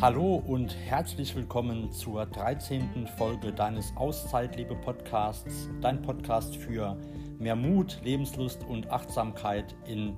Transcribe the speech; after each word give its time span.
Hallo 0.00 0.36
und 0.46 0.76
herzlich 0.86 1.34
willkommen 1.34 1.90
zur 1.90 2.24
13. 2.24 3.08
Folge 3.16 3.52
deines 3.52 3.92
Auszeitliebe 3.96 4.76
Podcasts, 4.76 5.68
dein 5.80 6.02
Podcast 6.02 6.54
für 6.54 6.96
mehr 7.40 7.56
Mut, 7.56 7.98
Lebenslust 8.04 8.62
und 8.62 8.88
Achtsamkeit 8.92 9.74
in 9.88 10.16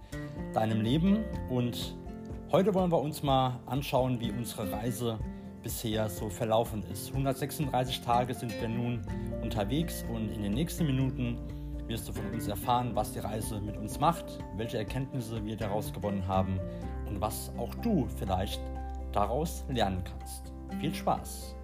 deinem 0.53 0.83
Leben. 0.83 1.25
Und 1.49 1.97
heute 2.53 2.75
wollen 2.75 2.93
wir 2.93 3.01
uns 3.01 3.23
mal 3.23 3.59
anschauen, 3.65 4.21
wie 4.21 4.31
unsere 4.31 4.71
Reise 4.71 5.19
bisher 5.63 6.11
so 6.11 6.29
verlaufen 6.29 6.83
ist. 6.93 7.09
136 7.09 8.03
Tage 8.03 8.35
sind 8.35 8.53
wir 8.61 8.69
nun 8.69 9.01
unterwegs 9.43 10.05
und 10.13 10.29
in 10.29 10.43
den 10.43 10.53
nächsten 10.53 10.85
Minuten 10.85 11.39
wirst 11.87 12.07
du 12.07 12.13
von 12.13 12.27
uns 12.31 12.49
erfahren, 12.49 12.91
was 12.93 13.15
die 13.15 13.21
Reise 13.21 13.59
mit 13.63 13.79
uns 13.79 13.99
macht, 13.99 14.27
welche 14.59 14.77
Erkenntnisse 14.77 15.43
wir 15.43 15.57
daraus 15.57 15.91
gewonnen 15.91 16.29
haben 16.29 16.61
und 17.09 17.19
was 17.23 17.51
auch 17.57 17.75
du 17.77 18.07
vielleicht 18.19 18.61
daraus 19.13 19.65
lernen 19.69 20.03
kannst. 20.05 20.53
Viel 20.81 20.95
Spaß! 20.95 21.57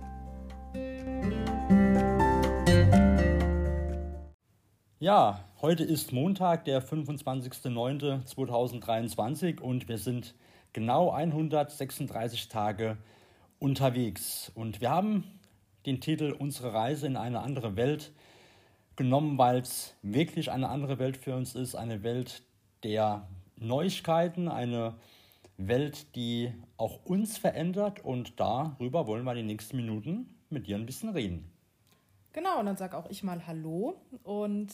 Ja, 4.99 5.45
heute 5.61 5.85
ist 5.85 6.13
Montag, 6.13 6.65
der 6.65 6.83
25.09.2023 6.83 9.61
und 9.61 9.89
wir 9.89 9.99
sind 9.99 10.35
genau 10.73 11.11
136 11.11 12.49
Tage 12.49 12.97
unterwegs. 13.59 14.51
Und 14.55 14.81
wir 14.81 14.89
haben 14.91 15.25
den 15.85 16.01
Titel 16.01 16.35
Unsere 16.37 16.73
Reise 16.73 17.07
in 17.07 17.17
eine 17.17 17.41
andere 17.41 17.77
Welt 17.77 18.13
genommen, 18.97 19.39
weil 19.39 19.61
es 19.61 19.95
wirklich 20.03 20.51
eine 20.51 20.69
andere 20.69 20.99
Welt 20.99 21.17
für 21.17 21.37
uns 21.37 21.55
ist, 21.55 21.77
eine 21.77 22.03
Welt 22.03 22.43
der 22.83 23.29
Neuigkeiten, 23.57 24.49
eine 24.49 24.81
Welt, 24.81 24.95
die 25.59 26.53
auch 26.77 27.05
uns 27.05 27.39
verändert 27.39 28.05
und 28.05 28.39
darüber 28.39 29.07
wollen 29.07 29.25
wir 29.25 29.33
in 29.33 29.39
den 29.39 29.47
nächsten 29.47 29.77
Minuten 29.77 30.35
mit 30.51 30.67
dir 30.67 30.77
ein 30.77 30.87
bisschen 30.87 31.11
reden. 31.11 31.51
Genau, 32.33 32.61
und 32.61 32.67
dann 32.67 32.77
sage 32.77 32.97
auch 32.97 33.09
ich 33.09 33.23
mal 33.23 33.47
Hallo. 33.47 33.97
Und 34.23 34.69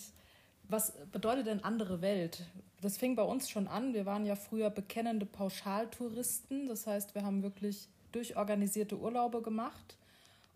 was 0.69 0.92
bedeutet 1.12 1.47
denn 1.47 1.62
andere 1.62 2.03
Welt? 2.03 2.45
Das 2.81 2.98
fing 2.98 3.15
bei 3.15 3.23
uns 3.23 3.48
schon 3.48 3.69
an. 3.69 3.95
Wir 3.95 4.07
waren 4.07 4.27
ja 4.27 4.34
früher 4.34 4.70
bekennende 4.70 5.27
Pauschaltouristen. 5.27 6.67
Das 6.67 6.87
heißt, 6.87 7.14
wir 7.14 7.23
haben 7.23 7.42
wirklich 7.45 7.89
durchorganisierte 8.11 8.98
Urlaube 8.98 9.42
gemacht. 9.42 9.97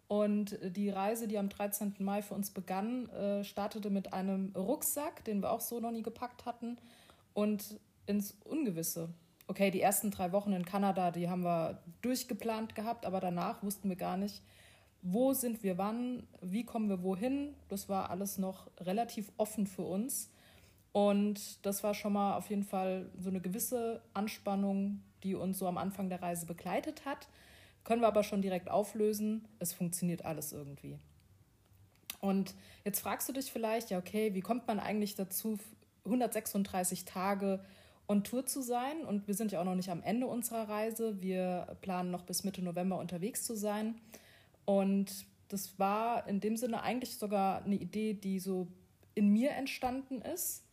Und 0.08 0.58
die 0.62 0.90
Reise, 0.90 1.28
die 1.28 1.38
am 1.38 1.48
13. 1.48 1.94
Mai 1.98 2.22
für 2.22 2.34
uns 2.34 2.50
begann, 2.50 3.08
äh, 3.10 3.44
startete 3.44 3.90
mit 3.90 4.12
einem 4.12 4.52
Rucksack, 4.56 5.24
den 5.24 5.42
wir 5.42 5.50
auch 5.50 5.60
so 5.60 5.80
noch 5.80 5.90
nie 5.90 6.02
gepackt 6.02 6.44
hatten, 6.44 6.78
und 7.34 7.78
ins 8.06 8.36
Ungewisse 8.44 9.10
okay, 9.48 9.70
die 9.70 9.80
ersten 9.80 10.10
drei 10.10 10.32
Wochen 10.32 10.52
in 10.52 10.64
Kanada, 10.64 11.10
die 11.10 11.28
haben 11.28 11.42
wir 11.42 11.82
durchgeplant 12.02 12.74
gehabt, 12.74 13.06
aber 13.06 13.20
danach 13.20 13.62
wussten 13.62 13.88
wir 13.88 13.96
gar 13.96 14.16
nicht, 14.16 14.42
wo 15.02 15.32
sind 15.34 15.62
wir 15.62 15.78
wann, 15.78 16.26
wie 16.40 16.64
kommen 16.64 16.88
wir 16.88 17.02
wohin. 17.02 17.54
Das 17.68 17.88
war 17.88 18.10
alles 18.10 18.38
noch 18.38 18.68
relativ 18.80 19.30
offen 19.36 19.66
für 19.66 19.82
uns. 19.82 20.30
Und 20.92 21.64
das 21.64 21.84
war 21.84 21.94
schon 21.94 22.14
mal 22.14 22.36
auf 22.36 22.50
jeden 22.50 22.64
Fall 22.64 23.10
so 23.18 23.28
eine 23.28 23.40
gewisse 23.40 24.02
Anspannung, 24.14 25.02
die 25.22 25.34
uns 25.34 25.58
so 25.58 25.68
am 25.68 25.78
Anfang 25.78 26.08
der 26.08 26.22
Reise 26.22 26.46
begleitet 26.46 27.04
hat. 27.04 27.28
Können 27.84 28.00
wir 28.00 28.08
aber 28.08 28.24
schon 28.24 28.42
direkt 28.42 28.70
auflösen. 28.70 29.46
Es 29.58 29.72
funktioniert 29.72 30.24
alles 30.24 30.52
irgendwie. 30.52 30.98
Und 32.20 32.54
jetzt 32.84 33.00
fragst 33.00 33.28
du 33.28 33.32
dich 33.32 33.52
vielleicht, 33.52 33.90
ja, 33.90 33.98
okay, 33.98 34.34
wie 34.34 34.40
kommt 34.40 34.66
man 34.66 34.80
eigentlich 34.80 35.14
dazu, 35.14 35.58
136 36.04 37.04
Tage 37.04 37.60
on 38.08 38.24
Tour 38.24 38.46
zu 38.46 38.62
sein. 38.62 39.04
Und 39.04 39.26
wir 39.26 39.34
sind 39.34 39.52
ja 39.52 39.60
auch 39.60 39.64
noch 39.64 39.74
nicht 39.74 39.90
am 39.90 40.02
Ende 40.02 40.26
unserer 40.26 40.68
Reise. 40.68 41.20
Wir 41.20 41.76
planen 41.80 42.10
noch 42.10 42.22
bis 42.22 42.44
Mitte 42.44 42.62
November 42.62 42.98
unterwegs 42.98 43.44
zu 43.44 43.54
sein. 43.54 43.96
Und 44.64 45.26
das 45.48 45.78
war 45.78 46.26
in 46.28 46.40
dem 46.40 46.56
Sinne 46.56 46.82
eigentlich 46.82 47.18
sogar 47.18 47.64
eine 47.64 47.76
Idee, 47.76 48.14
die 48.14 48.38
so 48.38 48.68
in 49.14 49.32
mir 49.32 49.50
entstanden 49.52 50.20
ist, 50.20 50.64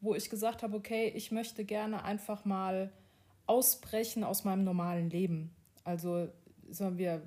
wo 0.00 0.14
ich 0.14 0.30
gesagt 0.30 0.62
habe, 0.62 0.76
okay, 0.76 1.12
ich 1.14 1.32
möchte 1.32 1.64
gerne 1.64 2.04
einfach 2.04 2.44
mal 2.44 2.92
ausbrechen 3.46 4.24
aus 4.24 4.44
meinem 4.44 4.64
normalen 4.64 5.10
Leben. 5.10 5.54
Also 5.82 6.28
sagen 6.70 6.98
wir, 6.98 7.22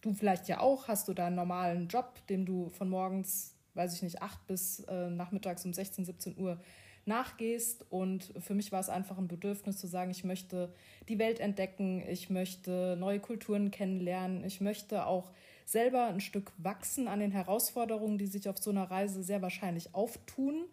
du 0.00 0.14
vielleicht 0.14 0.48
ja 0.48 0.60
auch, 0.60 0.88
hast 0.88 1.08
du 1.08 1.14
da 1.14 1.26
einen 1.26 1.36
normalen 1.36 1.88
Job, 1.88 2.26
den 2.28 2.46
du 2.46 2.68
von 2.70 2.88
morgens, 2.88 3.54
weiß 3.74 3.94
ich 3.94 4.02
nicht, 4.02 4.22
8 4.22 4.46
bis 4.46 4.80
äh, 4.80 5.10
nachmittags 5.10 5.64
um 5.64 5.72
16, 5.72 6.04
17 6.04 6.38
Uhr 6.38 6.60
nachgehst. 7.04 7.84
Und 7.90 8.32
für 8.38 8.54
mich 8.54 8.72
war 8.72 8.80
es 8.80 8.88
einfach 8.88 9.18
ein 9.18 9.28
Bedürfnis 9.28 9.78
zu 9.78 9.86
sagen, 9.86 10.10
ich 10.10 10.24
möchte 10.24 10.72
die 11.08 11.18
Welt 11.18 11.40
entdecken, 11.40 12.02
ich 12.08 12.30
möchte 12.30 12.96
neue 12.98 13.20
Kulturen 13.20 13.70
kennenlernen, 13.70 14.44
ich 14.44 14.60
möchte 14.60 15.06
auch 15.06 15.32
selber 15.64 16.06
ein 16.06 16.20
Stück 16.20 16.52
wachsen 16.58 17.08
an 17.08 17.20
den 17.20 17.30
Herausforderungen, 17.30 18.18
die 18.18 18.26
sich 18.26 18.48
auf 18.48 18.58
so 18.58 18.70
einer 18.70 18.90
Reise 18.90 19.22
sehr 19.22 19.42
wahrscheinlich 19.42 19.94
auftun 19.94 20.64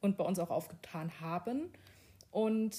und 0.00 0.16
bei 0.16 0.24
uns 0.24 0.38
auch 0.38 0.50
aufgetan 0.50 1.10
haben. 1.20 1.70
Und 2.30 2.76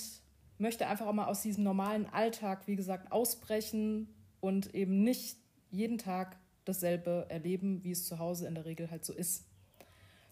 möchte 0.58 0.88
einfach 0.88 1.08
auch 1.08 1.14
mal 1.14 1.26
aus 1.26 1.42
diesem 1.42 1.64
normalen 1.64 2.06
Alltag, 2.08 2.68
wie 2.68 2.76
gesagt, 2.76 3.12
ausbrechen 3.12 4.08
und 4.42 4.76
eben 4.76 5.04
nicht 5.04 5.38
jeden 5.72 5.98
Tag 5.98 6.38
dasselbe 6.66 7.26
erleben, 7.30 7.84
wie 7.84 7.92
es 7.92 8.06
zu 8.06 8.20
Hause 8.20 8.48
in 8.48 8.56
der 8.56 8.66
Regel 8.66 8.92
halt 8.92 9.06
so 9.06 9.14
ist. 9.14 9.46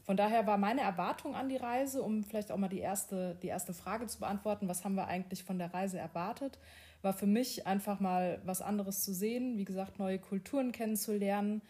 Von 0.07 0.15
daher 0.15 0.47
war 0.47 0.57
meine 0.57 0.79
Erwartung 0.79 1.35
an 1.35 1.49
die 1.49 1.57
Reise, 1.57 2.01
um 2.01 2.23
vielleicht 2.23 2.53
auch 2.53 2.57
mal 2.57 2.69
die 2.69 2.79
erste, 2.79 3.35
die 3.41 3.47
erste 3.47 3.73
Frage 3.73 4.07
zu 4.07 4.19
beantworten, 4.19 4.69
was 4.69 4.85
haben 4.85 4.95
wir 4.95 5.07
eigentlich 5.07 5.43
von 5.43 5.59
der 5.59 5.73
Reise 5.73 5.99
erwartet, 5.99 6.57
war 7.01 7.11
für 7.11 7.25
mich 7.27 7.67
einfach 7.67 7.99
mal 7.99 8.41
was 8.45 8.61
anderes 8.61 9.03
zu 9.03 9.13
sehen, 9.13 9.57
wie 9.57 9.65
gesagt, 9.65 9.99
neue 9.99 10.17
Kulturen 10.17 10.71
kennenzulernen, 10.71 11.61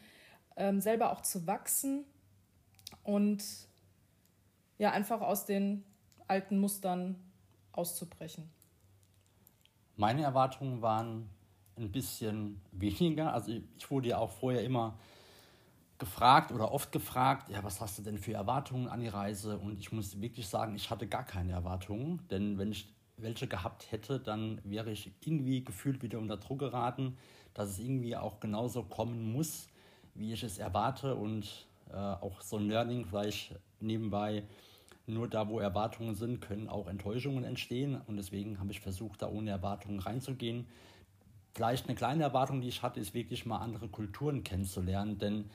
ähm, 0.55 0.81
selber 0.81 1.11
auch 1.11 1.21
zu 1.21 1.47
wachsen 1.47 2.05
und 3.03 3.43
ja, 4.77 4.91
einfach 4.91 5.21
aus 5.21 5.45
den 5.47 5.83
alten 6.27 6.59
Mustern 6.59 7.15
auszubrechen. 7.71 8.51
Meine 9.95 10.21
Erwartungen 10.21 10.83
waren 10.83 11.27
ein 11.75 11.91
bisschen 11.91 12.61
weniger. 12.71 13.33
Also 13.33 13.53
ich 13.75 13.89
wurde 13.89 14.09
ja 14.09 14.19
auch 14.19 14.29
vorher 14.29 14.63
immer 14.63 14.99
gefragt 15.99 16.51
oder 16.51 16.71
oft 16.71 16.91
gefragt, 16.91 17.49
ja, 17.49 17.63
was 17.63 17.81
hast 17.81 17.97
du 17.97 18.03
denn 18.03 18.17
für 18.17 18.33
Erwartungen 18.33 18.87
an 18.87 18.99
die 18.99 19.07
Reise? 19.07 19.57
Und 19.57 19.79
ich 19.79 19.91
muss 19.91 20.21
wirklich 20.21 20.47
sagen, 20.47 20.75
ich 20.75 20.89
hatte 20.89 21.07
gar 21.07 21.23
keine 21.23 21.53
Erwartungen, 21.53 22.21
denn 22.29 22.57
wenn 22.57 22.71
ich 22.71 22.87
welche 23.17 23.47
gehabt 23.47 23.91
hätte, 23.91 24.19
dann 24.19 24.61
wäre 24.63 24.91
ich 24.91 25.11
irgendwie 25.25 25.63
gefühlt 25.63 26.03
wieder 26.03 26.19
unter 26.19 26.37
Druck 26.37 26.59
geraten, 26.59 27.17
dass 27.53 27.69
es 27.69 27.79
irgendwie 27.79 28.15
auch 28.15 28.39
genauso 28.39 28.83
kommen 28.83 29.33
muss, 29.33 29.69
wie 30.13 30.33
ich 30.33 30.43
es 30.43 30.59
erwarte 30.59 31.15
und 31.15 31.65
äh, 31.91 31.95
auch 31.95 32.41
so 32.41 32.57
ein 32.57 32.67
Learning 32.67 33.05
vielleicht 33.05 33.55
nebenbei. 33.79 34.43
Nur 35.07 35.27
da, 35.27 35.47
wo 35.47 35.59
Erwartungen 35.59 36.15
sind, 36.15 36.41
können 36.41 36.67
auch 36.67 36.87
Enttäuschungen 36.87 37.43
entstehen 37.43 37.99
und 38.07 38.17
deswegen 38.17 38.59
habe 38.59 38.71
ich 38.71 38.81
versucht, 38.81 39.21
da 39.21 39.29
ohne 39.29 39.49
Erwartungen 39.49 39.99
reinzugehen. 39.99 40.67
Vielleicht 41.55 41.87
eine 41.87 41.95
kleine 41.95 42.23
Erwartung, 42.23 42.61
die 42.61 42.67
ich 42.67 42.83
hatte, 42.83 42.99
ist 42.99 43.15
wirklich 43.15 43.45
mal 43.45 43.57
andere 43.57 43.87
Kulturen 43.87 44.43
kennenzulernen, 44.43 45.17
denn 45.17 45.49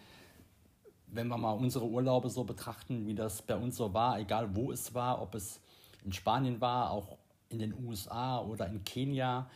wenn 1.13 1.29
wir 1.29 1.37
mal 1.37 1.53
unsere 1.53 1.87
Urlaube 1.87 2.31
so 2.31 2.45
betrachten, 2.45 3.07
wie 3.07 3.15
das 3.15 3.43
bei 3.43 3.57
uns 3.57 3.77
so 3.77 3.93
war, 3.95 4.19
egal 4.19 4.57
wo 4.57 4.73
es 4.73 4.95
war, 4.95 5.21
ob 5.21 5.35
es 5.35 5.61
in 6.05 6.13
Spanien 6.13 6.61
war, 6.61 6.91
auch 6.91 7.19
in 7.51 7.59
den 7.59 7.75
USA 7.85 8.41
oder 8.41 8.67
in 8.67 8.83
Kenia 8.83 9.49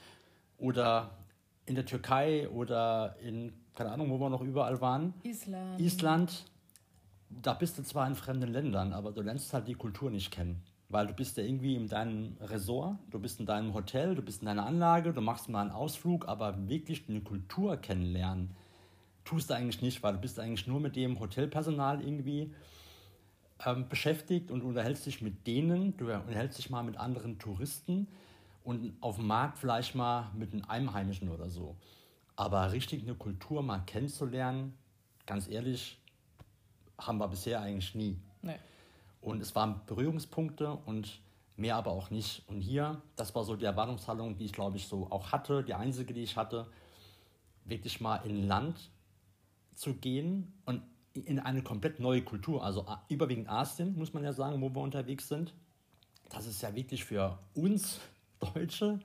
oder 0.59 1.11
in 1.65 1.75
der 1.75 1.87
Türkei 1.87 2.49
oder 2.49 3.17
in, 3.23 3.53
keine 3.75 3.91
Ahnung, 3.91 4.11
wo 4.11 4.21
wir 4.21 4.31
noch 4.31 4.43
überall 4.43 4.81
waren. 4.81 5.15
Island. 5.25 5.81
Island, 5.81 6.45
da 7.31 7.55
bist 7.55 7.79
du 7.79 7.83
zwar 7.83 8.07
in 8.07 8.15
fremden 8.15 8.53
Ländern, 8.53 8.93
aber 8.93 9.13
du 9.13 9.23
lernst 9.23 9.53
halt 9.53 9.67
die 9.67 9.75
Kultur 9.75 10.11
nicht 10.11 10.31
kennen. 10.31 10.63
Weil 10.89 11.09
du 11.09 11.15
bist 11.15 11.37
ja 11.37 11.43
irgendwie 11.43 11.75
in 11.75 11.89
deinem 11.89 12.37
Resort, 12.41 12.97
du 13.11 13.19
bist 13.19 13.41
in 13.41 13.47
deinem 13.47 13.75
Hotel, 13.75 14.15
du 14.15 14.23
bist 14.23 14.43
in 14.43 14.47
deiner 14.47 14.67
Anlage, 14.67 15.13
du 15.13 15.21
machst 15.21 15.49
mal 15.49 15.63
einen 15.63 15.73
Ausflug, 15.73 16.29
aber 16.29 16.69
wirklich 16.69 17.09
eine 17.09 17.23
Kultur 17.23 17.77
kennenlernen, 17.77 18.55
tust 19.27 19.51
du 19.51 19.55
eigentlich 19.55 19.83
nicht, 19.83 20.03
weil 20.03 20.15
du 20.15 20.21
bist 20.21 20.41
eigentlich 20.41 20.67
nur 20.67 20.81
mit 20.81 20.97
dem 20.97 21.21
Hotelpersonal 21.21 22.01
irgendwie 22.01 22.55
ähm, 23.65 23.89
beschäftigt 23.89 24.51
und 24.51 24.63
unterhältst 24.63 25.05
dich 25.05 25.21
mit 25.21 25.47
denen, 25.47 25.97
du 25.97 26.07
unterhältst 26.13 26.59
dich 26.59 26.71
mal 26.71 26.83
mit 26.83 26.97
anderen 26.97 27.39
Touristen 27.39 28.09
und 28.65 28.97
auf 29.01 29.17
dem 29.17 29.27
Markt 29.27 29.59
vielleicht 29.59 29.95
mal 29.95 30.31
mit 30.35 30.53
einem 30.53 30.65
Einheimischen 30.65 31.29
oder 31.29 31.51
so. 31.51 31.77
Aber 32.37 32.73
richtig 32.73 33.03
eine 33.03 33.15
Kultur 33.15 33.63
mal 33.63 33.81
kennenzulernen, 33.87 34.75
ganz 35.27 35.49
ehrlich, 35.49 35.99
haben 36.99 37.19
wir 37.19 37.29
bisher 37.29 37.61
eigentlich 37.61 37.95
nie. 37.95 38.19
Nee. 38.43 38.57
Und 39.21 39.41
es 39.41 39.55
waren 39.55 39.81
Berührungspunkte 39.87 40.73
und 40.87 41.21
mehr 41.57 41.77
aber 41.77 41.91
auch 41.91 42.11
nicht. 42.11 42.47
Und 42.49 42.61
hier, 42.61 43.03
das 43.17 43.35
war 43.35 43.45
so 43.45 43.57
die 43.57 43.65
Erwartungshaltung, 43.65 44.37
die 44.37 44.45
ich 44.45 44.53
glaube 44.53 44.77
ich 44.77 44.87
so 44.87 45.11
auch 45.11 45.33
hatte, 45.33 45.65
die 45.65 45.75
einzige, 45.75 46.15
die 46.15 46.23
ich 46.23 46.37
hatte, 46.37 46.71
wirklich 47.65 48.01
mal 48.01 48.17
in 48.19 48.47
Land 48.47 48.91
zu 49.77 49.95
gehen 49.95 50.53
und 50.65 50.83
in 51.15 51.39
eine 51.39 51.63
komplett 51.63 52.01
neue 52.01 52.23
Kultur, 52.23 52.65
also 52.65 52.87
überwiegend 53.09 53.49
Asien, 53.49 53.97
muss 53.97 54.13
man 54.13 54.25
ja 54.25 54.33
sagen, 54.33 54.61
wo 54.61 54.69
wir 54.75 54.83
unterwegs 54.83 55.29
sind. 55.29 55.55
Das 56.29 56.47
ist 56.47 56.63
ja 56.63 56.75
wirklich 56.75 57.05
für 57.05 57.39
uns 57.55 58.01
Deutsche, 58.55 59.01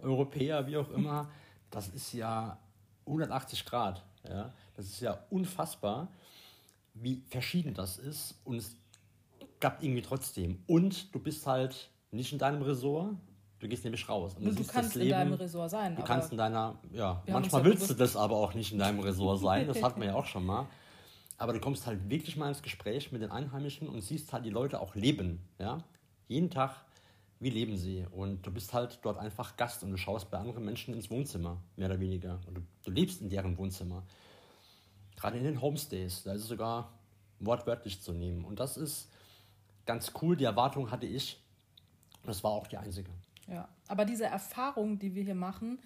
Europäer, 0.00 0.66
wie 0.66 0.76
auch 0.76 0.90
immer, 0.90 1.30
das 1.70 1.88
ist 1.88 2.12
ja 2.12 2.58
180 3.06 3.64
Grad. 3.64 4.04
Ja? 4.28 4.52
Das 4.74 4.86
ist 4.86 5.00
ja 5.00 5.24
unfassbar, 5.30 6.08
wie 6.94 7.22
verschieden 7.28 7.74
das 7.74 7.98
ist. 7.98 8.34
Und 8.44 8.56
es 8.56 8.76
klappt 9.60 9.82
irgendwie 9.82 10.02
trotzdem. 10.02 10.62
Und 10.66 11.14
du 11.14 11.20
bist 11.20 11.46
halt 11.46 11.90
nicht 12.10 12.32
in 12.32 12.38
deinem 12.38 12.62
Ressort, 12.62 13.14
Du 13.62 13.68
gehst 13.68 13.84
nämlich 13.84 14.08
raus. 14.08 14.34
Und 14.34 14.44
du, 14.44 14.54
du 14.56 14.64
kannst 14.64 14.96
Leben, 14.96 15.06
in 15.06 15.10
deinem 15.10 15.32
Ressort 15.34 15.70
sein. 15.70 15.94
Du 15.94 16.02
kannst 16.02 16.32
in 16.32 16.36
deiner, 16.36 16.80
ja, 16.90 17.22
manchmal 17.28 17.64
willst 17.64 17.88
du 17.88 17.94
das 17.94 18.16
aber 18.16 18.34
auch 18.34 18.54
nicht 18.54 18.72
in 18.72 18.80
deinem 18.80 18.98
Ressort 18.98 19.38
sein. 19.38 19.68
Das 19.68 19.80
hatten 19.80 20.00
wir 20.00 20.08
ja 20.08 20.14
auch 20.16 20.26
schon 20.26 20.44
mal. 20.44 20.66
Aber 21.38 21.52
du 21.52 21.60
kommst 21.60 21.86
halt 21.86 22.10
wirklich 22.10 22.36
mal 22.36 22.48
ins 22.48 22.60
Gespräch 22.60 23.12
mit 23.12 23.22
den 23.22 23.30
Einheimischen 23.30 23.88
und 23.88 24.00
siehst 24.00 24.32
halt 24.32 24.44
die 24.44 24.50
Leute 24.50 24.80
auch 24.80 24.96
leben. 24.96 25.46
Ja? 25.60 25.78
Jeden 26.26 26.50
Tag, 26.50 26.74
wie 27.38 27.50
leben 27.50 27.76
sie? 27.76 28.04
Und 28.10 28.44
du 28.44 28.50
bist 28.50 28.74
halt 28.74 28.98
dort 29.02 29.16
einfach 29.16 29.56
Gast 29.56 29.84
und 29.84 29.92
du 29.92 29.96
schaust 29.96 30.28
bei 30.28 30.38
anderen 30.38 30.64
Menschen 30.64 30.92
ins 30.92 31.08
Wohnzimmer, 31.08 31.58
mehr 31.76 31.86
oder 31.88 32.00
weniger. 32.00 32.40
Und 32.48 32.56
du, 32.56 32.62
du 32.82 32.90
lebst 32.90 33.20
in 33.20 33.28
deren 33.28 33.56
Wohnzimmer. 33.58 34.02
Gerade 35.14 35.38
in 35.38 35.44
den 35.44 35.62
Homestays, 35.62 36.24
da 36.24 36.32
ist 36.32 36.42
es 36.42 36.48
sogar 36.48 36.90
wortwörtlich 37.38 38.00
zu 38.00 38.12
nehmen. 38.12 38.44
Und 38.44 38.58
das 38.58 38.76
ist 38.76 39.08
ganz 39.86 40.10
cool. 40.20 40.36
Die 40.36 40.46
Erwartung 40.46 40.90
hatte 40.90 41.06
ich. 41.06 41.40
Und 42.22 42.28
das 42.28 42.42
war 42.42 42.50
auch 42.50 42.66
die 42.66 42.76
einzige. 42.76 43.10
Ja, 43.48 43.68
aber 43.88 44.04
diese 44.04 44.26
Erfahrung, 44.26 44.98
die 44.98 45.14
wir 45.14 45.24
hier 45.24 45.34
machen, 45.34 45.80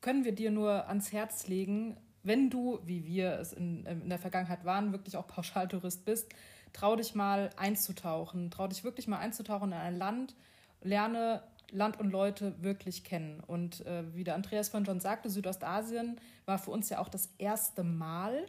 können 0.00 0.24
wir 0.24 0.32
dir 0.32 0.50
nur 0.50 0.88
ans 0.88 1.12
Herz 1.12 1.46
legen, 1.46 1.96
wenn 2.22 2.50
du, 2.50 2.80
wie 2.84 3.06
wir 3.06 3.38
es 3.38 3.52
in, 3.52 3.84
in 3.86 4.08
der 4.08 4.18
Vergangenheit 4.18 4.64
waren, 4.64 4.92
wirklich 4.92 5.16
auch 5.16 5.26
Pauschaltourist 5.26 6.04
bist, 6.04 6.28
trau 6.72 6.96
dich 6.96 7.14
mal 7.14 7.50
einzutauchen, 7.56 8.50
trau 8.50 8.66
dich 8.66 8.84
wirklich 8.84 9.06
mal 9.08 9.18
einzutauchen 9.18 9.72
in 9.72 9.78
ein 9.78 9.96
Land, 9.96 10.34
lerne 10.82 11.42
Land 11.70 11.98
und 11.98 12.10
Leute 12.10 12.54
wirklich 12.62 13.02
kennen. 13.02 13.40
Und 13.46 13.84
äh, 13.86 14.14
wie 14.14 14.24
der 14.24 14.34
Andreas 14.34 14.68
von 14.68 14.84
schon 14.84 15.00
sagte, 15.00 15.30
Südostasien 15.30 16.20
war 16.44 16.58
für 16.58 16.70
uns 16.70 16.88
ja 16.90 16.98
auch 16.98 17.08
das 17.08 17.30
erste 17.38 17.82
Mal. 17.82 18.46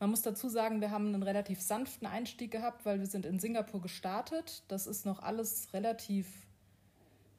Man 0.00 0.10
muss 0.10 0.22
dazu 0.22 0.48
sagen, 0.48 0.80
wir 0.80 0.90
haben 0.90 1.14
einen 1.14 1.22
relativ 1.22 1.60
sanften 1.60 2.06
Einstieg 2.06 2.50
gehabt, 2.50 2.84
weil 2.84 2.98
wir 2.98 3.06
sind 3.06 3.26
in 3.26 3.38
Singapur 3.38 3.80
gestartet. 3.80 4.62
Das 4.68 4.86
ist 4.86 5.06
noch 5.06 5.22
alles 5.22 5.72
relativ 5.72 6.26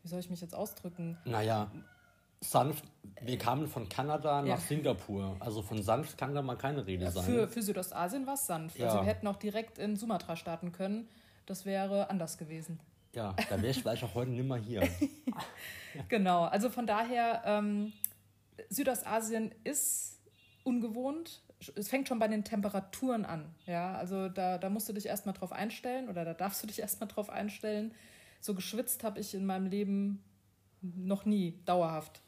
wie 0.07 0.09
soll 0.09 0.21
ich 0.21 0.29
mich 0.29 0.39
jetzt 0.39 0.55
ausdrücken? 0.55 1.17
Naja, 1.25 1.69
sanft, 2.39 2.85
wir 3.19 3.37
kamen 3.37 3.67
von 3.67 3.89
Kanada 3.89 4.41
nach 4.41 4.47
ja. 4.47 4.57
Singapur. 4.57 5.35
Also 5.41 5.61
von 5.61 5.83
sanft 5.83 6.17
kann 6.17 6.33
da 6.33 6.41
mal 6.41 6.55
keine 6.55 6.87
Rede 6.87 7.03
ja, 7.03 7.11
sein. 7.11 7.25
Für, 7.25 7.49
für 7.49 7.61
Südostasien 7.61 8.25
war 8.25 8.35
es 8.35 8.47
sanft. 8.47 8.79
Ja. 8.79 8.85
Also 8.85 8.99
wir 8.99 9.05
hätten 9.05 9.27
auch 9.27 9.35
direkt 9.35 9.77
in 9.79 9.97
Sumatra 9.97 10.37
starten 10.37 10.71
können. 10.71 11.09
Das 11.45 11.65
wäre 11.65 12.09
anders 12.09 12.37
gewesen. 12.37 12.79
Ja, 13.15 13.35
da 13.49 13.57
wäre 13.57 13.71
ich 13.71 13.81
vielleicht 13.81 14.01
auch 14.05 14.15
heute 14.15 14.31
nimmer 14.31 14.55
hier. 14.55 14.87
genau, 16.07 16.43
also 16.43 16.69
von 16.69 16.87
daher, 16.87 17.41
ähm, 17.45 17.91
Südostasien 18.69 19.53
ist 19.65 20.21
ungewohnt. 20.63 21.41
Es 21.75 21.89
fängt 21.89 22.07
schon 22.07 22.19
bei 22.19 22.29
den 22.29 22.45
Temperaturen 22.45 23.25
an. 23.25 23.53
Ja, 23.65 23.95
also 23.95 24.29
da, 24.29 24.57
da 24.57 24.69
musst 24.69 24.87
du 24.87 24.93
dich 24.93 25.07
erstmal 25.07 25.33
drauf 25.33 25.51
einstellen 25.51 26.07
oder 26.07 26.23
da 26.23 26.33
darfst 26.33 26.63
du 26.63 26.67
dich 26.67 26.79
erstmal 26.85 27.09
drauf 27.09 27.29
einstellen. 27.29 27.93
So 28.39 28.53
geschwitzt 28.53 29.03
habe 29.03 29.19
ich 29.19 29.33
in 29.33 29.45
meinem 29.45 29.67
Leben 29.67 30.23
noch 30.81 31.25
nie 31.25 31.59
dauerhaft. 31.65 32.21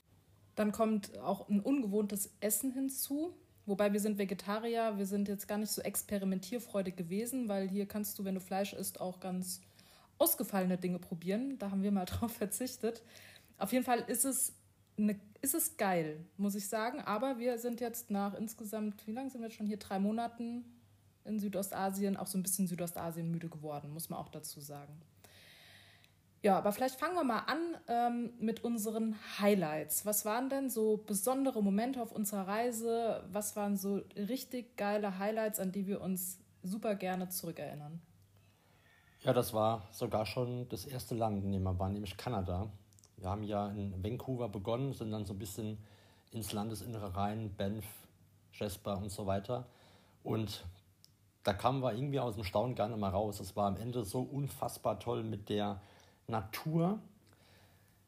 Dann 0.55 0.71
kommt 0.71 1.17
auch 1.19 1.47
ein 1.49 1.61
ungewohntes 1.61 2.31
Essen 2.39 2.71
hinzu. 2.71 3.33
Wobei 3.65 3.93
wir 3.93 3.99
sind 3.99 4.17
Vegetarier, 4.17 4.97
wir 4.97 5.05
sind 5.05 5.27
jetzt 5.27 5.47
gar 5.47 5.57
nicht 5.57 5.71
so 5.71 5.81
experimentierfreudig 5.81 6.95
gewesen, 6.95 7.47
weil 7.47 7.69
hier 7.69 7.85
kannst 7.85 8.17
du, 8.17 8.25
wenn 8.25 8.35
du 8.35 8.41
Fleisch 8.41 8.73
isst, 8.73 8.99
auch 8.99 9.19
ganz 9.19 9.61
ausgefallene 10.17 10.77
Dinge 10.77 10.99
probieren. 10.99 11.57
Da 11.59 11.71
haben 11.71 11.83
wir 11.83 11.91
mal 11.91 12.05
drauf 12.05 12.33
verzichtet. 12.33 13.03
Auf 13.57 13.71
jeden 13.71 13.85
Fall 13.85 13.99
ist 14.07 14.25
es, 14.25 14.53
eine, 14.97 15.19
ist 15.41 15.53
es 15.53 15.77
geil, 15.77 16.25
muss 16.37 16.55
ich 16.55 16.67
sagen. 16.67 16.99
Aber 17.01 17.39
wir 17.39 17.57
sind 17.57 17.79
jetzt 17.79 18.09
nach 18.09 18.33
insgesamt, 18.33 19.05
wie 19.07 19.11
lange 19.11 19.29
sind 19.29 19.41
wir 19.41 19.51
schon 19.51 19.67
hier? 19.67 19.77
Drei 19.77 19.99
Monaten 19.99 20.65
in 21.25 21.39
Südostasien, 21.39 22.17
auch 22.17 22.27
so 22.27 22.37
ein 22.37 22.43
bisschen 22.43 22.67
Südostasien 22.67 23.29
müde 23.29 23.49
geworden, 23.49 23.91
muss 23.91 24.09
man 24.09 24.19
auch 24.19 24.29
dazu 24.29 24.59
sagen. 24.59 24.93
Ja, 26.41 26.57
aber 26.57 26.71
vielleicht 26.71 26.95
fangen 26.95 27.15
wir 27.15 27.23
mal 27.25 27.39
an 27.39 27.77
ähm, 27.87 28.33
mit 28.39 28.63
unseren 28.63 29.15
Highlights. 29.39 30.05
Was 30.05 30.23
waren 30.23 30.49
denn 30.49 30.69
so 30.69 30.97
besondere 30.97 31.61
Momente 31.61 32.01
auf 32.01 32.13
unserer 32.13 32.47
Reise? 32.47 33.25
Was 33.31 33.57
waren 33.57 33.75
so 33.75 34.01
richtig 34.15 34.77
geile 34.77 35.19
Highlights, 35.19 35.59
an 35.59 35.73
die 35.73 35.85
wir 35.85 35.99
uns 35.99 36.39
super 36.63 36.95
gerne 36.95 37.27
zurückerinnern? 37.27 38.01
Ja, 39.21 39.33
das 39.33 39.53
war 39.53 39.83
sogar 39.91 40.25
schon 40.25 40.69
das 40.69 40.85
erste 40.85 41.13
Land, 41.13 41.43
in 41.43 41.51
dem 41.51 41.63
wir 41.63 41.77
waren, 41.77 41.91
nämlich 41.91 42.15
Kanada. 42.15 42.69
Wir 43.17 43.29
haben 43.29 43.43
ja 43.43 43.67
in 43.67 44.01
Vancouver 44.01 44.47
begonnen, 44.47 44.93
sind 44.93 45.11
dann 45.11 45.25
so 45.25 45.33
ein 45.33 45.39
bisschen 45.39 45.77
ins 46.31 46.53
Landesinnere 46.53 47.17
rein, 47.17 47.53
Banff, 47.57 47.83
Jasper 48.53 48.97
und 48.97 49.11
so 49.11 49.25
weiter. 49.25 49.65
Und 50.23 50.65
da 51.43 51.51
kamen 51.51 51.81
wir 51.81 51.93
irgendwie 51.93 52.21
aus 52.21 52.35
dem 52.35 52.45
Staunen 52.45 52.75
nicht 52.75 52.97
mal 52.97 53.09
raus. 53.09 53.41
Es 53.41 53.57
war 53.57 53.67
am 53.67 53.75
Ende 53.75 54.05
so 54.05 54.21
unfassbar 54.21 54.99
toll 54.99 55.23
mit 55.23 55.49
der 55.49 55.81
Natur, 56.29 56.99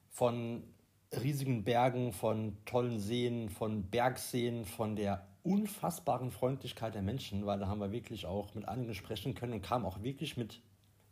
von 0.09 0.63
riesigen 1.12 1.63
Bergen, 1.63 2.13
von 2.13 2.57
tollen 2.65 3.00
Seen, 3.00 3.50
von 3.50 3.83
Bergseen, 3.89 4.65
von 4.65 4.95
der 4.95 5.25
unfassbaren 5.44 6.31
Freundlichkeit 6.31 6.94
der 6.94 7.01
Menschen, 7.01 7.45
weil 7.45 7.59
da 7.59 7.68
haben 7.68 7.79
wir 7.79 7.91
wirklich 7.91 8.25
auch 8.25 8.53
mit 8.53 8.68
einigen 8.68 8.94
sprechen 8.94 9.33
können 9.33 9.53
und 9.53 9.62
kamen 9.62 9.85
auch 9.85 10.03
wirklich 10.03 10.38
mit 10.38 10.62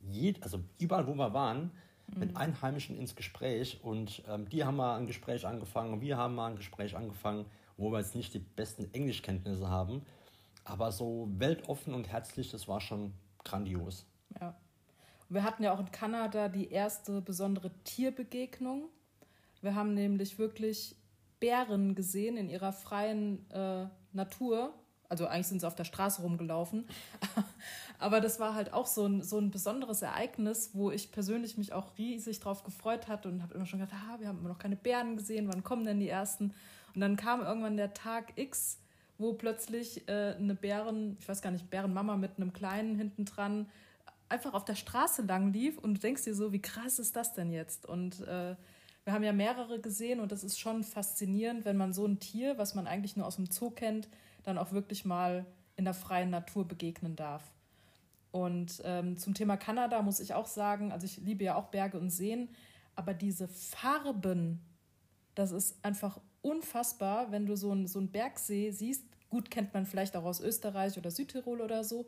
jed, 0.02 0.44
also 0.44 0.60
überall, 0.78 1.08
wo 1.08 1.16
wir 1.16 1.34
waren, 1.34 1.72
mhm. 2.08 2.20
mit 2.20 2.38
Einheimischen 2.38 2.98
ins 2.98 3.16
Gespräch 3.16 3.80
und 3.84 4.24
ähm, 4.30 4.48
die 4.50 4.64
haben 4.64 4.78
mal 4.78 4.98
ein 4.98 5.08
Gespräch 5.08 5.46
angefangen, 5.46 6.02
wir 6.02 6.18
haben 6.18 6.36
mal 6.36 6.52
ein 6.52 6.56
Gespräch 6.56 6.96
angefangen, 6.96 7.46
wo 7.78 7.92
wir 7.92 8.00
jetzt 8.00 8.16
nicht 8.16 8.34
die 8.34 8.40
besten 8.40 8.94
Englischkenntnisse 8.94 9.68
haben, 9.68 10.04
aber 10.64 10.92
so 10.92 11.28
weltoffen 11.32 11.94
und 11.94 12.08
herzlich, 12.08 12.52
das 12.52 12.68
war 12.68 12.82
schon 12.82 13.14
grandios. 13.44 14.06
Ja. 14.40 14.56
Wir 15.30 15.44
hatten 15.44 15.64
ja 15.64 15.74
auch 15.74 15.80
in 15.80 15.92
Kanada 15.92 16.50
die 16.50 16.72
erste 16.72 17.22
besondere 17.22 17.72
Tierbegegnung. 17.84 18.90
Wir 19.62 19.76
haben 19.76 19.94
nämlich 19.94 20.40
wirklich 20.40 20.96
Bären 21.40 21.94
gesehen 21.94 22.36
in 22.36 22.50
ihrer 22.50 22.74
freien 22.74 23.50
äh, 23.52 23.86
Natur. 24.12 24.74
Also 25.08 25.28
eigentlich 25.28 25.48
sind 25.48 25.62
sie 25.62 25.68
auf 25.68 25.76
der 25.76 25.84
Straße 25.84 26.24
rumgelaufen. 26.24 26.88
Aber 28.00 28.22
das 28.22 28.40
war 28.40 28.56
halt 28.56 28.74
auch 28.74 28.88
so 28.88 29.06
ein, 29.06 29.22
so 29.22 29.38
ein 29.38 29.52
besonderes 29.52 30.02
Ereignis, 30.02 30.72
wo 30.74 30.90
ich 30.90 31.12
persönlich 31.12 31.58
mich 31.58 31.74
auch 31.74 31.98
riesig 31.98 32.40
drauf 32.40 32.64
gefreut 32.64 33.08
hatte 33.08 33.30
und 33.30 33.44
habe 33.44 33.54
immer 33.54 33.66
schon 33.66 33.80
gedacht, 33.80 34.00
ah, 34.10 34.20
wir 34.20 34.28
haben 34.28 34.40
immer 34.40 34.50
noch 34.50 34.60
keine 34.60 34.76
Bären 34.76 35.16
gesehen, 35.16 35.48
wann 35.48 35.64
kommen 35.64 35.86
denn 35.86 36.00
die 36.00 36.10
ersten? 36.10 36.54
Und 36.96 37.02
dann 37.02 37.16
kam 37.18 37.42
irgendwann 37.42 37.78
der 37.78 37.94
Tag 37.94 38.34
X, 38.36 38.80
wo 39.20 39.34
plötzlich 39.34 40.08
äh, 40.08 40.36
eine 40.38 40.56
Bären, 40.56 41.18
ich 41.20 41.28
weiß 41.28 41.42
gar 41.42 41.52
nicht, 41.52 41.70
Bärenmama 41.70 42.18
mit 42.18 42.38
einem 42.38 42.54
Kleinen 42.54 42.96
hinten 42.96 43.26
dran 43.26 43.68
einfach 44.30 44.54
auf 44.54 44.66
der 44.66 44.76
Straße 44.76 45.24
lang 45.24 45.52
lief 45.52 45.78
und 45.78 45.96
du 45.96 46.00
denkst 46.00 46.24
dir 46.24 46.36
so, 46.36 46.52
wie 46.52 46.62
krass 46.62 47.00
ist 47.00 47.16
das 47.16 47.34
denn 47.34 47.52
jetzt? 47.52 47.86
Und 47.86 48.22
äh, 48.22 48.56
wir 49.04 49.14
haben 49.14 49.24
ja 49.24 49.34
mehrere 49.34 49.80
gesehen 49.80 50.20
und 50.20 50.32
das 50.32 50.44
ist 50.44 50.60
schon 50.60 50.84
faszinierend, 50.84 51.66
wenn 51.66 51.78
man 51.78 51.94
so 51.94 52.06
ein 52.06 52.20
Tier, 52.20 52.58
was 52.58 52.76
man 52.76 52.88
eigentlich 52.88 53.18
nur 53.18 53.26
aus 53.26 53.38
dem 53.38 53.48
Zoo 53.48 53.72
kennt, 53.72 54.08
dann 54.44 54.58
auch 54.58 54.72
wirklich 54.72 55.04
mal 55.04 55.46
in 55.76 55.86
der 55.86 55.94
freien 55.94 56.30
Natur 56.30 56.68
begegnen 56.68 57.16
darf. 57.16 57.52
Und 58.32 58.82
ähm, 58.86 59.18
zum 59.18 59.34
Thema 59.34 59.58
Kanada 59.58 60.02
muss 60.02 60.20
ich 60.20 60.34
auch 60.34 60.46
sagen, 60.46 60.92
also 60.92 61.06
ich 61.06 61.18
liebe 61.18 61.44
ja 61.44 61.56
auch 61.56 61.68
Berge 61.68 61.98
und 61.98 62.12
Seen, 62.12 62.50
aber 62.96 63.14
diese 63.14 63.48
Farben, 63.48 64.62
das 65.34 65.52
ist 65.52 65.84
einfach 65.84 66.20
unfassbar, 66.42 67.32
wenn 67.32 67.46
du 67.46 67.56
so 67.56 67.72
einen 67.72 67.88
so 67.88 68.02
Bergsee 68.02 68.72
siehst. 68.72 69.06
Gut 69.30 69.50
kennt 69.50 69.74
man 69.74 69.86
vielleicht 69.86 70.16
auch 70.16 70.26
aus 70.26 70.42
Österreich 70.42 70.98
oder 70.98 71.12
Südtirol 71.12 71.62
oder 71.62 71.84
so, 71.84 72.06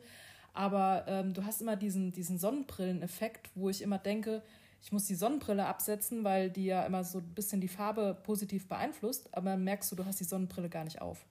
aber 0.54 1.04
ähm, 1.06 1.32
du 1.34 1.44
hast 1.44 1.62
immer 1.62 1.76
diesen, 1.76 2.12
diesen 2.12 2.38
Sonnenbrilleneffekt, 2.38 3.50
wo 3.54 3.68
ich 3.70 3.82
immer 3.82 3.98
denke, 3.98 4.42
ich 4.82 4.92
muss 4.92 5.06
die 5.06 5.14
Sonnenbrille 5.14 5.66
absetzen, 5.66 6.24
weil 6.24 6.50
die 6.50 6.66
ja 6.66 6.84
immer 6.84 7.04
so 7.04 7.18
ein 7.18 7.34
bisschen 7.34 7.60
die 7.60 7.68
Farbe 7.68 8.18
positiv 8.24 8.68
beeinflusst, 8.68 9.32
aber 9.32 9.50
dann 9.50 9.64
merkst 9.64 9.90
du, 9.92 9.96
du 9.96 10.04
hast 10.04 10.18
die 10.20 10.24
Sonnenbrille 10.24 10.68
gar 10.68 10.84
nicht 10.84 11.00
auf. 11.00 11.24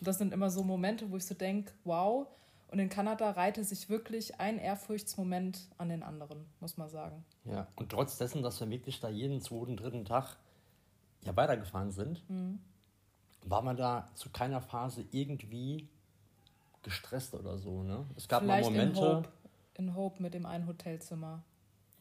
Und 0.00 0.06
das 0.06 0.18
sind 0.18 0.32
immer 0.32 0.50
so 0.50 0.62
Momente, 0.62 1.10
wo 1.10 1.16
ich 1.16 1.24
so 1.24 1.34
denke, 1.34 1.72
wow. 1.84 2.26
Und 2.68 2.78
in 2.78 2.88
Kanada 2.88 3.30
reihte 3.30 3.64
sich 3.64 3.88
wirklich 3.88 4.40
ein 4.40 4.58
Ehrfurchtsmoment 4.58 5.68
an 5.78 5.88
den 5.88 6.02
anderen, 6.02 6.46
muss 6.60 6.76
man 6.76 6.88
sagen. 6.88 7.24
Ja, 7.44 7.66
und 7.76 7.90
trotz 7.90 8.18
dessen, 8.18 8.42
dass 8.42 8.60
wir 8.60 8.68
wirklich 8.70 9.00
da 9.00 9.08
jeden 9.08 9.40
zweiten, 9.40 9.76
dritten 9.76 10.04
Tag 10.04 10.36
ja 11.24 11.36
weitergefahren 11.36 11.92
sind, 11.92 12.28
mhm. 12.28 12.60
war 13.44 13.62
man 13.62 13.76
da 13.76 14.08
zu 14.14 14.30
keiner 14.30 14.60
Phase 14.60 15.04
irgendwie 15.12 15.88
gestresst 16.82 17.34
oder 17.34 17.58
so. 17.58 17.82
Ne? 17.82 18.04
Es 18.16 18.28
gab 18.28 18.42
Vielleicht 18.42 18.64
mal 18.64 18.70
Momente. 18.70 19.00
In 19.00 19.06
Hope, 19.06 19.28
in 19.74 19.94
Hope 19.94 20.22
mit 20.22 20.34
dem 20.34 20.46
einen 20.46 20.66
Hotelzimmer. 20.66 21.42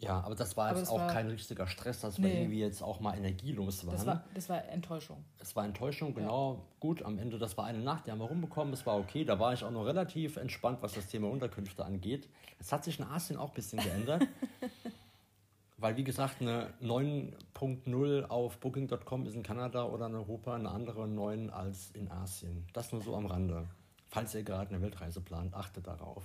Ja, 0.02 0.20
aber 0.22 0.34
das 0.34 0.58
war 0.58 0.70
aber 0.70 0.80
jetzt 0.80 0.90
auch 0.90 0.98
war, 1.00 1.08
kein 1.14 1.28
richtiger 1.28 1.68
Stress, 1.68 2.02
dass 2.02 2.18
nee. 2.18 2.28
wir 2.28 2.34
irgendwie 2.34 2.60
jetzt 2.60 2.82
auch 2.82 3.00
mal 3.00 3.16
energielos 3.16 3.86
waren. 3.86 3.96
Das 3.96 4.06
war, 4.08 4.24
das 4.34 4.50
war 4.50 4.68
Enttäuschung. 4.70 5.24
Es 5.38 5.56
war 5.56 5.64
Enttäuschung, 5.64 6.16
genau. 6.16 6.54
Ja. 6.56 6.62
Gut, 6.80 7.04
am 7.04 7.20
Ende, 7.20 7.38
das 7.38 7.56
war 7.56 7.66
eine 7.66 7.80
Nacht, 7.80 8.08
die 8.08 8.12
haben 8.12 8.20
wir 8.20 8.26
rumbekommen, 8.26 8.74
es 8.74 8.84
war 8.88 8.98
okay. 8.98 9.24
Da 9.26 9.40
war 9.40 9.54
ich 9.54 9.64
auch 9.64 9.70
noch 9.70 9.86
relativ 9.86 10.38
entspannt, 10.38 10.80
was 10.82 10.94
das 10.94 11.06
Thema 11.08 11.30
Unterkünfte 11.30 11.86
angeht. 11.86 12.28
Es 12.60 12.72
hat 12.72 12.84
sich 12.84 12.98
in 12.98 13.06
Asien 13.06 13.38
auch 13.38 13.50
ein 13.50 13.54
bisschen 13.54 13.80
geändert. 13.80 14.28
Weil, 15.78 15.98
wie 15.98 16.04
gesagt, 16.04 16.42
eine 16.42 16.74
9.0 16.82 18.26
auf 18.26 18.60
Booking.com 18.60 19.26
ist 19.26 19.36
in 19.36 19.44
Kanada 19.44 19.84
oder 19.86 20.08
in 20.08 20.16
Europa 20.16 20.56
eine 20.56 20.70
andere 20.70 21.08
9 21.08 21.50
als 21.50 21.92
in 21.92 22.10
Asien. 22.12 22.68
Das 22.74 22.92
nur 22.92 23.02
so 23.02 23.16
am 23.16 23.26
Rande. 23.26 23.68
Falls 24.12 24.36
ihr 24.36 24.44
gerade 24.44 24.70
eine 24.70 24.82
Weltreise 24.82 25.22
plant, 25.22 25.56
achtet 25.56 25.88
darauf. 25.88 26.24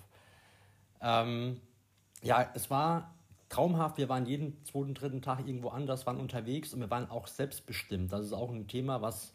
Ähm, 1.00 1.60
ja, 2.22 2.50
es 2.54 2.68
war 2.68 3.14
traumhaft. 3.48 3.96
Wir 3.96 4.08
waren 4.08 4.26
jeden 4.26 4.62
zweiten, 4.64 4.92
dritten 4.92 5.22
Tag 5.22 5.40
irgendwo 5.46 5.68
anders, 5.68 6.06
waren 6.06 6.20
unterwegs 6.20 6.74
und 6.74 6.80
wir 6.80 6.90
waren 6.90 7.08
auch 7.08 7.26
selbstbestimmt. 7.26 8.12
Das 8.12 8.26
ist 8.26 8.32
auch 8.32 8.50
ein 8.50 8.68
Thema, 8.68 9.00
was 9.00 9.32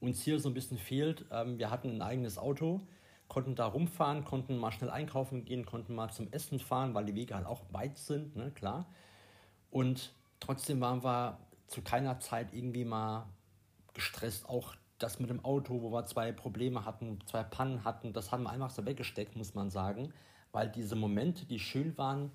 uns 0.00 0.22
hier 0.22 0.40
so 0.40 0.48
ein 0.48 0.54
bisschen 0.54 0.78
fehlt. 0.78 1.26
Ähm, 1.30 1.58
wir 1.58 1.70
hatten 1.70 1.90
ein 1.90 2.02
eigenes 2.02 2.38
Auto 2.38 2.80
konnten 3.28 3.54
da 3.54 3.66
rumfahren, 3.66 4.24
konnten 4.24 4.56
mal 4.56 4.72
schnell 4.72 4.90
einkaufen 4.90 5.44
gehen, 5.44 5.64
konnten 5.64 5.94
mal 5.94 6.10
zum 6.10 6.30
Essen 6.32 6.58
fahren, 6.58 6.94
weil 6.94 7.06
die 7.06 7.14
Wege 7.14 7.34
halt 7.34 7.46
auch 7.46 7.62
weit 7.70 7.98
sind, 7.98 8.36
ne, 8.36 8.50
klar. 8.50 8.86
Und 9.70 10.12
trotzdem 10.40 10.80
waren 10.80 11.02
wir 11.02 11.38
zu 11.66 11.82
keiner 11.82 12.20
Zeit 12.20 12.52
irgendwie 12.52 12.84
mal 12.84 13.26
gestresst. 13.92 14.48
Auch 14.48 14.74
das 14.98 15.18
mit 15.18 15.30
dem 15.30 15.44
Auto, 15.44 15.82
wo 15.82 15.90
wir 15.92 16.06
zwei 16.06 16.32
Probleme 16.32 16.84
hatten, 16.84 17.18
zwei 17.26 17.42
Pannen 17.42 17.84
hatten, 17.84 18.12
das 18.12 18.32
haben 18.32 18.44
wir 18.44 18.50
einfach 18.50 18.70
so 18.70 18.84
weggesteckt, 18.86 19.36
muss 19.36 19.54
man 19.54 19.70
sagen, 19.70 20.12
weil 20.52 20.68
diese 20.68 20.96
Momente, 20.96 21.46
die 21.46 21.58
schön 21.58 21.96
waren, 21.98 22.30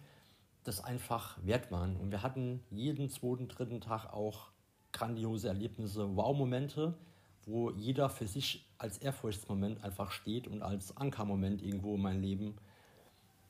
das 0.63 0.83
einfach 0.83 1.37
wert 1.43 1.71
waren. 1.71 1.95
Und 1.95 2.11
wir 2.11 2.21
hatten 2.21 2.61
jeden 2.69 3.09
zweiten, 3.09 3.47
dritten 3.47 3.81
Tag 3.81 4.13
auch 4.13 4.51
grandiose 4.91 5.47
Erlebnisse, 5.47 6.15
Wow-Momente, 6.15 6.95
wo 7.45 7.71
jeder 7.71 8.09
für 8.09 8.27
sich 8.27 8.67
als 8.77 8.97
Ehrfurchtsmoment 8.97 9.83
einfach 9.83 10.11
steht 10.11 10.47
und 10.47 10.61
als 10.61 10.95
Ankermoment 10.97 11.61
irgendwo 11.61 11.95
in 11.95 12.01
meinem 12.01 12.21
Leben 12.21 12.55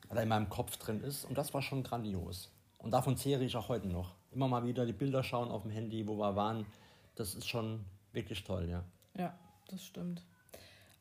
oder 0.08 0.22
in 0.22 0.28
meinem 0.28 0.48
Kopf 0.48 0.76
drin 0.76 1.02
ist. 1.02 1.24
Und 1.24 1.36
das 1.36 1.52
war 1.52 1.62
schon 1.62 1.82
grandios. 1.82 2.50
Und 2.78 2.92
davon 2.92 3.16
zehre 3.16 3.44
ich 3.44 3.56
auch 3.56 3.68
heute 3.68 3.88
noch. 3.88 4.14
Immer 4.30 4.48
mal 4.48 4.64
wieder 4.64 4.86
die 4.86 4.92
Bilder 4.92 5.22
schauen 5.22 5.50
auf 5.50 5.62
dem 5.62 5.70
Handy, 5.70 6.06
wo 6.06 6.16
wir 6.16 6.36
waren. 6.36 6.64
Das 7.16 7.34
ist 7.34 7.48
schon 7.48 7.84
wirklich 8.12 8.44
toll, 8.44 8.68
ja. 8.70 8.84
Ja, 9.16 9.34
das 9.68 9.84
stimmt. 9.84 10.24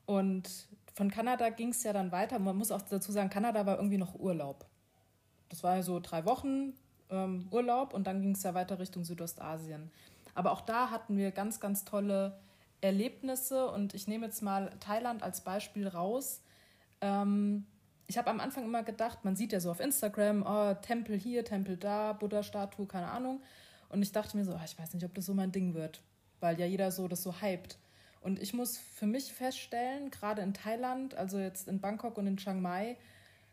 Und 0.05 0.67
von 0.93 1.11
Kanada 1.11 1.49
ging 1.49 1.69
es 1.69 1.83
ja 1.83 1.93
dann 1.93 2.11
weiter. 2.11 2.39
Man 2.39 2.57
muss 2.57 2.71
auch 2.71 2.81
dazu 2.81 3.11
sagen, 3.11 3.29
Kanada 3.29 3.65
war 3.65 3.77
irgendwie 3.77 3.97
noch 3.97 4.15
Urlaub. 4.15 4.65
Das 5.49 5.63
war 5.63 5.77
ja 5.77 5.83
so 5.83 5.99
drei 5.99 6.25
Wochen 6.25 6.73
ähm, 7.09 7.47
Urlaub 7.51 7.93
und 7.93 8.07
dann 8.07 8.21
ging 8.21 8.35
es 8.35 8.43
ja 8.43 8.53
weiter 8.53 8.79
Richtung 8.79 9.03
Südostasien. 9.03 9.91
Aber 10.35 10.51
auch 10.51 10.61
da 10.61 10.91
hatten 10.91 11.17
wir 11.17 11.31
ganz, 11.31 11.59
ganz 11.59 11.85
tolle 11.85 12.39
Erlebnisse 12.81 13.69
und 13.69 13.93
ich 13.93 14.07
nehme 14.07 14.25
jetzt 14.25 14.41
mal 14.41 14.71
Thailand 14.79 15.23
als 15.23 15.41
Beispiel 15.41 15.87
raus. 15.87 16.41
Ähm, 17.01 17.65
ich 18.07 18.17
habe 18.17 18.29
am 18.29 18.39
Anfang 18.39 18.65
immer 18.65 18.83
gedacht, 18.83 19.23
man 19.23 19.35
sieht 19.35 19.51
ja 19.51 19.59
so 19.59 19.69
auf 19.69 19.79
Instagram, 19.79 20.43
oh, 20.45 20.73
Tempel 20.81 21.17
hier, 21.17 21.45
Tempel 21.45 21.77
da, 21.77 22.13
Buddha-Statue, 22.13 22.87
keine 22.87 23.11
Ahnung. 23.11 23.41
Und 23.89 24.01
ich 24.01 24.11
dachte 24.11 24.37
mir 24.37 24.45
so, 24.45 24.53
oh, 24.53 24.61
ich 24.65 24.77
weiß 24.77 24.93
nicht, 24.93 25.05
ob 25.05 25.13
das 25.13 25.25
so 25.25 25.33
mein 25.33 25.51
Ding 25.51 25.73
wird, 25.73 26.01
weil 26.39 26.59
ja 26.59 26.65
jeder 26.65 26.91
so 26.91 27.07
das 27.07 27.21
so 27.21 27.41
hypt. 27.41 27.77
Und 28.21 28.41
ich 28.41 28.53
muss 28.53 28.77
für 28.77 29.07
mich 29.07 29.33
feststellen, 29.33 30.11
gerade 30.11 30.41
in 30.41 30.53
Thailand, 30.53 31.15
also 31.15 31.39
jetzt 31.39 31.67
in 31.67 31.79
Bangkok 31.79 32.17
und 32.17 32.27
in 32.27 32.37
Chiang 32.37 32.61
Mai, 32.61 32.97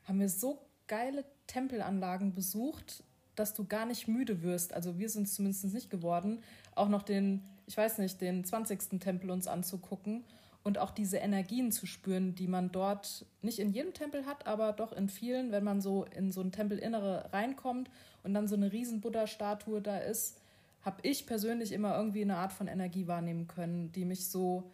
haben 0.04 0.20
wir 0.20 0.28
so 0.28 0.66
geile 0.86 1.24
Tempelanlagen 1.46 2.34
besucht, 2.34 3.04
dass 3.34 3.54
du 3.54 3.64
gar 3.64 3.86
nicht 3.86 4.08
müde 4.08 4.42
wirst. 4.42 4.72
Also 4.72 4.98
wir 4.98 5.08
sind 5.08 5.24
es 5.24 5.34
zumindest 5.34 5.72
nicht 5.72 5.90
geworden, 5.90 6.42
auch 6.74 6.88
noch 6.88 7.02
den 7.02 7.42
ich 7.66 7.76
weiß 7.76 7.98
nicht, 7.98 8.20
den 8.20 8.44
20. 8.44 9.00
Tempel 9.00 9.30
uns 9.30 9.48
anzugucken 9.48 10.24
und 10.62 10.78
auch 10.78 10.90
diese 10.90 11.18
Energien 11.18 11.72
zu 11.72 11.86
spüren, 11.86 12.34
die 12.34 12.48
man 12.48 12.72
dort 12.72 13.26
nicht 13.42 13.58
in 13.58 13.72
jedem 13.72 13.92
Tempel 13.92 14.24
hat, 14.24 14.46
aber 14.46 14.72
doch 14.72 14.92
in 14.92 15.08
vielen, 15.08 15.52
wenn 15.52 15.64
man 15.64 15.80
so 15.80 16.04
in 16.04 16.32
so 16.32 16.40
ein 16.40 16.52
Tempelinnere 16.52 17.32
reinkommt 17.32 17.90
und 18.22 18.34
dann 18.34 18.48
so 18.48 18.54
eine 18.56 18.72
riesen 18.72 19.00
Buddha-Statue 19.00 19.80
da 19.80 19.98
ist, 19.98 20.40
habe 20.86 21.00
ich 21.02 21.26
persönlich 21.26 21.72
immer 21.72 21.96
irgendwie 21.96 22.22
eine 22.22 22.36
Art 22.36 22.52
von 22.52 22.68
Energie 22.68 23.08
wahrnehmen 23.08 23.48
können, 23.48 23.90
die 23.90 24.04
mich 24.04 24.30
so 24.30 24.70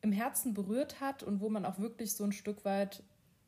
im 0.00 0.12
Herzen 0.12 0.54
berührt 0.54 1.00
hat 1.00 1.24
und 1.24 1.40
wo 1.40 1.48
man 1.48 1.64
auch 1.64 1.80
wirklich 1.80 2.14
so 2.14 2.22
ein 2.22 2.30
Stück 2.30 2.64
weit 2.64 3.02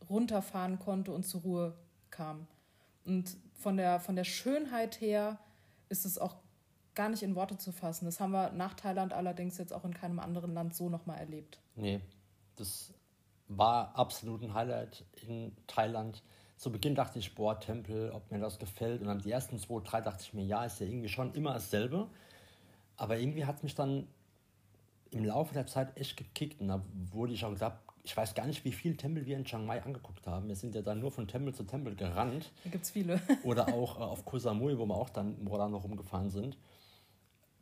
runterfahren 0.08 0.80
konnte 0.80 1.12
und 1.12 1.22
zur 1.22 1.42
Ruhe 1.42 1.78
kam. 2.10 2.48
Und 3.04 3.36
von 3.54 3.76
der, 3.76 4.00
von 4.00 4.16
der 4.16 4.24
Schönheit 4.24 5.00
her 5.00 5.38
ist 5.88 6.04
es 6.04 6.18
auch 6.18 6.34
gar 6.96 7.08
nicht 7.10 7.22
in 7.22 7.36
Worte 7.36 7.56
zu 7.56 7.70
fassen. 7.70 8.06
Das 8.06 8.18
haben 8.18 8.32
wir 8.32 8.50
nach 8.50 8.74
Thailand 8.74 9.12
allerdings 9.12 9.56
jetzt 9.58 9.72
auch 9.72 9.84
in 9.84 9.94
keinem 9.94 10.18
anderen 10.18 10.52
Land 10.52 10.74
so 10.74 10.88
nochmal 10.88 11.18
erlebt. 11.18 11.60
Nee, 11.76 12.00
das 12.56 12.92
war 13.46 13.94
absolut 13.96 14.42
ein 14.42 14.52
Highlight 14.52 15.04
in 15.28 15.56
Thailand. 15.68 16.24
Zu 16.60 16.70
Beginn 16.70 16.94
dachte 16.94 17.18
ich, 17.18 17.34
boah, 17.34 17.58
Tempel, 17.58 18.10
ob 18.10 18.30
mir 18.30 18.38
das 18.38 18.58
gefällt. 18.58 19.00
Und 19.00 19.06
dann 19.06 19.20
die 19.20 19.30
ersten 19.30 19.58
zwei, 19.58 19.80
drei 19.82 20.02
dachte 20.02 20.22
ich 20.22 20.34
mir, 20.34 20.44
ja, 20.44 20.64
ist 20.64 20.78
ja 20.80 20.86
irgendwie 20.86 21.08
schon 21.08 21.32
immer 21.32 21.54
dasselbe. 21.54 22.06
Aber 22.98 23.18
irgendwie 23.18 23.46
hat 23.46 23.56
es 23.56 23.62
mich 23.62 23.74
dann 23.74 24.06
im 25.10 25.24
Laufe 25.24 25.54
der 25.54 25.66
Zeit 25.66 25.96
echt 25.96 26.18
gekickt. 26.18 26.60
Und 26.60 26.68
da 26.68 26.82
wurde 27.10 27.32
ich 27.32 27.46
auch 27.46 27.50
gesagt, 27.50 27.80
ich 28.02 28.14
weiß 28.14 28.34
gar 28.34 28.46
nicht, 28.46 28.64
wie 28.66 28.72
viele 28.72 28.94
Tempel 28.94 29.24
wir 29.24 29.38
in 29.38 29.46
Chiang 29.46 29.64
Mai 29.64 29.82
angeguckt 29.82 30.26
haben. 30.26 30.48
Wir 30.48 30.54
sind 30.54 30.74
ja 30.74 30.82
dann 30.82 31.00
nur 31.00 31.10
von 31.10 31.26
Tempel 31.26 31.54
zu 31.54 31.64
Tempel 31.64 31.96
gerannt. 31.96 32.52
Da 32.64 32.70
gibt 32.70 32.84
es 32.84 32.90
viele. 32.90 33.20
Oder 33.42 33.68
auch 33.68 33.98
äh, 33.98 34.02
auf 34.02 34.26
Koh 34.26 34.38
Samui, 34.38 34.76
wo 34.76 34.84
wir 34.84 34.94
auch 34.94 35.08
dann, 35.08 35.42
dann 35.42 35.72
noch 35.72 35.84
rumgefahren 35.84 36.28
sind 36.28 36.58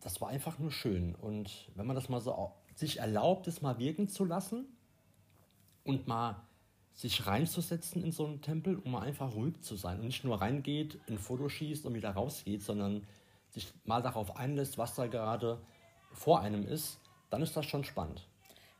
das 0.00 0.20
war 0.20 0.28
einfach 0.28 0.58
nur 0.58 0.70
schön. 0.70 1.14
Und 1.14 1.68
wenn 1.74 1.86
man 1.86 1.96
das 1.96 2.08
mal 2.08 2.20
so 2.20 2.52
sich 2.74 2.98
erlaubt, 2.98 3.46
es 3.48 3.62
mal 3.62 3.78
wirken 3.78 4.08
zu 4.08 4.24
lassen 4.24 4.66
und 5.84 6.06
mal 6.06 6.36
sich 6.98 7.28
reinzusetzen 7.28 8.02
in 8.02 8.10
so 8.10 8.26
einen 8.26 8.42
Tempel, 8.42 8.76
um 8.76 8.96
einfach 8.96 9.32
ruhig 9.32 9.60
zu 9.60 9.76
sein 9.76 10.00
und 10.00 10.06
nicht 10.06 10.24
nur 10.24 10.40
reingeht, 10.40 10.98
ein 11.08 11.16
Foto 11.16 11.48
schießt 11.48 11.86
und 11.86 11.94
wieder 11.94 12.10
rausgeht, 12.10 12.60
sondern 12.60 13.06
sich 13.50 13.72
mal 13.84 14.02
darauf 14.02 14.36
einlässt, 14.36 14.78
was 14.78 14.96
da 14.96 15.06
gerade 15.06 15.60
vor 16.12 16.40
einem 16.40 16.66
ist, 16.66 16.98
dann 17.30 17.40
ist 17.40 17.56
das 17.56 17.66
schon 17.66 17.84
spannend. 17.84 18.26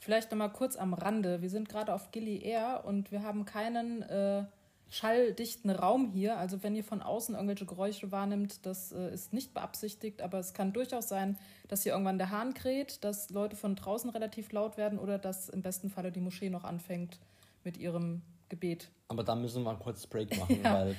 Vielleicht 0.01 0.33
noch 0.33 0.39
mal 0.39 0.49
kurz 0.49 0.75
am 0.75 0.95
Rande. 0.95 1.43
Wir 1.43 1.51
sind 1.51 1.69
gerade 1.69 1.95
auf 1.95 2.11
Gili 2.11 2.43
Air 2.43 2.83
und 2.85 3.13
wir 3.13 3.23
haben 3.23 3.45
keinen 3.45 4.03
äh, 4.03 4.45
schalldichten 4.91 5.71
Raum 5.71 6.11
hier. 6.11 6.39
Also 6.39 6.65
wenn 6.65 6.75
ihr 6.75 6.85
von 6.85 7.03
außen 7.03 7.37
irgendwelche 7.37 7.67
Geräusche 7.67 8.11
wahrnimmt, 8.11 8.67
das 8.67 8.91
äh, 8.91 9.15
ist 9.15 9.33
nicht 9.33 9.55
beabsichtigt, 9.55 10.23
aber 10.23 10.41
es 10.41 10.55
kann 10.55 10.73
durchaus 10.73 11.09
sein, 11.09 11.39
dass 11.69 11.85
hier 11.85 11.93
irgendwann 11.93 12.19
der 12.19 12.31
Hahn 12.31 12.53
kräht, 12.53 13.05
dass 13.05 13.31
Leute 13.31 13.55
von 13.55 13.77
draußen 13.77 14.11
relativ 14.11 14.51
laut 14.51 14.77
werden 14.77 14.99
oder 14.99 15.19
dass 15.19 15.49
im 15.49 15.63
besten 15.63 15.89
Falle 15.89 16.11
die 16.11 16.21
Moschee 16.21 16.51
noch 16.51 16.65
anfängt 16.65 17.21
mit 17.65 17.77
ihrem 17.77 18.23
Gebet. 18.49 18.91
Aber 19.09 19.25
da 19.25 19.35
müssen 19.35 19.63
wir 19.65 19.75
kurz 19.77 20.07
Break 20.07 20.37
machen, 20.39 20.61
ja. 20.63 20.75
weil 20.75 20.97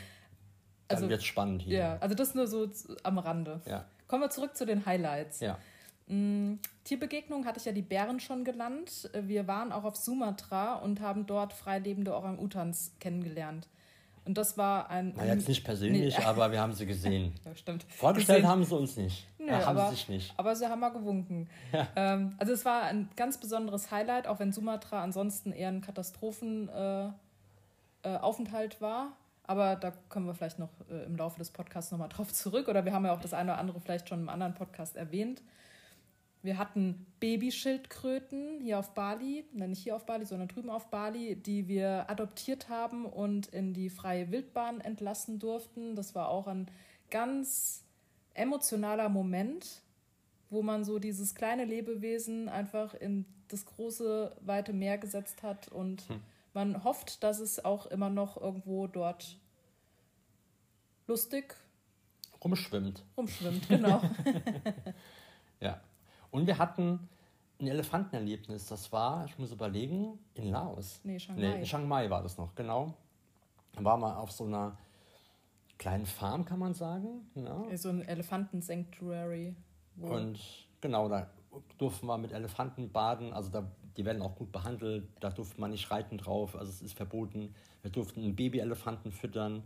dann 0.88 0.98
also, 0.98 1.10
wird 1.10 1.24
spannend 1.24 1.62
hier. 1.62 1.78
Ja, 1.78 1.98
also 2.00 2.16
das 2.16 2.34
nur 2.36 2.48
so 2.48 2.68
am 3.04 3.20
Rande. 3.20 3.62
Ja. 3.66 3.86
Kommen 4.08 4.24
wir 4.24 4.30
zurück 4.32 4.58
zu 4.58 4.66
den 4.66 4.86
Highlights. 4.86 5.40
Ja. 5.40 5.60
Mm, 6.08 6.56
Tierbegegnung 6.84 7.46
hatte 7.46 7.60
ich 7.60 7.66
ja 7.66 7.72
die 7.72 7.84
Bären 7.84 8.20
schon 8.20 8.44
genannt. 8.44 9.10
Wir 9.14 9.48
waren 9.48 9.72
auch 9.72 9.84
auf 9.84 9.96
Sumatra 9.96 10.76
und 10.76 11.00
haben 11.02 11.28
dort 11.28 11.54
freilebende 11.54 12.16
Orang-Utans 12.16 12.94
kennengelernt. 13.00 13.68
Und 14.30 14.38
das 14.38 14.58
war 14.60 14.92
ein. 14.92 15.12
Na, 15.18 15.26
jetzt 15.26 15.48
nicht 15.48 15.64
persönlich, 15.64 16.16
nee. 16.16 16.24
aber 16.24 16.52
wir 16.52 16.62
haben 16.62 16.74
sie 16.74 16.86
gesehen. 16.86 17.34
ja, 17.46 17.56
stimmt. 17.56 17.84
Vorgestellt 17.90 18.42
gesehen. 18.42 18.52
haben 18.52 18.64
sie 18.64 18.76
uns 18.76 18.96
nicht. 18.96 19.26
Ja, 19.40 19.66
haben 19.66 19.76
aber, 19.76 19.90
sie 19.90 19.96
sich 19.96 20.08
nicht. 20.08 20.32
Aber 20.38 20.56
sie 20.56 20.68
haben 20.68 20.80
mal 20.80 20.90
gewunken. 20.90 21.50
Ja. 21.74 21.88
Ähm, 21.96 22.36
also 22.38 22.54
es 22.54 22.64
war 22.64 22.84
ein 22.84 23.10
ganz 23.16 23.40
besonderes 23.40 23.90
Highlight, 23.90 24.28
auch 24.28 24.38
wenn 24.38 24.52
Sumatra 24.52 25.02
ansonsten 25.02 25.52
eher 25.52 25.70
ein 25.70 25.82
Katastrophenaufenthalt 25.82 27.14
äh, 28.04 28.78
äh, 28.78 28.82
war. 28.82 29.14
Aber 29.48 29.76
da 29.76 29.94
kommen 30.10 30.28
wir 30.28 30.36
vielleicht 30.36 30.60
noch 30.60 30.70
äh, 30.92 31.06
im 31.06 31.18
Laufe 31.18 31.40
des 31.40 31.50
Podcasts 31.50 31.92
nochmal 31.92 32.10
drauf 32.10 32.32
zurück. 32.32 32.68
Oder 32.68 32.86
wir 32.86 32.94
haben 32.94 33.06
ja 33.06 33.16
auch 33.16 33.22
das 33.22 33.34
eine 33.34 33.54
oder 33.54 33.60
andere 33.60 33.80
vielleicht 33.80 34.10
schon 34.10 34.20
im 34.20 34.30
anderen 34.30 34.54
Podcast 34.54 34.96
erwähnt. 34.96 35.42
Wir 36.42 36.58
hatten 36.58 37.06
Babyschildkröten 37.20 38.62
hier 38.62 38.80
auf 38.80 38.94
Bali, 38.94 39.46
nein, 39.52 39.72
nicht 39.72 39.84
hier 39.84 39.96
auf 39.96 40.06
Bali, 40.06 40.26
sondern 40.26 40.48
drüben 40.48 40.70
auf 40.70 40.90
Bali, 40.90 41.36
die 41.36 41.68
wir 41.68 42.10
adoptiert 42.10 42.70
haben 42.70 43.06
und 43.06 43.48
in 43.48 43.74
die 43.74 43.90
freie 43.90 44.32
Wildbahn 44.32 44.80
entlassen 44.80 45.40
durften. 45.40 45.96
Das 45.96 46.16
war 46.16 46.30
auch 46.30 46.48
ein 46.48 46.72
ganz 47.12 47.84
emotionaler 48.36 49.10
Moment, 49.10 49.82
wo 50.50 50.62
man 50.62 50.86
so 50.86 50.98
dieses 50.98 51.36
kleine 51.36 51.66
Lebewesen 51.66 52.48
einfach 52.48 52.94
in 52.94 53.26
das 53.50 53.66
große, 53.66 54.36
weite 54.40 54.72
Meer 54.72 54.98
gesetzt 54.98 55.44
hat 55.44 55.68
und 55.68 56.08
hm. 56.08 56.22
man 56.54 56.84
hofft, 56.86 57.24
dass 57.24 57.40
es 57.40 57.66
auch 57.66 57.88
immer 57.88 58.10
noch 58.10 58.38
irgendwo 58.40 58.88
dort 58.88 59.38
lustig 61.08 61.56
rumschwimmt. 62.44 63.04
Rumschwimmt, 63.18 63.68
genau. 63.68 64.02
ja. 65.60 65.82
Und 66.32 66.48
wir 66.48 66.58
hatten 66.58 67.10
ein 67.60 67.68
Elefantenerlebnis. 67.68 68.68
Das 68.68 68.92
war, 68.92 69.26
ich 69.26 69.38
muss 69.38 69.52
überlegen, 69.52 70.20
in 70.34 70.50
Laos. 70.52 71.02
Nee, 71.04 71.18
Chiang 71.18 71.36
Mai. 71.36 71.42
Nee, 71.42 71.60
in 71.60 71.64
Chiang 71.64 71.88
Mai 71.88 72.10
war 72.10 72.24
das 72.24 72.38
noch, 72.38 72.56
genau. 72.56 72.94
Da 73.74 73.84
waren 73.84 74.00
wir 74.02 74.18
auf 74.18 74.32
so 74.32 74.46
einer 74.46 74.78
kleinen 75.78 76.06
Farm, 76.06 76.46
kann 76.46 76.60
man 76.60 76.74
sagen. 76.74 77.30
Ja. 77.36 77.78
So 77.78 77.90
ein 77.90 78.02
Elefanten-Sanctuary. 78.02 79.56
Und 80.02 80.40
genau, 80.82 81.10
da 81.10 81.30
durften 81.78 82.08
wir 82.08 82.18
mit 82.18 82.32
Elefanten 82.32 82.92
baden. 82.92 83.34
Also 83.34 83.50
da, 83.50 83.70
die 83.98 84.06
werden 84.06 84.22
auch 84.22 84.36
gut 84.36 84.52
behandelt. 84.52 85.08
Da 85.20 85.30
durfte 85.30 85.60
man 85.60 85.72
nicht 85.72 85.90
reiten 85.92 86.18
drauf. 86.18 86.56
Also 86.56 86.72
es 86.72 86.82
ist 86.82 86.94
verboten. 86.94 87.56
Wir 87.82 87.92
durften 87.92 88.22
einen 88.22 88.36
Babyelefanten 88.36 89.12
füttern. 89.12 89.64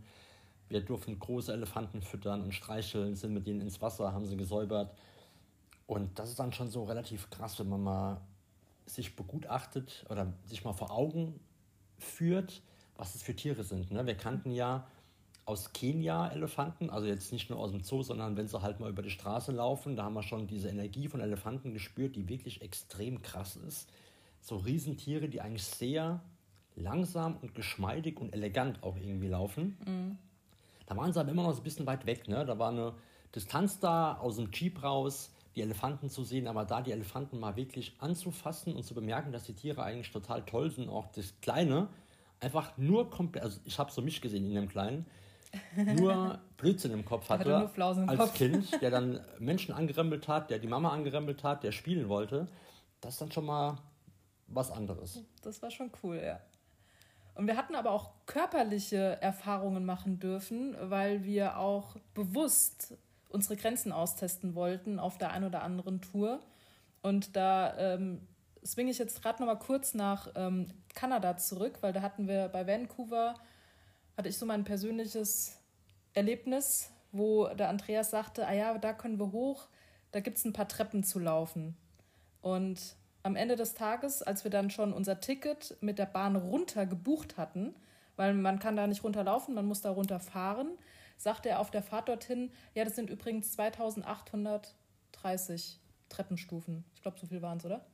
Wir 0.68 0.80
durften 0.80 1.18
große 1.18 1.52
Elefanten 1.52 2.00
füttern 2.00 2.42
und 2.42 2.54
streicheln, 2.54 3.14
sind 3.14 3.34
mit 3.34 3.46
denen 3.46 3.60
ins 3.60 3.82
Wasser, 3.82 4.12
haben 4.12 4.24
sie 4.24 4.36
gesäubert. 4.36 4.96
Und 5.86 6.18
das 6.18 6.30
ist 6.30 6.38
dann 6.38 6.52
schon 6.52 6.70
so 6.70 6.84
relativ 6.84 7.30
krass, 7.30 7.58
wenn 7.58 7.68
man 7.68 7.82
mal 7.82 8.20
sich 8.86 9.16
begutachtet 9.16 10.04
oder 10.10 10.32
sich 10.44 10.64
mal 10.64 10.72
vor 10.72 10.90
Augen 10.90 11.40
führt, 11.98 12.62
was 12.96 13.14
es 13.14 13.22
für 13.22 13.34
Tiere 13.34 13.64
sind. 13.64 13.90
Ne? 13.90 14.06
Wir 14.06 14.14
kannten 14.14 14.50
ja 14.50 14.86
aus 15.46 15.72
Kenia 15.72 16.28
Elefanten, 16.28 16.88
also 16.88 17.06
jetzt 17.06 17.32
nicht 17.32 17.50
nur 17.50 17.58
aus 17.58 17.70
dem 17.70 17.82
Zoo, 17.82 18.02
sondern 18.02 18.36
wenn 18.36 18.48
sie 18.48 18.62
halt 18.62 18.80
mal 18.80 18.90
über 18.90 19.02
die 19.02 19.10
Straße 19.10 19.52
laufen, 19.52 19.96
da 19.96 20.04
haben 20.04 20.14
wir 20.14 20.22
schon 20.22 20.46
diese 20.46 20.68
Energie 20.68 21.08
von 21.08 21.20
Elefanten 21.20 21.72
gespürt, 21.72 22.16
die 22.16 22.28
wirklich 22.28 22.62
extrem 22.62 23.20
krass 23.20 23.56
ist. 23.56 23.90
So 24.40 24.56
Riesentiere, 24.56 25.28
die 25.28 25.40
eigentlich 25.40 25.64
sehr 25.64 26.22
langsam 26.76 27.36
und 27.36 27.54
geschmeidig 27.54 28.20
und 28.20 28.32
elegant 28.32 28.82
auch 28.82 28.96
irgendwie 28.96 29.28
laufen. 29.28 29.76
Mhm. 29.86 30.18
Da 30.86 30.96
waren 30.96 31.12
sie 31.12 31.20
aber 31.20 31.30
immer 31.30 31.42
noch 31.42 31.56
ein 31.56 31.62
bisschen 31.62 31.86
weit 31.86 32.06
weg. 32.06 32.28
Ne? 32.28 32.44
Da 32.44 32.58
war 32.58 32.70
eine 32.70 32.94
Distanz 33.34 33.78
da, 33.80 34.16
aus 34.16 34.36
dem 34.36 34.50
Jeep 34.52 34.82
raus, 34.82 35.30
die 35.54 35.62
Elefanten 35.62 36.10
zu 36.10 36.24
sehen, 36.24 36.48
aber 36.48 36.64
da 36.64 36.82
die 36.82 36.92
Elefanten 36.92 37.38
mal 37.38 37.56
wirklich 37.56 37.94
anzufassen 37.98 38.74
und 38.74 38.84
zu 38.84 38.94
bemerken, 38.94 39.32
dass 39.32 39.44
die 39.44 39.54
Tiere 39.54 39.82
eigentlich 39.82 40.10
total 40.10 40.42
toll 40.42 40.70
sind, 40.70 40.88
auch 40.88 41.06
das 41.12 41.34
Kleine, 41.40 41.88
einfach 42.40 42.76
nur 42.76 43.10
komplett, 43.10 43.44
also 43.44 43.60
ich 43.64 43.78
habe 43.78 43.90
so 43.90 44.02
mich 44.02 44.20
gesehen 44.20 44.46
in 44.46 44.54
dem 44.54 44.68
Kleinen, 44.68 45.06
nur 45.76 46.40
Blödsinn 46.56 46.92
im 46.92 47.04
Kopf 47.04 47.28
hatte, 47.28 47.56
hatte 47.56 48.00
im 48.00 48.08
als 48.08 48.18
Kopf. 48.18 48.34
Kind, 48.34 48.68
der 48.82 48.90
dann 48.90 49.20
Menschen 49.38 49.72
angerempelt 49.72 50.26
hat, 50.26 50.50
der 50.50 50.58
die 50.58 50.66
Mama 50.66 50.90
angerempelt 50.90 51.44
hat, 51.44 51.62
der 51.62 51.72
spielen 51.72 52.08
wollte, 52.08 52.48
das 53.00 53.14
ist 53.14 53.20
dann 53.20 53.30
schon 53.30 53.46
mal 53.46 53.78
was 54.48 54.70
anderes. 54.70 55.22
Das 55.42 55.62
war 55.62 55.70
schon 55.70 55.90
cool, 56.02 56.20
ja. 56.24 56.40
Und 57.34 57.46
wir 57.46 57.56
hatten 57.56 57.74
aber 57.74 57.90
auch 57.90 58.10
körperliche 58.26 59.20
Erfahrungen 59.20 59.84
machen 59.84 60.20
dürfen, 60.20 60.76
weil 60.80 61.24
wir 61.24 61.58
auch 61.58 61.96
bewusst 62.14 62.96
unsere 63.34 63.56
Grenzen 63.56 63.92
austesten 63.92 64.54
wollten 64.54 64.98
auf 64.98 65.18
der 65.18 65.32
einen 65.32 65.44
oder 65.44 65.62
anderen 65.62 66.00
Tour. 66.00 66.40
Und 67.02 67.36
da 67.36 67.76
ähm, 67.76 68.26
swinge 68.64 68.90
ich 68.90 68.98
jetzt 68.98 69.20
gerade 69.22 69.42
noch 69.42 69.46
mal 69.46 69.58
kurz 69.58 69.92
nach 69.92 70.28
ähm, 70.36 70.68
Kanada 70.94 71.36
zurück, 71.36 71.78
weil 71.82 71.92
da 71.92 72.00
hatten 72.00 72.28
wir 72.28 72.48
bei 72.48 72.66
Vancouver 72.66 73.34
hatte 74.16 74.28
ich 74.28 74.38
so 74.38 74.46
mein 74.46 74.64
persönliches 74.64 75.58
Erlebnis, 76.12 76.90
wo 77.12 77.48
der 77.48 77.68
Andreas 77.68 78.10
sagte, 78.10 78.46
ah 78.46 78.52
ja, 78.52 78.78
da 78.78 78.92
können 78.92 79.18
wir 79.18 79.32
hoch, 79.32 79.68
da 80.12 80.20
gibt 80.20 80.38
es 80.38 80.44
ein 80.44 80.52
paar 80.52 80.68
Treppen 80.68 81.02
zu 81.02 81.18
laufen. 81.18 81.76
Und 82.40 82.80
am 83.22 83.36
Ende 83.36 83.56
des 83.56 83.74
Tages, 83.74 84.22
als 84.22 84.44
wir 84.44 84.50
dann 84.50 84.70
schon 84.70 84.92
unser 84.92 85.20
Ticket 85.20 85.76
mit 85.80 85.98
der 85.98 86.06
Bahn 86.06 86.36
runter 86.36 86.86
gebucht 86.86 87.36
hatten, 87.36 87.74
weil 88.16 88.34
man 88.34 88.58
kann 88.58 88.76
da 88.76 88.86
nicht 88.86 89.02
runterlaufen, 89.02 89.54
man 89.54 89.66
muss 89.66 89.80
da 89.80 89.90
runterfahren, 89.90 90.68
sagte 91.16 91.48
er 91.48 91.60
auf 91.60 91.70
der 91.70 91.82
Fahrt 91.82 92.08
dorthin, 92.08 92.50
ja, 92.74 92.84
das 92.84 92.96
sind 92.96 93.10
übrigens 93.10 93.52
2830 93.52 95.80
Treppenstufen. 96.08 96.84
Ich 96.94 97.02
glaube, 97.02 97.18
so 97.18 97.26
viel 97.26 97.42
waren 97.42 97.58
es, 97.58 97.64
oder? 97.64 97.84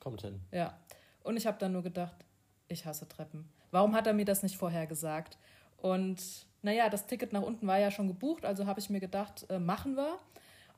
Kommt 0.00 0.22
hin. 0.22 0.40
Ja. 0.52 0.78
Und 1.22 1.36
ich 1.36 1.46
habe 1.46 1.58
dann 1.58 1.72
nur 1.72 1.82
gedacht, 1.82 2.24
ich 2.68 2.86
hasse 2.86 3.08
Treppen. 3.08 3.48
Warum 3.70 3.94
hat 3.94 4.06
er 4.06 4.14
mir 4.14 4.24
das 4.24 4.42
nicht 4.42 4.56
vorher 4.56 4.86
gesagt? 4.86 5.38
Und 5.76 6.46
naja, 6.62 6.88
das 6.88 7.06
Ticket 7.06 7.32
nach 7.32 7.42
unten 7.42 7.66
war 7.66 7.78
ja 7.78 7.90
schon 7.90 8.08
gebucht, 8.08 8.44
also 8.44 8.66
habe 8.66 8.80
ich 8.80 8.90
mir 8.90 9.00
gedacht, 9.00 9.46
äh, 9.48 9.58
machen 9.58 9.96
wir. 9.96 10.18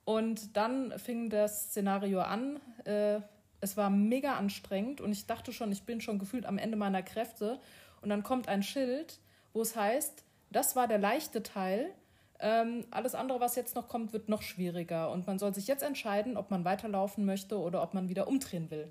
Und 0.05 0.57
dann 0.57 0.99
fing 0.99 1.31
das 1.31 1.71
Szenario 1.71 2.21
an. 2.21 2.61
Äh, 2.85 3.21
es 3.61 3.77
war 3.77 3.91
mega 3.91 4.35
anstrengend 4.35 5.01
und 5.01 5.13
ich 5.13 5.27
dachte 5.27 5.53
schon, 5.53 5.71
ich 5.71 5.85
bin 5.85 6.01
schon 6.01 6.19
gefühlt 6.19 6.47
am 6.47 6.59
Ende 6.59 6.77
meiner 6.77 7.03
Kräfte. 7.03 7.61
Und 8.01 8.09
dann 8.09 8.23
kommt 8.23 8.49
ein 8.49 8.63
Schild, 8.63 9.21
wo 9.53 9.61
es 9.61 9.77
heißt, 9.77 10.25
das 10.51 10.77
war 10.77 10.89
der 10.89 10.99
leichte 10.99 11.43
Teil. 11.43 11.91
Ähm, 12.39 12.87
alles 12.91 13.15
andere, 13.15 13.41
was 13.41 13.55
jetzt 13.57 13.75
noch 13.75 13.89
kommt, 13.89 14.13
wird 14.13 14.29
noch 14.29 14.43
schwieriger. 14.43 15.11
Und 15.11 15.27
man 15.27 15.39
soll 15.39 15.55
sich 15.55 15.67
jetzt 15.67 15.83
entscheiden, 15.83 16.37
ob 16.37 16.51
man 16.51 16.65
weiterlaufen 16.65 17.25
möchte 17.25 17.59
oder 17.59 17.83
ob 17.83 17.95
man 17.95 18.09
wieder 18.09 18.29
umdrehen 18.29 18.71
will. 18.71 18.91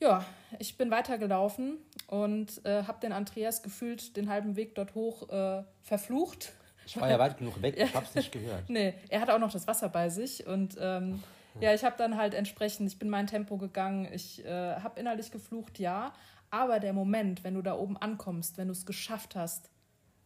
Ja, 0.00 0.24
ich 0.58 0.76
bin 0.76 0.90
weitergelaufen 0.90 1.78
und 2.06 2.64
äh, 2.66 2.84
habe 2.84 3.00
den 3.00 3.12
Andreas 3.12 3.62
gefühlt 3.62 4.16
den 4.16 4.28
halben 4.28 4.54
Weg 4.56 4.74
dort 4.74 4.94
hoch 4.94 5.28
äh, 5.30 5.62
verflucht. 5.82 6.52
Ich 6.86 7.00
war 7.00 7.08
ja 7.08 7.18
weit 7.18 7.38
genug 7.38 7.60
weg, 7.62 7.76
ich 7.78 7.94
habe 7.94 8.04
es 8.04 8.14
nicht 8.14 8.30
gehört. 8.30 8.68
nee, 8.68 8.94
er 9.08 9.20
hatte 9.22 9.34
auch 9.34 9.38
noch 9.38 9.50
das 9.50 9.66
Wasser 9.66 9.88
bei 9.88 10.10
sich 10.10 10.46
und 10.46 10.76
ähm, 10.78 11.22
ja, 11.60 11.72
ich 11.72 11.82
habe 11.82 11.96
dann 11.96 12.18
halt 12.18 12.34
entsprechend, 12.34 12.88
ich 12.88 12.98
bin 12.98 13.08
mein 13.08 13.26
Tempo 13.26 13.56
gegangen, 13.56 14.06
ich 14.12 14.44
äh, 14.44 14.76
habe 14.76 15.00
innerlich 15.00 15.30
geflucht, 15.30 15.78
ja, 15.78 16.12
aber 16.50 16.78
der 16.78 16.92
Moment, 16.92 17.42
wenn 17.44 17.54
du 17.54 17.62
da 17.62 17.74
oben 17.74 17.96
ankommst, 17.96 18.58
wenn 18.58 18.68
du 18.68 18.72
es 18.72 18.84
geschafft 18.84 19.34
hast, 19.34 19.70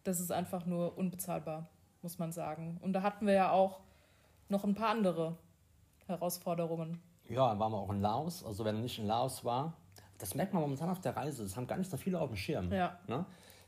das 0.05 0.21
ist 0.21 0.33
einfach 0.33 0.67
nur 0.67 0.97
unbezahlbar, 0.97 1.69
muss 2.03 2.19
man 2.19 2.33
sagen. 2.33 2.79
Und 2.83 2.93
da 2.93 3.03
hatten 3.03 3.27
wir 3.27 3.35
ja 3.35 3.51
auch 3.51 3.81
noch 4.49 4.65
ein 4.65 4.75
paar 4.75 4.91
andere 4.91 5.37
Herausforderungen. 6.07 7.01
Ja, 7.29 7.59
waren 7.59 7.73
wir 7.73 7.79
auch 7.79 7.91
in 7.91 8.01
Laos. 8.01 8.45
Also 8.45 8.65
wenn 8.65 8.77
er 8.77 8.83
nicht 8.83 8.99
in 8.99 9.07
Laos 9.07 9.45
war, 9.45 9.75
das 10.19 10.35
merkt 10.35 10.53
man 10.53 10.63
momentan 10.63 10.91
auf 10.91 11.01
der 11.01 11.17
Reise. 11.17 11.43
Das 11.43 11.57
haben 11.57 11.67
gar 11.67 11.79
nicht 11.79 11.91
so 11.91 11.97
viele 11.97 12.21
auf 12.21 12.29
dem 12.29 12.37
Schirm. 12.37 12.73
Ja. 12.73 12.99
Ne? 13.07 13.25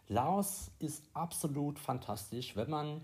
Laos 0.08 0.70
ist 0.78 1.08
absolut 1.14 1.78
fantastisch. 1.78 2.56
Wenn 2.56 2.70
man 2.70 3.00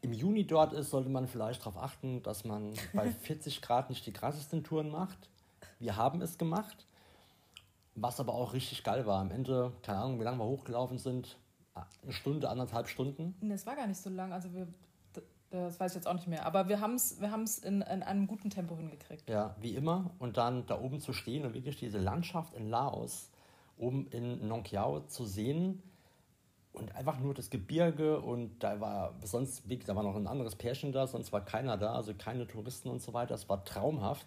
im 0.00 0.12
Juni 0.12 0.46
dort 0.46 0.72
ist, 0.72 0.90
sollte 0.90 1.10
man 1.10 1.26
vielleicht 1.26 1.60
darauf 1.62 1.76
achten, 1.76 2.22
dass 2.22 2.44
man 2.44 2.74
bei 2.94 3.10
40 3.22 3.60
Grad 3.60 3.90
nicht 3.90 4.06
die 4.06 4.12
krassesten 4.12 4.62
Touren 4.62 4.90
macht. 4.90 5.28
Wir 5.78 5.96
haben 5.96 6.22
es 6.22 6.38
gemacht. 6.38 6.86
Was 7.94 8.20
aber 8.20 8.34
auch 8.34 8.52
richtig 8.52 8.84
geil 8.84 9.06
war. 9.06 9.20
Am 9.20 9.30
Ende, 9.30 9.72
keine 9.82 9.98
Ahnung, 9.98 10.20
wie 10.20 10.24
lange 10.24 10.38
wir 10.38 10.44
hochgelaufen 10.44 10.98
sind. 10.98 11.38
Eine 12.02 12.12
Stunde, 12.12 12.48
anderthalb 12.48 12.88
Stunden. 12.88 13.34
Nee, 13.40 13.54
es 13.54 13.66
war 13.66 13.76
gar 13.76 13.86
nicht 13.86 14.00
so 14.00 14.10
lang. 14.10 14.32
Also 14.32 14.52
wir 14.54 14.66
das 15.50 15.78
weiß 15.78 15.92
ich 15.92 15.96
jetzt 15.96 16.06
auch 16.06 16.14
nicht 16.14 16.26
mehr. 16.26 16.44
Aber 16.44 16.68
wir 16.68 16.80
haben 16.80 16.94
es 16.94 17.20
wir 17.20 17.32
in, 17.64 17.82
in 17.82 18.02
einem 18.02 18.26
guten 18.26 18.50
Tempo 18.50 18.76
hingekriegt. 18.76 19.28
Ja, 19.28 19.54
wie 19.60 19.74
immer. 19.74 20.10
Und 20.18 20.36
dann 20.36 20.66
da 20.66 20.80
oben 20.80 21.00
zu 21.00 21.12
stehen 21.12 21.44
und 21.44 21.54
wirklich 21.54 21.76
diese 21.76 21.98
Landschaft 21.98 22.54
in 22.54 22.68
Laos, 22.68 23.30
oben 23.76 24.08
in 24.08 24.46
Nong 24.48 24.64
Kiao 24.64 25.00
zu 25.00 25.24
sehen 25.24 25.82
und 26.72 26.94
einfach 26.94 27.18
nur 27.18 27.32
das 27.32 27.50
Gebirge 27.50 28.20
und 28.20 28.58
da 28.62 28.80
war 28.80 29.14
sonst, 29.22 29.64
da 29.86 29.96
war 29.96 30.02
noch 30.02 30.16
ein 30.16 30.26
anderes 30.26 30.56
Pärchen 30.56 30.92
da, 30.92 31.06
sonst 31.06 31.32
war 31.32 31.44
keiner 31.44 31.78
da, 31.78 31.94
also 31.94 32.12
keine 32.14 32.46
Touristen 32.46 32.88
und 32.88 33.00
so 33.00 33.14
weiter. 33.14 33.34
Es 33.34 33.48
war 33.48 33.64
traumhaft, 33.64 34.26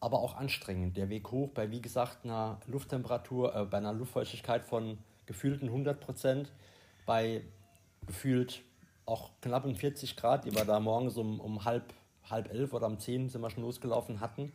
aber 0.00 0.20
auch 0.20 0.36
anstrengend. 0.36 0.96
Der 0.96 1.08
Weg 1.08 1.30
hoch 1.30 1.50
bei, 1.50 1.70
wie 1.70 1.82
gesagt, 1.82 2.24
einer 2.24 2.60
Lufttemperatur, 2.66 3.54
äh, 3.54 3.64
bei 3.64 3.78
einer 3.78 3.92
Luftfeuchtigkeit 3.92 4.64
von 4.64 4.98
gefühlten 5.30 5.68
100 5.68 6.00
Prozent, 6.00 6.50
bei 7.06 7.42
gefühlt 8.04 8.62
auch 9.06 9.30
knapp 9.40 9.64
um 9.64 9.76
40 9.76 10.16
Grad, 10.16 10.44
die 10.44 10.52
wir 10.52 10.64
da 10.64 10.80
morgens 10.80 11.16
um, 11.16 11.38
um 11.38 11.64
halb, 11.64 11.94
halb 12.28 12.52
elf 12.52 12.72
oder 12.72 12.88
um 12.88 12.98
zehn 12.98 13.28
sind 13.28 13.40
wir 13.40 13.48
schon 13.48 13.62
losgelaufen 13.62 14.20
hatten. 14.20 14.52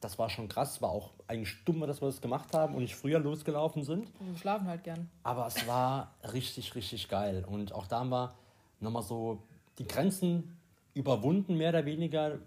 Das 0.00 0.20
war 0.20 0.30
schon 0.30 0.48
krass, 0.48 0.80
war 0.80 0.90
auch 0.90 1.10
eigentlich 1.26 1.64
dumm, 1.64 1.80
dass 1.80 2.00
wir 2.00 2.06
das 2.06 2.20
gemacht 2.20 2.54
haben 2.54 2.76
und 2.76 2.82
nicht 2.82 2.94
früher 2.94 3.18
losgelaufen 3.18 3.82
sind. 3.82 4.12
Wir 4.20 4.38
schlafen 4.38 4.68
halt 4.68 4.84
gern. 4.84 5.10
Aber 5.24 5.48
es 5.48 5.66
war 5.66 6.14
richtig, 6.32 6.72
richtig 6.76 7.08
geil. 7.08 7.44
Und 7.44 7.72
auch 7.72 7.88
da 7.88 8.00
haben 8.00 8.10
wir 8.10 8.32
nochmal 8.78 9.02
so 9.02 9.42
die 9.78 9.86
Grenzen 9.86 10.56
überwunden, 10.94 11.56
mehr 11.56 11.70
oder 11.70 11.84
weniger, 11.84 12.38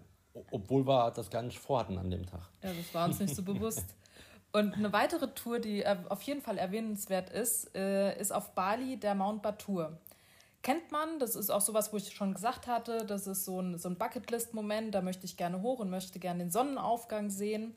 obwohl 0.50 0.86
wir 0.86 1.10
das 1.10 1.28
gar 1.28 1.42
nicht 1.42 1.58
vorhatten 1.58 1.98
an 1.98 2.10
dem 2.10 2.24
Tag. 2.24 2.48
Ja, 2.62 2.72
das 2.72 2.94
war 2.94 3.06
uns 3.06 3.20
nicht 3.20 3.34
so 3.34 3.42
bewusst. 3.42 3.94
Und 4.56 4.74
eine 4.74 4.92
weitere 4.92 5.28
Tour, 5.34 5.58
die 5.58 5.82
äh, 5.82 5.96
auf 6.08 6.22
jeden 6.22 6.40
Fall 6.40 6.56
erwähnenswert 6.56 7.30
ist, 7.30 7.74
äh, 7.76 8.18
ist 8.18 8.32
auf 8.32 8.54
Bali 8.54 8.96
der 8.96 9.14
Mount 9.14 9.42
Batur 9.42 9.98
kennt 10.66 10.90
man. 10.90 11.20
Das 11.20 11.36
ist 11.36 11.48
auch 11.48 11.60
sowas, 11.60 11.92
wo 11.92 11.96
ich 11.96 12.12
schon 12.12 12.34
gesagt 12.34 12.66
hatte, 12.66 13.06
das 13.06 13.28
ist 13.28 13.44
so 13.44 13.60
ein, 13.60 13.78
so 13.78 13.88
ein 13.88 13.96
Bucketlist-Moment, 13.96 14.92
da 14.96 15.00
möchte 15.00 15.24
ich 15.24 15.36
gerne 15.36 15.62
hoch 15.62 15.78
und 15.78 15.90
möchte 15.90 16.18
gerne 16.18 16.40
den 16.40 16.50
Sonnenaufgang 16.50 17.30
sehen. 17.30 17.76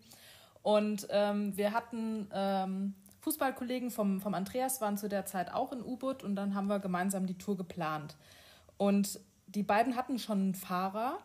Und 0.63 1.07
ähm, 1.11 1.55
wir 1.55 1.71
hatten 1.71 2.27
ähm, 2.33 2.95
Fußballkollegen 3.21 3.91
vom, 3.91 4.19
vom 4.21 4.33
Andreas, 4.33 4.81
waren 4.81 4.97
zu 4.97 5.07
der 5.07 5.27
Zeit 5.27 5.53
auch 5.53 5.71
in 5.71 5.83
U-Boot 5.83 6.23
und 6.23 6.35
dann 6.35 6.55
haben 6.55 6.65
wir 6.65 6.79
gemeinsam 6.79 7.27
die 7.27 7.37
Tour 7.37 7.57
geplant. 7.57 8.15
Und 8.77 9.19
die 9.45 9.63
beiden 9.63 9.95
hatten 9.95 10.17
schon 10.17 10.39
einen 10.39 10.55
Fahrer 10.55 11.19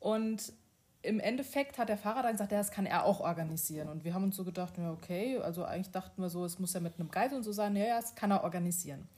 und 0.00 0.52
im 1.02 1.18
Endeffekt 1.20 1.78
hat 1.78 1.88
der 1.88 1.96
Fahrer 1.96 2.22
dann 2.22 2.32
gesagt, 2.32 2.52
ja, 2.52 2.58
das 2.58 2.70
kann 2.70 2.86
er 2.86 3.04
auch 3.04 3.20
organisieren. 3.20 3.88
Und 3.88 4.04
wir 4.04 4.12
haben 4.12 4.24
uns 4.24 4.36
so 4.36 4.44
gedacht, 4.44 4.76
ja, 4.76 4.92
okay, 4.92 5.38
also 5.38 5.64
eigentlich 5.64 5.90
dachten 5.90 6.20
wir 6.20 6.28
so, 6.28 6.44
es 6.44 6.58
muss 6.58 6.74
ja 6.74 6.80
mit 6.80 6.98
einem 6.98 7.10
Guide 7.10 7.34
und 7.34 7.42
so 7.42 7.52
sein, 7.52 7.74
ja, 7.76 7.86
ja, 7.86 8.00
das 8.00 8.14
kann 8.14 8.30
er 8.30 8.44
organisieren. 8.44 9.08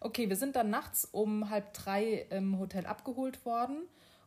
Okay, 0.00 0.28
wir 0.28 0.36
sind 0.36 0.56
dann 0.56 0.70
nachts 0.70 1.04
um 1.04 1.50
halb 1.50 1.72
drei 1.72 2.26
im 2.30 2.58
Hotel 2.58 2.86
abgeholt 2.86 3.44
worden 3.44 3.82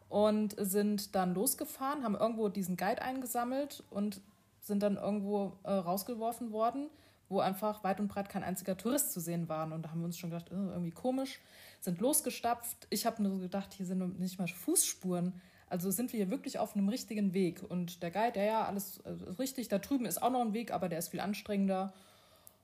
und 0.09 0.55
sind 0.57 1.15
dann 1.15 1.33
losgefahren, 1.33 2.03
haben 2.03 2.15
irgendwo 2.15 2.49
diesen 2.49 2.77
Guide 2.77 3.01
eingesammelt 3.01 3.83
und 3.89 4.21
sind 4.59 4.81
dann 4.81 4.97
irgendwo 4.97 5.53
äh, 5.63 5.71
rausgeworfen 5.71 6.51
worden, 6.51 6.89
wo 7.29 7.39
einfach 7.39 7.83
weit 7.83 7.99
und 7.99 8.07
breit 8.07 8.29
kein 8.29 8.43
einziger 8.43 8.77
Tourist 8.77 9.11
zu 9.11 9.19
sehen 9.19 9.49
war. 9.49 9.71
Und 9.71 9.83
da 9.83 9.89
haben 9.89 10.01
wir 10.01 10.05
uns 10.05 10.17
schon 10.17 10.29
gedacht, 10.29 10.51
äh, 10.51 10.55
irgendwie 10.55 10.91
komisch, 10.91 11.39
sind 11.79 11.99
losgestapft. 11.99 12.87
Ich 12.89 13.05
habe 13.05 13.21
nur 13.21 13.39
gedacht, 13.39 13.73
hier 13.73 13.85
sind 13.85 14.19
nicht 14.19 14.39
mal 14.39 14.47
Fußspuren. 14.47 15.33
Also 15.73 15.89
sind 15.89 16.13
wir 16.13 16.17
hier 16.17 16.29
wirklich 16.29 16.59
auf 16.59 16.75
einem 16.75 16.87
richtigen 16.87 17.33
Weg. 17.33 17.63
Und 17.67 18.03
der 18.03 18.11
Guide, 18.11 18.39
ja, 18.39 18.45
ja, 18.45 18.65
alles 18.65 18.99
äh, 18.99 19.09
richtig. 19.39 19.69
Da 19.69 19.79
drüben 19.79 20.05
ist 20.05 20.21
auch 20.21 20.29
noch 20.29 20.41
ein 20.41 20.53
Weg, 20.53 20.71
aber 20.71 20.87
der 20.87 20.99
ist 20.99 21.07
viel 21.07 21.19
anstrengender. 21.19 21.93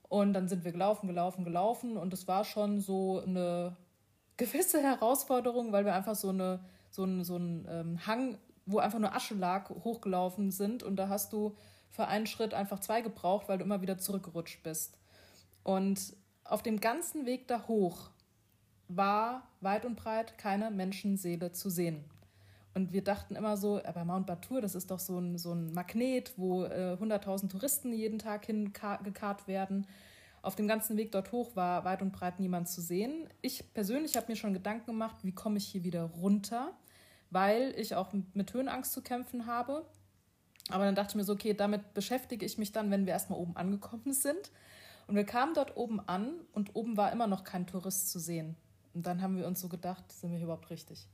Und 0.08 0.32
dann 0.32 0.46
sind 0.46 0.62
wir 0.64 0.70
gelaufen, 0.70 1.08
gelaufen, 1.08 1.44
gelaufen 1.44 1.96
und 1.96 2.14
es 2.14 2.28
war 2.28 2.44
schon 2.44 2.80
so 2.80 3.20
eine 3.20 3.76
gewisse 4.36 4.80
Herausforderungen, 4.82 5.72
weil 5.72 5.84
wir 5.84 5.92
einfach 5.92 6.14
so, 6.14 6.28
eine, 6.28 6.60
so 6.92 7.02
einen 7.02 7.24
so 7.24 7.36
ein, 7.36 7.66
ähm, 7.68 8.06
Hang, 8.06 8.38
wo 8.64 8.78
einfach 8.78 9.00
nur 9.00 9.12
Asche 9.12 9.34
lag, 9.34 9.70
hochgelaufen 9.70 10.52
sind. 10.52 10.84
Und 10.84 10.94
da 10.94 11.08
hast 11.08 11.32
du 11.32 11.56
für 11.88 12.06
einen 12.06 12.28
Schritt 12.28 12.54
einfach 12.54 12.78
zwei 12.78 13.00
gebraucht, 13.00 13.48
weil 13.48 13.58
du 13.58 13.64
immer 13.64 13.82
wieder 13.82 13.98
zurückgerutscht 13.98 14.62
bist. 14.62 14.96
Und 15.64 16.14
auf 16.44 16.62
dem 16.62 16.78
ganzen 16.78 17.26
Weg 17.26 17.48
da 17.48 17.66
hoch 17.66 18.10
war 18.86 19.48
weit 19.60 19.84
und 19.84 19.96
breit 19.96 20.38
keine 20.38 20.70
Menschenseele 20.70 21.50
zu 21.50 21.70
sehen. 21.70 22.04
Und 22.74 22.92
wir 22.92 23.02
dachten 23.02 23.34
immer 23.34 23.56
so, 23.56 23.82
aber 23.84 24.04
Mount 24.04 24.26
Batur, 24.26 24.60
das 24.60 24.74
ist 24.74 24.90
doch 24.90 25.00
so 25.00 25.18
ein, 25.18 25.38
so 25.38 25.52
ein 25.52 25.72
Magnet, 25.72 26.32
wo 26.36 26.64
äh, 26.64 26.96
100.000 27.00 27.48
Touristen 27.48 27.92
jeden 27.92 28.18
Tag 28.18 28.46
hingekarrt 28.46 29.48
werden. 29.48 29.86
Auf 30.42 30.54
dem 30.54 30.68
ganzen 30.68 30.96
Weg 30.96 31.12
dort 31.12 31.32
hoch 31.32 31.56
war 31.56 31.84
weit 31.84 32.00
und 32.00 32.12
breit 32.12 32.38
niemand 32.38 32.68
zu 32.68 32.80
sehen. 32.80 33.28
Ich 33.42 33.74
persönlich 33.74 34.16
habe 34.16 34.26
mir 34.28 34.36
schon 34.36 34.54
Gedanken 34.54 34.86
gemacht, 34.86 35.16
wie 35.22 35.32
komme 35.32 35.58
ich 35.58 35.66
hier 35.66 35.84
wieder 35.84 36.04
runter, 36.04 36.72
weil 37.30 37.74
ich 37.76 37.94
auch 37.94 38.12
mit 38.34 38.54
Höhenangst 38.54 38.92
zu 38.92 39.02
kämpfen 39.02 39.46
habe. 39.46 39.84
Aber 40.70 40.84
dann 40.84 40.94
dachte 40.94 41.10
ich 41.10 41.16
mir 41.16 41.24
so, 41.24 41.32
okay, 41.32 41.52
damit 41.52 41.92
beschäftige 41.92 42.46
ich 42.46 42.56
mich 42.56 42.72
dann, 42.72 42.90
wenn 42.90 43.04
wir 43.04 43.12
erstmal 43.12 43.38
oben 43.38 43.56
angekommen 43.56 44.12
sind. 44.12 44.52
Und 45.08 45.16
wir 45.16 45.24
kamen 45.24 45.54
dort 45.54 45.76
oben 45.76 46.00
an 46.00 46.34
und 46.52 46.76
oben 46.76 46.96
war 46.96 47.10
immer 47.10 47.26
noch 47.26 47.42
kein 47.42 47.66
Tourist 47.66 48.10
zu 48.10 48.20
sehen. 48.20 48.56
Und 48.94 49.06
dann 49.06 49.22
haben 49.22 49.36
wir 49.36 49.46
uns 49.46 49.60
so 49.60 49.68
gedacht, 49.68 50.10
sind 50.12 50.30
wir 50.30 50.38
hier 50.38 50.44
überhaupt 50.44 50.70
richtig? 50.70 51.08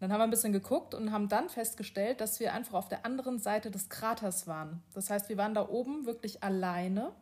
Dann 0.00 0.10
haben 0.10 0.20
wir 0.20 0.24
ein 0.24 0.30
bisschen 0.30 0.52
geguckt 0.52 0.94
und 0.94 1.12
haben 1.12 1.28
dann 1.28 1.50
festgestellt, 1.50 2.22
dass 2.22 2.40
wir 2.40 2.54
einfach 2.54 2.74
auf 2.74 2.88
der 2.88 3.04
anderen 3.04 3.38
Seite 3.38 3.70
des 3.70 3.90
Kraters 3.90 4.46
waren. 4.46 4.82
Das 4.94 5.10
heißt, 5.10 5.28
wir 5.28 5.36
waren 5.36 5.54
da 5.54 5.68
oben 5.68 6.06
wirklich 6.06 6.42
alleine. 6.42 7.12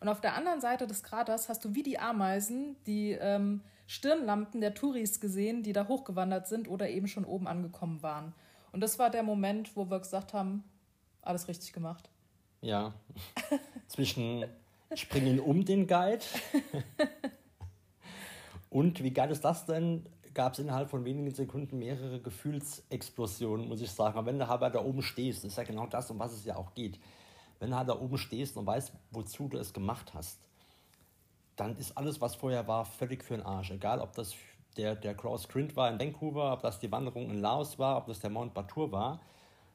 Und 0.00 0.08
auf 0.08 0.22
der 0.22 0.34
anderen 0.34 0.60
Seite 0.60 0.86
des 0.86 1.02
Kraters 1.02 1.50
hast 1.50 1.64
du 1.64 1.74
wie 1.74 1.82
die 1.82 1.98
Ameisen 1.98 2.76
die 2.86 3.12
ähm, 3.12 3.60
Stirnlampen 3.86 4.62
der 4.62 4.74
Touris 4.74 5.20
gesehen, 5.20 5.62
die 5.62 5.74
da 5.74 5.86
hochgewandert 5.86 6.48
sind 6.48 6.68
oder 6.68 6.88
eben 6.88 7.08
schon 7.08 7.26
oben 7.26 7.46
angekommen 7.46 8.02
waren. 8.02 8.34
Und 8.72 8.80
das 8.80 8.98
war 8.98 9.10
der 9.10 9.22
Moment, 9.22 9.76
wo 9.76 9.90
wir 9.90 10.00
gesagt 10.00 10.32
haben, 10.32 10.64
alles 11.20 11.46
richtig 11.46 11.72
gemacht. 11.72 12.08
Ja, 12.62 12.94
zwischen 13.88 14.46
springen 14.94 15.40
um 15.40 15.64
den 15.64 15.86
Guide 15.86 16.24
und 18.70 19.02
wie 19.02 19.10
geil 19.10 19.30
ist 19.30 19.44
das 19.44 19.66
denn? 19.66 20.06
Gab 20.34 20.52
es 20.52 20.58
innerhalb 20.58 20.90
von 20.90 21.04
wenigen 21.04 21.32
Sekunden 21.32 21.78
mehrere 21.78 22.20
Gefühlsexplosionen, 22.20 23.68
muss 23.68 23.80
ich 23.80 23.90
sagen. 23.90 24.18
Aber 24.18 24.26
wenn 24.26 24.38
du 24.38 24.48
aber 24.48 24.70
da 24.70 24.84
oben 24.84 25.02
stehst, 25.02 25.44
ist 25.44 25.56
ja 25.56 25.64
genau 25.64 25.86
das, 25.86 26.10
um 26.10 26.18
was 26.18 26.32
es 26.32 26.44
ja 26.44 26.56
auch 26.56 26.74
geht. 26.74 26.98
Wenn 27.60 27.70
du 27.70 27.76
halt 27.76 27.88
da 27.88 27.98
oben 27.98 28.18
stehst 28.18 28.56
und 28.56 28.66
weißt, 28.66 28.92
wozu 29.10 29.48
du 29.48 29.58
es 29.58 29.72
gemacht 29.72 30.12
hast, 30.14 30.38
dann 31.56 31.76
ist 31.76 31.96
alles, 31.96 32.20
was 32.20 32.34
vorher 32.34 32.66
war, 32.66 32.84
völlig 32.84 33.22
für 33.22 33.36
den 33.36 33.46
Arsch. 33.46 33.70
Egal, 33.70 34.00
ob 34.00 34.12
das 34.14 34.34
der, 34.76 34.96
der 34.96 35.14
Cross 35.14 35.48
Grind 35.48 35.76
war 35.76 35.88
in 35.88 36.00
Vancouver, 36.00 36.52
ob 36.52 36.62
das 36.62 36.80
die 36.80 36.90
Wanderung 36.90 37.30
in 37.30 37.40
Laos 37.40 37.78
war, 37.78 37.96
ob 37.96 38.06
das 38.06 38.20
der 38.20 38.30
Mount 38.30 38.54
Batur 38.54 38.90
war. 38.90 39.20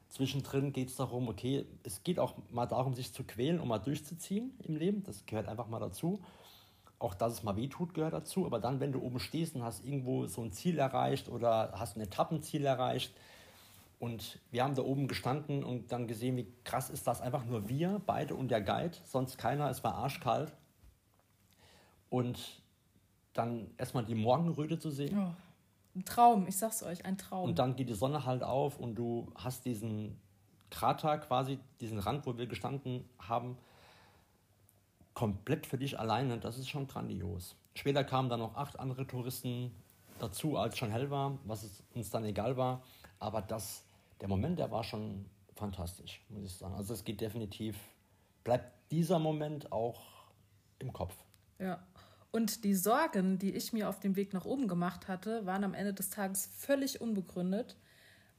Zwischendrin 0.08 0.72
geht 0.72 0.88
es 0.88 0.96
darum, 0.96 1.28
okay, 1.28 1.64
es 1.84 2.02
geht 2.02 2.18
auch 2.18 2.34
mal 2.50 2.66
darum, 2.66 2.94
sich 2.94 3.14
zu 3.14 3.24
quälen 3.24 3.60
und 3.60 3.68
mal 3.68 3.78
durchzuziehen 3.78 4.52
im 4.64 4.76
Leben. 4.76 5.02
Das 5.04 5.24
gehört 5.24 5.48
einfach 5.48 5.68
mal 5.68 5.78
dazu 5.78 6.20
auch 7.00 7.14
dass 7.14 7.32
es 7.32 7.42
mal 7.42 7.56
wehtut, 7.56 7.94
gehört 7.94 8.12
dazu. 8.12 8.46
Aber 8.46 8.60
dann, 8.60 8.78
wenn 8.78 8.92
du 8.92 9.02
oben 9.02 9.18
stehst 9.18 9.56
und 9.56 9.64
hast 9.64 9.84
irgendwo 9.84 10.26
so 10.26 10.42
ein 10.42 10.52
Ziel 10.52 10.78
erreicht 10.78 11.28
oder 11.28 11.72
hast 11.74 11.96
ein 11.96 12.02
Etappenziel 12.02 12.64
erreicht 12.64 13.12
und 13.98 14.38
wir 14.50 14.62
haben 14.62 14.74
da 14.74 14.82
oben 14.82 15.08
gestanden 15.08 15.64
und 15.64 15.90
dann 15.92 16.06
gesehen, 16.06 16.36
wie 16.36 16.46
krass 16.62 16.90
ist 16.90 17.06
das 17.06 17.20
einfach 17.20 17.44
nur 17.44 17.68
wir, 17.68 18.00
beide 18.06 18.34
und 18.34 18.50
der 18.50 18.60
Guide, 18.60 18.96
sonst 19.04 19.38
keiner, 19.38 19.68
es 19.70 19.82
war 19.82 19.94
arschkalt. 19.94 20.52
Und 22.10 22.62
dann 23.32 23.70
erstmal 23.78 24.04
die 24.04 24.14
Morgenröte 24.14 24.78
zu 24.78 24.90
sehen. 24.90 25.18
Oh, 25.18 25.34
ein 25.96 26.04
Traum, 26.04 26.46
ich 26.46 26.56
sag's 26.56 26.82
euch, 26.82 27.04
ein 27.04 27.16
Traum. 27.16 27.48
Und 27.48 27.58
dann 27.58 27.76
geht 27.76 27.88
die 27.88 27.94
Sonne 27.94 28.24
halt 28.26 28.42
auf 28.42 28.78
und 28.78 28.94
du 28.94 29.32
hast 29.36 29.64
diesen 29.64 30.18
Krater 30.70 31.18
quasi, 31.18 31.58
diesen 31.80 31.98
Rand, 31.98 32.26
wo 32.26 32.36
wir 32.36 32.46
gestanden 32.46 33.08
haben, 33.18 33.56
komplett 35.14 35.66
für 35.66 35.78
dich 35.78 35.98
alleine, 35.98 36.38
das 36.38 36.58
ist 36.58 36.68
schon 36.68 36.86
grandios. 36.86 37.56
Später 37.74 38.04
kamen 38.04 38.28
dann 38.28 38.40
noch 38.40 38.56
acht 38.56 38.78
andere 38.78 39.06
Touristen 39.06 39.72
dazu, 40.18 40.56
als 40.56 40.76
schon 40.76 40.90
hell 40.90 41.10
war, 41.10 41.38
was 41.44 41.82
uns 41.94 42.10
dann 42.10 42.24
egal 42.24 42.56
war. 42.56 42.82
Aber 43.18 43.42
das, 43.42 43.84
der 44.20 44.28
Moment, 44.28 44.58
der 44.58 44.70
war 44.70 44.84
schon 44.84 45.26
fantastisch, 45.54 46.22
muss 46.28 46.44
ich 46.44 46.52
sagen. 46.52 46.74
Also 46.74 46.94
es 46.94 47.04
geht 47.04 47.20
definitiv, 47.20 47.76
bleibt 48.44 48.72
dieser 48.90 49.18
Moment 49.18 49.72
auch 49.72 50.00
im 50.78 50.92
Kopf. 50.92 51.14
Ja. 51.58 51.82
Und 52.32 52.64
die 52.64 52.74
Sorgen, 52.74 53.38
die 53.38 53.54
ich 53.54 53.72
mir 53.72 53.88
auf 53.88 53.98
dem 53.98 54.14
Weg 54.14 54.32
nach 54.32 54.44
oben 54.44 54.68
gemacht 54.68 55.08
hatte, 55.08 55.44
waren 55.46 55.64
am 55.64 55.74
Ende 55.74 55.92
des 55.92 56.10
Tages 56.10 56.48
völlig 56.56 57.00
unbegründet. 57.00 57.76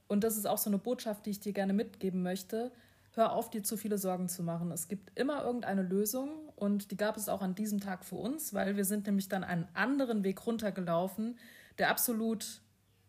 Und 0.08 0.24
das 0.24 0.36
ist 0.36 0.46
auch 0.46 0.58
so 0.58 0.70
eine 0.70 0.78
Botschaft, 0.78 1.26
die 1.26 1.30
ich 1.30 1.40
dir 1.40 1.52
gerne 1.52 1.72
mitgeben 1.72 2.22
möchte 2.22 2.72
hör 3.14 3.32
auf, 3.32 3.50
dir 3.50 3.62
zu 3.62 3.76
viele 3.76 3.98
Sorgen 3.98 4.28
zu 4.28 4.42
machen. 4.42 4.70
Es 4.72 4.88
gibt 4.88 5.18
immer 5.18 5.44
irgendeine 5.44 5.82
Lösung 5.82 6.48
und 6.56 6.90
die 6.90 6.96
gab 6.96 7.16
es 7.16 7.28
auch 7.28 7.42
an 7.42 7.54
diesem 7.54 7.80
Tag 7.80 8.04
für 8.04 8.16
uns, 8.16 8.54
weil 8.54 8.76
wir 8.76 8.84
sind 8.84 9.06
nämlich 9.06 9.28
dann 9.28 9.44
einen 9.44 9.68
anderen 9.74 10.24
Weg 10.24 10.46
runtergelaufen, 10.46 11.38
der 11.78 11.90
absolut 11.90 12.62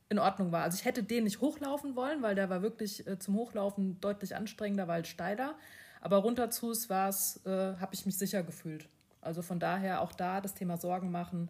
in 0.10 0.20
Ordnung 0.20 0.52
war. 0.52 0.64
Also 0.64 0.78
ich 0.78 0.86
hätte 0.86 1.04
den 1.04 1.24
nicht 1.24 1.42
hochlaufen 1.42 1.96
wollen, 1.96 2.22
weil 2.22 2.36
der 2.36 2.50
war 2.50 2.62
wirklich 2.62 3.08
äh, 3.08 3.18
zum 3.18 3.36
Hochlaufen 3.36 4.00
deutlich 4.02 4.36
anstrengender, 4.36 4.88
weil 4.88 5.06
steiler. 5.06 5.56
Aber 6.02 6.18
runter 6.18 6.50
zu 6.50 6.72
es 6.72 6.90
war 6.90 7.10
es, 7.10 7.44
äh, 7.46 7.76
habe 7.78 7.94
ich 7.94 8.06
mich 8.06 8.18
sicher 8.18 8.44
gefühlt. 8.44 8.88
Also 9.22 9.42
von 9.42 9.60
daher 9.60 10.02
auch 10.02 10.12
da 10.12 10.42
das 10.42 10.54
Thema 10.54 10.78
Sorgen 10.78 11.12
machen 11.12 11.50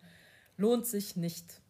lohnt 0.58 0.86
sich 0.86 1.16
nicht. 1.16 1.62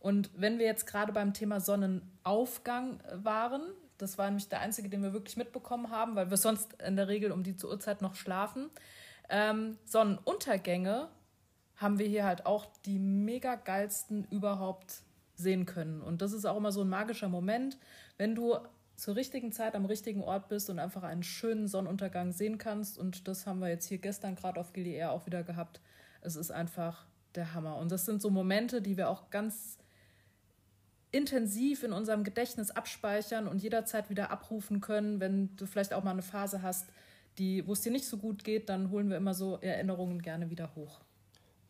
Und 0.00 0.30
wenn 0.36 0.58
wir 0.58 0.66
jetzt 0.66 0.86
gerade 0.86 1.12
beim 1.12 1.32
Thema 1.32 1.60
Sonnenaufgang 1.60 2.98
waren, 3.12 3.62
das 4.04 4.18
war 4.18 4.26
nämlich 4.26 4.48
der 4.48 4.60
einzige, 4.60 4.88
den 4.88 5.02
wir 5.02 5.12
wirklich 5.12 5.36
mitbekommen 5.36 5.90
haben, 5.90 6.14
weil 6.14 6.30
wir 6.30 6.36
sonst 6.36 6.74
in 6.82 6.96
der 6.96 7.08
Regel 7.08 7.32
um 7.32 7.42
die 7.42 7.56
Uhrzeit 7.64 8.02
noch 8.02 8.14
schlafen. 8.14 8.70
Ähm, 9.28 9.78
Sonnenuntergänge 9.86 11.08
haben 11.76 11.98
wir 11.98 12.06
hier 12.06 12.24
halt 12.24 12.46
auch 12.46 12.66
die 12.84 12.98
mega 12.98 13.54
geilsten 13.54 14.26
überhaupt 14.30 15.02
sehen 15.34 15.66
können. 15.66 16.02
Und 16.02 16.22
das 16.22 16.32
ist 16.32 16.44
auch 16.44 16.56
immer 16.56 16.70
so 16.70 16.82
ein 16.82 16.88
magischer 16.88 17.28
Moment, 17.28 17.78
wenn 18.18 18.34
du 18.34 18.56
zur 18.96 19.16
richtigen 19.16 19.50
Zeit 19.50 19.74
am 19.74 19.86
richtigen 19.86 20.22
Ort 20.22 20.48
bist 20.48 20.70
und 20.70 20.78
einfach 20.78 21.02
einen 21.02 21.22
schönen 21.22 21.66
Sonnenuntergang 21.66 22.32
sehen 22.32 22.58
kannst. 22.58 22.98
Und 22.98 23.26
das 23.26 23.46
haben 23.46 23.60
wir 23.60 23.68
jetzt 23.68 23.86
hier 23.86 23.98
gestern 23.98 24.36
gerade 24.36 24.60
auf 24.60 24.72
GDR 24.72 25.10
auch 25.10 25.26
wieder 25.26 25.42
gehabt. 25.42 25.80
Es 26.20 26.36
ist 26.36 26.52
einfach 26.52 27.06
der 27.34 27.54
Hammer. 27.54 27.78
Und 27.78 27.90
das 27.90 28.04
sind 28.04 28.22
so 28.22 28.30
Momente, 28.30 28.80
die 28.80 28.96
wir 28.96 29.08
auch 29.08 29.30
ganz 29.30 29.78
intensiv 31.14 31.84
in 31.84 31.92
unserem 31.92 32.24
Gedächtnis 32.24 32.72
abspeichern 32.72 33.46
und 33.46 33.62
jederzeit 33.62 34.10
wieder 34.10 34.30
abrufen 34.30 34.80
können. 34.80 35.20
Wenn 35.20 35.54
du 35.56 35.66
vielleicht 35.66 35.94
auch 35.94 36.02
mal 36.02 36.10
eine 36.10 36.22
Phase 36.22 36.62
hast, 36.62 36.88
die, 37.38 37.66
wo 37.66 37.72
es 37.72 37.80
dir 37.80 37.92
nicht 37.92 38.06
so 38.06 38.16
gut 38.16 38.42
geht, 38.42 38.68
dann 38.68 38.90
holen 38.90 39.08
wir 39.08 39.16
immer 39.16 39.32
so 39.32 39.58
Erinnerungen 39.60 40.20
gerne 40.20 40.50
wieder 40.50 40.74
hoch. 40.74 41.00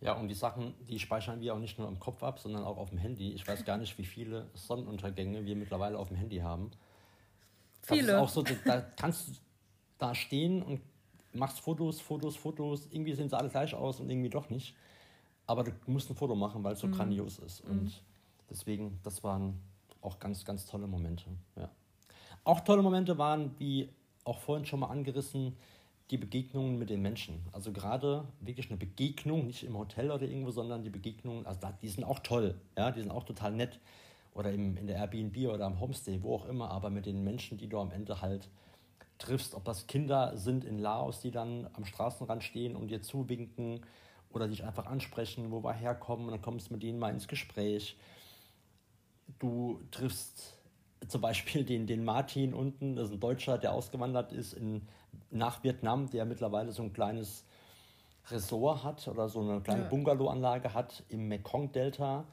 Ja, 0.00 0.14
und 0.14 0.28
die 0.28 0.34
Sachen, 0.34 0.74
die 0.88 0.98
speichern 0.98 1.40
wir 1.40 1.54
auch 1.54 1.58
nicht 1.58 1.78
nur 1.78 1.88
im 1.88 1.98
Kopf 1.98 2.22
ab, 2.22 2.38
sondern 2.38 2.64
auch 2.64 2.76
auf 2.76 2.90
dem 2.90 2.98
Handy. 2.98 3.32
Ich 3.32 3.46
weiß 3.46 3.64
gar 3.64 3.76
nicht, 3.76 3.96
wie 3.98 4.04
viele 4.04 4.46
Sonnenuntergänge 4.54 5.44
wir 5.44 5.56
mittlerweile 5.56 5.98
auf 5.98 6.08
dem 6.08 6.16
Handy 6.16 6.38
haben. 6.38 6.70
Viele. 7.82 8.12
Das 8.12 8.30
ist 8.30 8.38
auch 8.38 8.46
so, 8.46 8.56
da 8.64 8.80
kannst 8.96 9.28
du 9.28 9.32
da 9.98 10.14
stehen 10.14 10.62
und 10.62 10.80
machst 11.32 11.60
Fotos, 11.60 12.00
Fotos, 12.00 12.36
Fotos. 12.36 12.88
Irgendwie 12.90 13.14
sehen 13.14 13.28
sie 13.28 13.36
alle 13.36 13.48
gleich 13.48 13.74
aus 13.74 14.00
und 14.00 14.10
irgendwie 14.10 14.30
doch 14.30 14.48
nicht. 14.50 14.74
Aber 15.46 15.64
du 15.64 15.72
musst 15.86 16.10
ein 16.10 16.16
Foto 16.16 16.34
machen, 16.34 16.64
weil 16.64 16.74
es 16.74 16.80
so 16.80 16.86
mhm. 16.86 16.92
grandios 16.92 17.38
ist. 17.38 17.60
Und 17.62 17.84
mhm. 17.84 17.92
Deswegen, 18.50 18.98
das 19.02 19.24
waren 19.24 19.60
auch 20.00 20.18
ganz, 20.18 20.44
ganz 20.44 20.66
tolle 20.66 20.86
Momente. 20.86 21.24
Ja. 21.56 21.70
Auch 22.44 22.60
tolle 22.60 22.82
Momente 22.82 23.16
waren, 23.18 23.58
wie 23.58 23.88
auch 24.24 24.38
vorhin 24.38 24.66
schon 24.66 24.80
mal 24.80 24.88
angerissen, 24.88 25.56
die 26.10 26.18
Begegnungen 26.18 26.78
mit 26.78 26.90
den 26.90 27.00
Menschen. 27.00 27.42
Also 27.52 27.72
gerade 27.72 28.24
wirklich 28.40 28.68
eine 28.68 28.76
Begegnung, 28.76 29.46
nicht 29.46 29.64
im 29.64 29.76
Hotel 29.76 30.10
oder 30.10 30.26
irgendwo, 30.26 30.50
sondern 30.50 30.82
die 30.82 30.90
Begegnungen, 30.90 31.46
also 31.46 31.60
die 31.80 31.88
sind 31.88 32.04
auch 32.04 32.18
toll, 32.18 32.60
ja, 32.76 32.90
die 32.90 33.00
sind 33.00 33.10
auch 33.10 33.24
total 33.24 33.52
nett. 33.52 33.80
Oder 34.34 34.52
im, 34.52 34.76
in 34.76 34.86
der 34.86 34.96
Airbnb 34.96 35.48
oder 35.48 35.64
am 35.64 35.80
Homestay, 35.80 36.22
wo 36.22 36.34
auch 36.34 36.46
immer, 36.46 36.70
aber 36.70 36.90
mit 36.90 37.06
den 37.06 37.22
Menschen, 37.22 37.56
die 37.56 37.68
du 37.68 37.78
am 37.78 37.92
Ende 37.92 38.20
halt 38.20 38.50
triffst, 39.18 39.54
ob 39.54 39.64
das 39.64 39.86
Kinder 39.86 40.36
sind 40.36 40.64
in 40.64 40.78
Laos, 40.78 41.20
die 41.20 41.30
dann 41.30 41.68
am 41.72 41.84
Straßenrand 41.84 42.42
stehen 42.42 42.74
und 42.74 42.88
dir 42.88 43.00
zuwinken 43.00 43.80
oder 44.30 44.48
dich 44.48 44.64
einfach 44.64 44.86
ansprechen, 44.86 45.52
wo 45.52 45.62
wir 45.62 45.72
herkommen, 45.72 46.26
und 46.26 46.32
dann 46.32 46.42
kommst 46.42 46.68
du 46.68 46.74
mit 46.74 46.82
denen 46.82 46.98
mal 46.98 47.10
ins 47.10 47.28
Gespräch 47.28 47.96
du 49.38 49.80
triffst 49.90 50.58
zum 51.08 51.20
Beispiel 51.20 51.64
den, 51.64 51.86
den 51.86 52.04
Martin 52.04 52.54
unten, 52.54 52.96
das 52.96 53.08
ist 53.08 53.14
ein 53.14 53.20
Deutscher, 53.20 53.58
der 53.58 53.72
ausgewandert 53.72 54.32
ist 54.32 54.54
in, 54.54 54.86
nach 55.30 55.62
Vietnam, 55.62 56.10
der 56.10 56.24
mittlerweile 56.24 56.72
so 56.72 56.82
ein 56.82 56.92
kleines 56.92 57.44
Resort 58.30 58.84
hat 58.84 59.06
oder 59.08 59.28
so 59.28 59.40
eine 59.40 59.60
kleine 59.60 59.82
ja. 59.82 59.88
Bungalow-Anlage 59.88 60.72
hat 60.72 61.04
im 61.08 61.28
Mekong-Delta. 61.28 62.24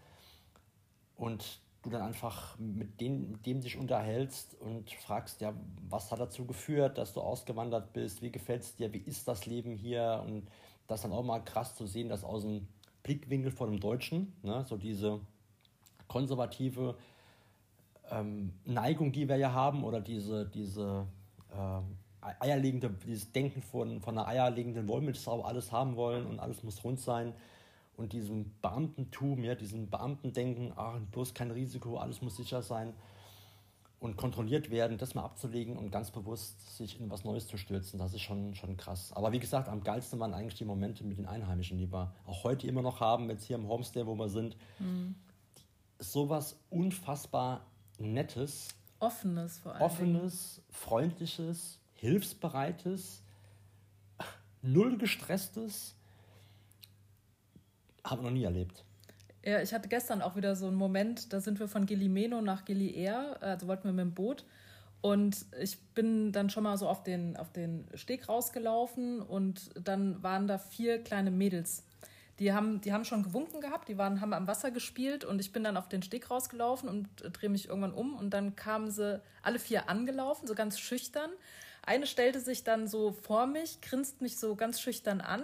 Und 1.15 1.59
du 1.83 1.89
dann 1.89 2.01
einfach 2.01 2.57
mit, 2.57 3.01
den, 3.01 3.31
mit 3.31 3.45
dem 3.45 3.61
dich 3.61 3.77
unterhältst 3.77 4.55
und 4.59 4.89
fragst, 4.91 5.41
ja, 5.41 5.53
was 5.89 6.11
hat 6.11 6.19
dazu 6.19 6.45
geführt, 6.45 6.97
dass 6.97 7.13
du 7.13 7.21
ausgewandert 7.21 7.93
bist, 7.93 8.21
wie 8.21 8.31
gefällt 8.31 8.61
es 8.61 8.75
dir, 8.75 8.93
wie 8.93 8.99
ist 8.99 9.27
das 9.27 9.45
Leben 9.45 9.75
hier? 9.75 10.23
Und 10.25 10.47
das 10.87 11.01
dann 11.01 11.11
auch 11.11 11.23
mal 11.23 11.39
krass 11.39 11.75
zu 11.75 11.85
sehen, 11.85 12.09
dass 12.09 12.23
aus 12.23 12.43
dem 12.43 12.67
Blickwinkel 13.03 13.51
von 13.51 13.69
einem 13.69 13.79
Deutschen, 13.79 14.33
ne, 14.43 14.63
so 14.67 14.77
diese 14.77 15.21
konservative 16.11 16.95
ähm, 18.09 18.51
Neigung, 18.65 19.13
die 19.13 19.29
wir 19.29 19.37
ja 19.37 19.53
haben, 19.53 19.85
oder 19.85 20.01
diese, 20.01 20.45
diese 20.45 21.07
äh, 21.53 22.25
eierlegende, 22.39 22.89
dieses 23.05 23.31
Denken 23.31 23.61
von, 23.61 24.01
von 24.01 24.17
einer 24.17 24.27
eierlegenden 24.27 24.89
Wollmilchsau, 24.89 25.41
alles 25.41 25.71
haben 25.71 25.95
wollen 25.95 26.25
und 26.25 26.39
alles 26.39 26.63
muss 26.63 26.83
rund 26.83 26.99
sein. 26.99 27.33
Und 27.95 28.11
diesem 28.11 28.51
Beamtentum, 28.61 29.43
ja, 29.43 29.55
diesem 29.55 29.89
Beamtendenken, 29.89 30.73
ach, 30.75 30.99
bloß 31.11 31.33
kein 31.33 31.51
Risiko, 31.51 31.97
alles 31.97 32.21
muss 32.21 32.35
sicher 32.35 32.61
sein 32.61 32.93
und 34.01 34.17
kontrolliert 34.17 34.71
werden, 34.71 34.97
das 34.97 35.13
mal 35.13 35.23
abzulegen 35.23 35.77
und 35.77 35.91
ganz 35.91 36.09
bewusst 36.09 36.75
sich 36.75 36.99
in 36.99 37.11
was 37.11 37.23
Neues 37.23 37.47
zu 37.47 37.57
stürzen, 37.57 37.99
das 37.99 38.13
ist 38.15 38.21
schon, 38.21 38.55
schon 38.55 38.75
krass. 38.75 39.13
Aber 39.13 39.31
wie 39.31 39.39
gesagt, 39.39 39.69
am 39.69 39.83
geilsten 39.83 40.19
waren 40.19 40.33
eigentlich 40.33 40.55
die 40.55 40.65
Momente 40.65 41.03
mit 41.03 41.19
den 41.19 41.27
Einheimischen, 41.27 41.77
die 41.77 41.91
wir 41.93 42.11
auch 42.25 42.43
heute 42.43 42.65
immer 42.65 42.81
noch 42.81 42.99
haben, 42.99 43.29
jetzt 43.29 43.45
hier 43.45 43.57
im 43.57 43.67
Homestay, 43.67 44.07
wo 44.07 44.15
wir 44.15 44.27
sind. 44.27 44.57
Mhm. 44.79 45.15
Sowas 46.01 46.59
unfassbar 46.69 47.65
Nettes. 47.99 48.69
Offenes 48.99 49.59
vor 49.59 49.73
allem. 49.73 49.81
Offenes, 49.81 50.61
freundliches, 50.69 51.79
hilfsbereites, 51.93 53.21
null 54.61 54.97
gestresstes. 54.97 55.95
Habe 58.03 58.21
ich 58.21 58.25
noch 58.25 58.31
nie 58.31 58.43
erlebt. 58.43 58.83
Ja, 59.43 59.61
ich 59.61 59.73
hatte 59.73 59.89
gestern 59.89 60.21
auch 60.21 60.35
wieder 60.35 60.55
so 60.55 60.67
einen 60.67 60.75
Moment, 60.75 61.33
da 61.33 61.39
sind 61.39 61.59
wir 61.59 61.67
von 61.67 61.85
Gilimeno 61.85 62.41
nach 62.41 62.65
Gilier, 62.65 63.37
also 63.41 63.67
wollten 63.67 63.85
wir 63.85 63.93
mit 63.93 64.05
dem 64.05 64.13
Boot. 64.13 64.45
Und 65.01 65.45
ich 65.59 65.79
bin 65.95 66.31
dann 66.31 66.51
schon 66.51 66.63
mal 66.63 66.77
so 66.77 66.87
auf 66.87 67.03
den, 67.03 67.35
auf 67.37 67.51
den 67.51 67.87
Steg 67.95 68.29
rausgelaufen 68.29 69.19
und 69.19 69.71
dann 69.83 70.21
waren 70.21 70.47
da 70.47 70.59
vier 70.59 71.03
kleine 71.03 71.31
Mädels. 71.31 71.83
Die 72.41 72.53
haben, 72.53 72.81
die 72.81 72.91
haben 72.91 73.05
schon 73.05 73.21
gewunken 73.21 73.61
gehabt, 73.61 73.87
die 73.87 73.99
waren, 73.99 74.19
haben 74.19 74.33
am 74.33 74.47
Wasser 74.47 74.71
gespielt 74.71 75.23
und 75.23 75.39
ich 75.39 75.53
bin 75.53 75.63
dann 75.63 75.77
auf 75.77 75.87
den 75.87 76.01
Steg 76.01 76.31
rausgelaufen 76.31 76.89
und 76.89 77.07
drehe 77.33 77.51
mich 77.51 77.67
irgendwann 77.67 77.93
um 77.93 78.15
und 78.15 78.31
dann 78.31 78.55
kamen 78.55 78.89
sie 78.89 79.21
alle 79.43 79.59
vier 79.59 79.89
angelaufen, 79.89 80.47
so 80.47 80.55
ganz 80.55 80.79
schüchtern. 80.79 81.29
Eine 81.83 82.07
stellte 82.07 82.39
sich 82.39 82.63
dann 82.63 82.87
so 82.87 83.11
vor 83.11 83.45
mich, 83.45 83.79
grinst 83.81 84.21
mich 84.21 84.39
so 84.39 84.55
ganz 84.55 84.81
schüchtern 84.81 85.21
an 85.21 85.43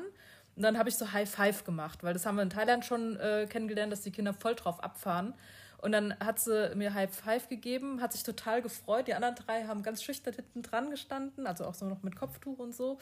und 0.55 0.63
dann 0.63 0.79
habe 0.79 0.89
ich 0.89 0.97
so 0.97 1.13
High 1.13 1.29
Five 1.29 1.65
gemacht, 1.65 2.03
weil 2.03 2.13
das 2.13 2.25
haben 2.25 2.35
wir 2.35 2.41
in 2.41 2.49
Thailand 2.49 2.83
schon 2.83 3.15
äh, 3.17 3.45
kennengelernt, 3.47 3.93
dass 3.93 4.01
die 4.01 4.11
Kinder 4.11 4.33
voll 4.33 4.55
drauf 4.55 4.83
abfahren. 4.83 5.35
Und 5.79 5.91
dann 5.91 6.19
hat 6.19 6.39
sie 6.39 6.73
mir 6.75 6.95
High 6.95 7.15
Five 7.15 7.49
gegeben, 7.49 8.01
hat 8.01 8.11
sich 8.11 8.23
total 8.23 8.63
gefreut. 8.63 9.07
Die 9.07 9.13
anderen 9.13 9.35
drei 9.35 9.65
haben 9.65 9.83
ganz 9.83 10.01
schüchtern 10.01 10.33
hinten 10.33 10.63
dran 10.63 10.89
gestanden, 10.89 11.45
also 11.45 11.65
auch 11.65 11.75
so 11.75 11.85
noch 11.85 12.01
mit 12.01 12.15
Kopftuch 12.15 12.57
und 12.57 12.75
so. 12.75 12.97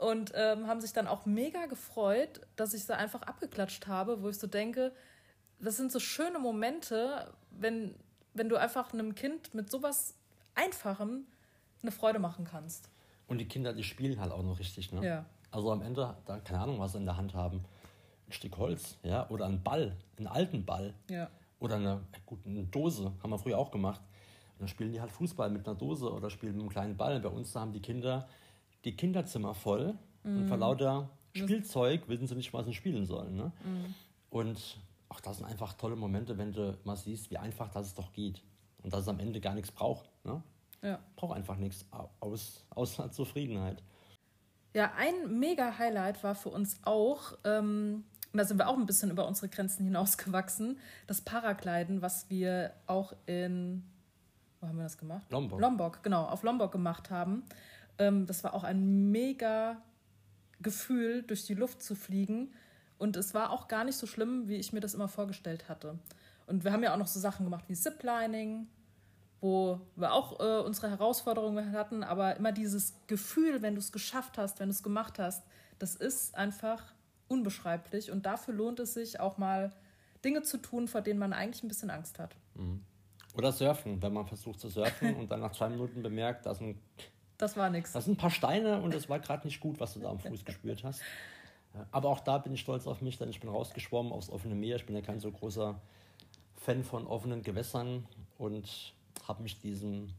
Und 0.00 0.32
ähm, 0.34 0.66
haben 0.66 0.80
sich 0.80 0.94
dann 0.94 1.06
auch 1.06 1.26
mega 1.26 1.66
gefreut, 1.66 2.40
dass 2.56 2.72
ich 2.72 2.86
sie 2.86 2.96
einfach 2.96 3.20
abgeklatscht 3.20 3.86
habe, 3.86 4.22
wo 4.22 4.30
ich 4.30 4.38
so 4.38 4.46
denke, 4.46 4.92
das 5.58 5.76
sind 5.76 5.92
so 5.92 6.00
schöne 6.00 6.38
Momente, 6.38 7.30
wenn, 7.50 7.94
wenn 8.32 8.48
du 8.48 8.56
einfach 8.56 8.94
einem 8.94 9.14
Kind 9.14 9.52
mit 9.52 9.70
sowas 9.70 10.14
Einfachem 10.54 11.26
eine 11.82 11.92
Freude 11.92 12.18
machen 12.18 12.46
kannst. 12.46 12.88
Und 13.26 13.38
die 13.38 13.44
Kinder, 13.46 13.74
die 13.74 13.84
spielen 13.84 14.18
halt 14.18 14.32
auch 14.32 14.42
noch 14.42 14.58
richtig, 14.58 14.90
ne? 14.90 15.06
Ja. 15.06 15.26
Also 15.50 15.70
am 15.70 15.82
Ende, 15.82 16.16
da 16.24 16.38
keine 16.38 16.60
Ahnung, 16.60 16.80
was 16.80 16.92
sie 16.92 16.98
in 16.98 17.04
der 17.04 17.18
Hand 17.18 17.34
haben. 17.34 17.62
Ein 18.26 18.32
Stück 18.32 18.56
Holz, 18.56 18.96
ja, 19.02 19.28
oder 19.28 19.44
ein 19.44 19.62
Ball, 19.62 19.98
einen 20.16 20.28
alten 20.28 20.64
Ball. 20.64 20.94
Ja. 21.10 21.28
Oder 21.58 21.76
eine, 21.76 22.00
gut, 22.24 22.38
eine 22.46 22.64
Dose, 22.64 23.12
haben 23.22 23.28
wir 23.28 23.38
früher 23.38 23.58
auch 23.58 23.70
gemacht. 23.70 24.00
Und 24.54 24.60
dann 24.60 24.68
spielen 24.68 24.92
die 24.92 25.00
halt 25.02 25.10
Fußball 25.10 25.50
mit 25.50 25.68
einer 25.68 25.76
Dose 25.76 26.10
oder 26.10 26.30
spielen 26.30 26.54
mit 26.54 26.62
einem 26.62 26.70
kleinen 26.70 26.96
Ball. 26.96 27.20
Bei 27.20 27.28
uns 27.28 27.52
da 27.52 27.60
haben 27.60 27.74
die 27.74 27.82
Kinder 27.82 28.26
die 28.84 28.96
Kinderzimmer 28.96 29.54
voll 29.54 29.94
mhm. 30.22 30.38
und 30.38 30.48
vor 30.48 30.56
lauter 30.56 31.10
Spielzeug 31.34 32.08
wissen 32.08 32.26
sie 32.26 32.34
nicht, 32.34 32.52
was 32.52 32.66
sie 32.66 32.74
spielen 32.74 33.06
sollen. 33.06 33.36
Ne? 33.36 33.52
Mhm. 33.64 33.94
Und 34.30 34.78
auch 35.08 35.20
das 35.20 35.38
sind 35.38 35.46
einfach 35.46 35.74
tolle 35.74 35.96
Momente, 35.96 36.38
wenn 36.38 36.52
du 36.52 36.78
mal 36.84 36.96
siehst, 36.96 37.30
wie 37.30 37.38
einfach 37.38 37.70
das 37.70 37.94
doch 37.94 38.12
geht. 38.12 38.42
Und 38.82 38.92
dass 38.92 39.02
es 39.02 39.08
am 39.08 39.20
Ende 39.20 39.40
gar 39.40 39.54
nichts 39.54 39.70
braucht. 39.70 40.08
Ne? 40.24 40.42
Ja. 40.82 40.98
Braucht 41.16 41.36
einfach 41.36 41.56
nichts 41.56 41.86
aus, 42.20 42.64
außer 42.70 43.10
Zufriedenheit. 43.12 43.82
Ja, 44.72 44.92
ein 44.96 45.38
mega 45.38 45.78
Highlight 45.78 46.22
war 46.22 46.34
für 46.34 46.50
uns 46.50 46.78
auch, 46.84 47.36
ähm, 47.44 48.04
und 48.32 48.38
da 48.38 48.44
sind 48.44 48.58
wir 48.58 48.68
auch 48.68 48.76
ein 48.76 48.86
bisschen 48.86 49.10
über 49.10 49.26
unsere 49.26 49.48
Grenzen 49.48 49.84
hinausgewachsen, 49.84 50.78
das 51.08 51.20
Paragliden, 51.20 52.02
was 52.02 52.30
wir 52.30 52.72
auch 52.86 53.12
in, 53.26 53.84
wo 54.60 54.68
haben 54.68 54.76
wir 54.76 54.84
das 54.84 54.96
gemacht? 54.96 55.26
Lombok. 55.30 55.60
Lombok, 55.60 56.02
genau, 56.04 56.24
auf 56.24 56.44
Lombok 56.44 56.70
gemacht 56.70 57.10
haben. 57.10 57.42
Ähm, 58.00 58.26
das 58.26 58.42
war 58.42 58.54
auch 58.54 58.64
ein 58.64 59.12
mega 59.12 59.80
Gefühl, 60.60 61.22
durch 61.22 61.46
die 61.46 61.54
Luft 61.54 61.82
zu 61.82 61.94
fliegen. 61.94 62.52
Und 62.98 63.16
es 63.16 63.32
war 63.32 63.50
auch 63.50 63.68
gar 63.68 63.84
nicht 63.84 63.96
so 63.96 64.06
schlimm, 64.06 64.48
wie 64.48 64.56
ich 64.56 64.72
mir 64.72 64.80
das 64.80 64.94
immer 64.94 65.08
vorgestellt 65.08 65.68
hatte. 65.68 65.98
Und 66.46 66.64
wir 66.64 66.72
haben 66.72 66.82
ja 66.82 66.92
auch 66.92 66.98
noch 66.98 67.06
so 67.06 67.20
Sachen 67.20 67.44
gemacht 67.44 67.64
wie 67.68 67.74
Ziplining 67.74 68.66
wo 69.40 69.80
wir 69.96 70.12
auch 70.12 70.38
äh, 70.40 70.60
unsere 70.62 70.90
Herausforderungen 70.90 71.72
hatten, 71.72 72.04
aber 72.04 72.36
immer 72.36 72.52
dieses 72.52 72.94
Gefühl, 73.06 73.62
wenn 73.62 73.74
du 73.74 73.80
es 73.80 73.92
geschafft 73.92 74.36
hast, 74.36 74.60
wenn 74.60 74.68
du 74.68 74.74
es 74.74 74.82
gemacht 74.82 75.18
hast, 75.18 75.44
das 75.78 75.94
ist 75.94 76.34
einfach 76.34 76.92
unbeschreiblich 77.28 78.10
und 78.10 78.26
dafür 78.26 78.54
lohnt 78.54 78.80
es 78.80 78.94
sich 78.94 79.18
auch 79.18 79.38
mal 79.38 79.72
Dinge 80.24 80.42
zu 80.42 80.58
tun, 80.58 80.88
vor 80.88 81.00
denen 81.00 81.18
man 81.18 81.32
eigentlich 81.32 81.62
ein 81.62 81.68
bisschen 81.68 81.90
Angst 81.90 82.18
hat. 82.18 82.36
Mhm. 82.54 82.84
Oder 83.34 83.52
surfen, 83.52 84.02
wenn 84.02 84.12
man 84.12 84.26
versucht 84.26 84.60
zu 84.60 84.68
surfen 84.68 85.14
und 85.18 85.30
dann 85.30 85.40
nach 85.40 85.52
zwei 85.52 85.70
Minuten 85.70 86.02
bemerkt, 86.02 86.44
da 86.44 86.54
sind, 86.54 86.76
das 87.40 87.56
war 87.56 87.70
nichts. 87.70 87.92
Das 87.92 88.04
sind 88.04 88.14
ein 88.14 88.16
paar 88.16 88.30
Steine 88.30 88.80
und 88.80 88.94
es 88.94 89.08
war 89.08 89.18
gerade 89.18 89.46
nicht 89.46 89.60
gut, 89.60 89.80
was 89.80 89.94
du 89.94 90.00
da 90.00 90.10
am 90.10 90.18
Fuß 90.18 90.44
gespürt 90.44 90.84
hast. 90.84 91.02
Aber 91.92 92.08
auch 92.08 92.20
da 92.20 92.38
bin 92.38 92.52
ich 92.52 92.60
stolz 92.60 92.86
auf 92.86 93.00
mich, 93.00 93.18
denn 93.18 93.30
ich 93.30 93.40
bin 93.40 93.48
rausgeschwommen 93.48 94.12
aufs 94.12 94.28
offene 94.28 94.54
Meer. 94.54 94.76
Ich 94.76 94.86
bin 94.86 94.96
ja 94.96 95.02
kein 95.02 95.20
so 95.20 95.30
großer 95.30 95.80
Fan 96.56 96.84
von 96.84 97.06
offenen 97.06 97.42
Gewässern 97.42 98.06
und 98.38 98.94
habe 99.26 99.42
mich 99.42 99.60
diesem, 99.60 100.12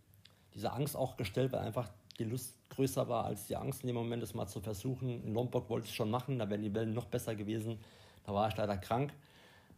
dieser 0.54 0.74
Angst 0.74 0.96
auch 0.96 1.18
gestellt, 1.18 1.52
weil 1.52 1.60
einfach 1.60 1.90
die 2.18 2.24
Lust 2.24 2.56
größer 2.70 3.08
war 3.10 3.26
als 3.26 3.48
die 3.48 3.56
Angst 3.56 3.82
in 3.82 3.88
dem 3.88 3.96
Moment, 3.96 4.24
das 4.24 4.34
mal 4.34 4.48
zu 4.48 4.62
versuchen. 4.62 5.24
In 5.24 5.34
Lombok 5.34 5.70
wollte 5.70 5.86
ich 5.86 5.92
es 5.92 5.96
schon 5.96 6.10
machen, 6.10 6.40
da 6.40 6.50
wären 6.50 6.62
die 6.62 6.74
Wellen 6.74 6.94
noch 6.94 7.06
besser 7.06 7.36
gewesen. 7.36 7.80
Da 8.26 8.34
war 8.34 8.48
ich 8.48 8.56
leider 8.56 8.78
krank. 8.78 9.12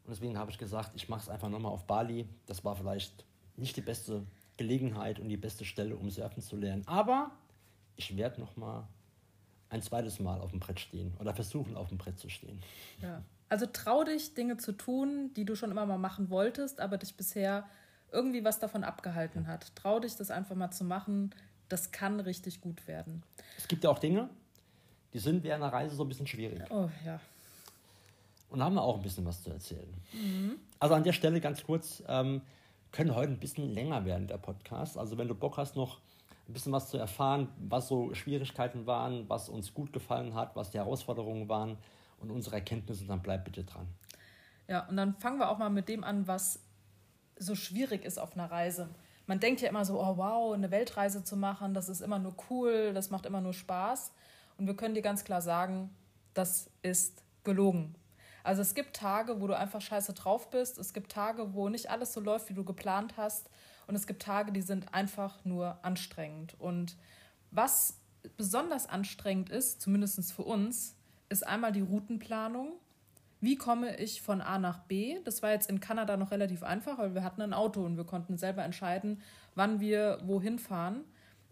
Und 0.05 0.11
deswegen 0.11 0.37
habe 0.37 0.51
ich 0.51 0.57
gesagt, 0.57 0.91
ich 0.95 1.09
mache 1.09 1.21
es 1.21 1.29
einfach 1.29 1.49
nochmal 1.49 1.71
auf 1.71 1.85
Bali. 1.85 2.27
Das 2.45 2.63
war 2.63 2.75
vielleicht 2.75 3.25
nicht 3.55 3.75
die 3.75 3.81
beste 3.81 4.23
Gelegenheit 4.63 5.19
und 5.19 5.27
die 5.27 5.37
beste 5.37 5.65
Stelle, 5.65 5.97
um 5.97 6.09
surfen 6.09 6.41
zu 6.41 6.55
lernen. 6.55 6.83
Aber 6.85 7.31
ich 7.97 8.15
werde 8.15 8.39
nochmal 8.39 8.87
ein 9.69 9.81
zweites 9.81 10.19
Mal 10.19 10.39
auf 10.39 10.51
dem 10.51 10.59
Brett 10.59 10.79
stehen 10.79 11.13
oder 11.19 11.33
versuchen, 11.33 11.75
auf 11.75 11.89
dem 11.89 11.97
Brett 11.97 12.17
zu 12.17 12.29
stehen. 12.29 12.61
Ja. 13.01 13.21
Also 13.49 13.65
trau 13.65 14.03
dich, 14.03 14.33
Dinge 14.33 14.57
zu 14.57 14.71
tun, 14.71 15.31
die 15.35 15.45
du 15.45 15.55
schon 15.55 15.69
immer 15.69 15.85
mal 15.85 15.97
machen 15.97 16.29
wolltest, 16.29 16.79
aber 16.79 16.97
dich 16.97 17.15
bisher 17.15 17.65
irgendwie 18.11 18.43
was 18.43 18.59
davon 18.59 18.83
abgehalten 18.83 19.47
hat. 19.47 19.75
Trau 19.75 19.99
dich, 19.99 20.15
das 20.15 20.31
einfach 20.31 20.55
mal 20.55 20.71
zu 20.71 20.85
machen. 20.85 21.35
Das 21.67 21.91
kann 21.91 22.19
richtig 22.19 22.61
gut 22.61 22.87
werden. 22.87 23.23
Es 23.57 23.67
gibt 23.67 23.83
ja 23.83 23.89
auch 23.89 23.99
Dinge, 23.99 24.29
die 25.13 25.19
sind 25.19 25.43
während 25.43 25.63
einer 25.63 25.73
Reise 25.73 25.95
so 25.95 26.03
ein 26.03 26.07
bisschen 26.07 26.27
schwierig. 26.27 26.61
Oh 26.69 26.89
ja. 27.05 27.19
Und 28.49 28.59
da 28.59 28.65
haben 28.65 28.75
wir 28.75 28.83
auch 28.83 28.97
ein 28.97 29.03
bisschen 29.03 29.25
was 29.25 29.43
zu 29.43 29.49
erzählen. 29.49 29.93
Mhm. 30.13 30.55
Also 30.79 30.95
an 30.95 31.03
der 31.03 31.13
Stelle 31.13 31.41
ganz 31.41 31.63
kurz, 31.63 32.01
ähm, 32.07 32.41
können 32.93 33.15
heute 33.15 33.33
ein 33.33 33.39
bisschen 33.39 33.73
länger 33.73 34.05
werden, 34.05 34.27
der 34.27 34.37
Podcast. 34.37 34.97
Also 34.97 35.17
wenn 35.17 35.27
du 35.27 35.35
Bock 35.35 35.57
hast, 35.57 35.75
noch 35.75 35.99
ein 36.47 36.53
bisschen 36.53 36.71
was 36.71 36.89
zu 36.89 36.97
erfahren, 36.97 37.49
was 37.57 37.87
so 37.87 38.13
Schwierigkeiten 38.13 38.85
waren, 38.85 39.27
was 39.27 39.49
uns 39.49 39.73
gut 39.73 39.91
gefallen 39.91 40.35
hat, 40.35 40.55
was 40.55 40.69
die 40.69 40.77
Herausforderungen 40.77 41.49
waren 41.49 41.77
und 42.19 42.29
unsere 42.31 42.57
Erkenntnisse, 42.57 43.05
dann 43.05 43.21
bleib 43.21 43.45
bitte 43.45 43.63
dran. 43.63 43.87
Ja, 44.67 44.87
und 44.87 44.95
dann 44.95 45.15
fangen 45.15 45.39
wir 45.39 45.49
auch 45.49 45.57
mal 45.57 45.69
mit 45.69 45.89
dem 45.89 46.03
an, 46.03 46.27
was 46.27 46.59
so 47.37 47.55
schwierig 47.55 48.05
ist 48.05 48.19
auf 48.19 48.33
einer 48.33 48.49
Reise. 48.49 48.89
Man 49.25 49.39
denkt 49.39 49.61
ja 49.61 49.69
immer 49.69 49.85
so, 49.85 49.99
oh 49.99 50.17
wow, 50.17 50.53
eine 50.53 50.69
Weltreise 50.69 51.23
zu 51.23 51.35
machen, 51.35 51.73
das 51.73 51.89
ist 51.89 52.01
immer 52.01 52.19
nur 52.19 52.35
cool, 52.49 52.93
das 52.93 53.09
macht 53.09 53.25
immer 53.25 53.41
nur 53.41 53.53
Spaß. 53.53 54.11
Und 54.57 54.67
wir 54.67 54.75
können 54.75 54.93
dir 54.93 55.01
ganz 55.01 55.23
klar 55.23 55.41
sagen, 55.41 55.89
das 56.35 56.69
ist 56.83 57.23
gelogen. 57.43 57.95
Also 58.43 58.61
es 58.61 58.75
gibt 58.75 58.95
Tage, 58.95 59.41
wo 59.41 59.47
du 59.47 59.57
einfach 59.57 59.81
scheiße 59.81 60.13
drauf 60.13 60.49
bist. 60.49 60.77
Es 60.77 60.93
gibt 60.93 61.11
Tage, 61.11 61.53
wo 61.53 61.69
nicht 61.69 61.89
alles 61.89 62.13
so 62.13 62.19
läuft, 62.19 62.49
wie 62.49 62.53
du 62.53 62.63
geplant 62.63 63.15
hast. 63.17 63.49
Und 63.87 63.95
es 63.95 64.05
gibt 64.05 64.21
Tage, 64.21 64.51
die 64.51 64.61
sind 64.61 64.93
einfach 64.93 65.43
nur 65.45 65.79
anstrengend. 65.83 66.59
Und 66.59 66.97
was 67.51 67.99
besonders 68.37 68.87
anstrengend 68.87 69.49
ist, 69.49 69.81
zumindest 69.81 70.31
für 70.33 70.43
uns, 70.43 70.95
ist 71.29 71.47
einmal 71.47 71.71
die 71.71 71.81
Routenplanung 71.81 72.73
wie 73.43 73.57
komme 73.57 73.97
ich 73.97 74.21
von 74.21 74.39
A 74.39 74.57
nach 74.57 74.79
B? 74.85 75.19
Das 75.25 75.43
war 75.43 75.51
jetzt 75.51 75.69
in 75.69 75.81
Kanada 75.81 76.15
noch 76.15 76.31
relativ 76.31 76.63
einfach, 76.63 76.97
weil 76.97 77.13
wir 77.13 77.25
hatten 77.25 77.41
ein 77.41 77.53
Auto 77.53 77.83
und 77.83 77.97
wir 77.97 78.05
konnten 78.05 78.37
selber 78.37 78.63
entscheiden, 78.63 79.19
wann 79.53 79.81
wir 79.81 80.21
wohin 80.23 80.59
fahren. 80.59 81.03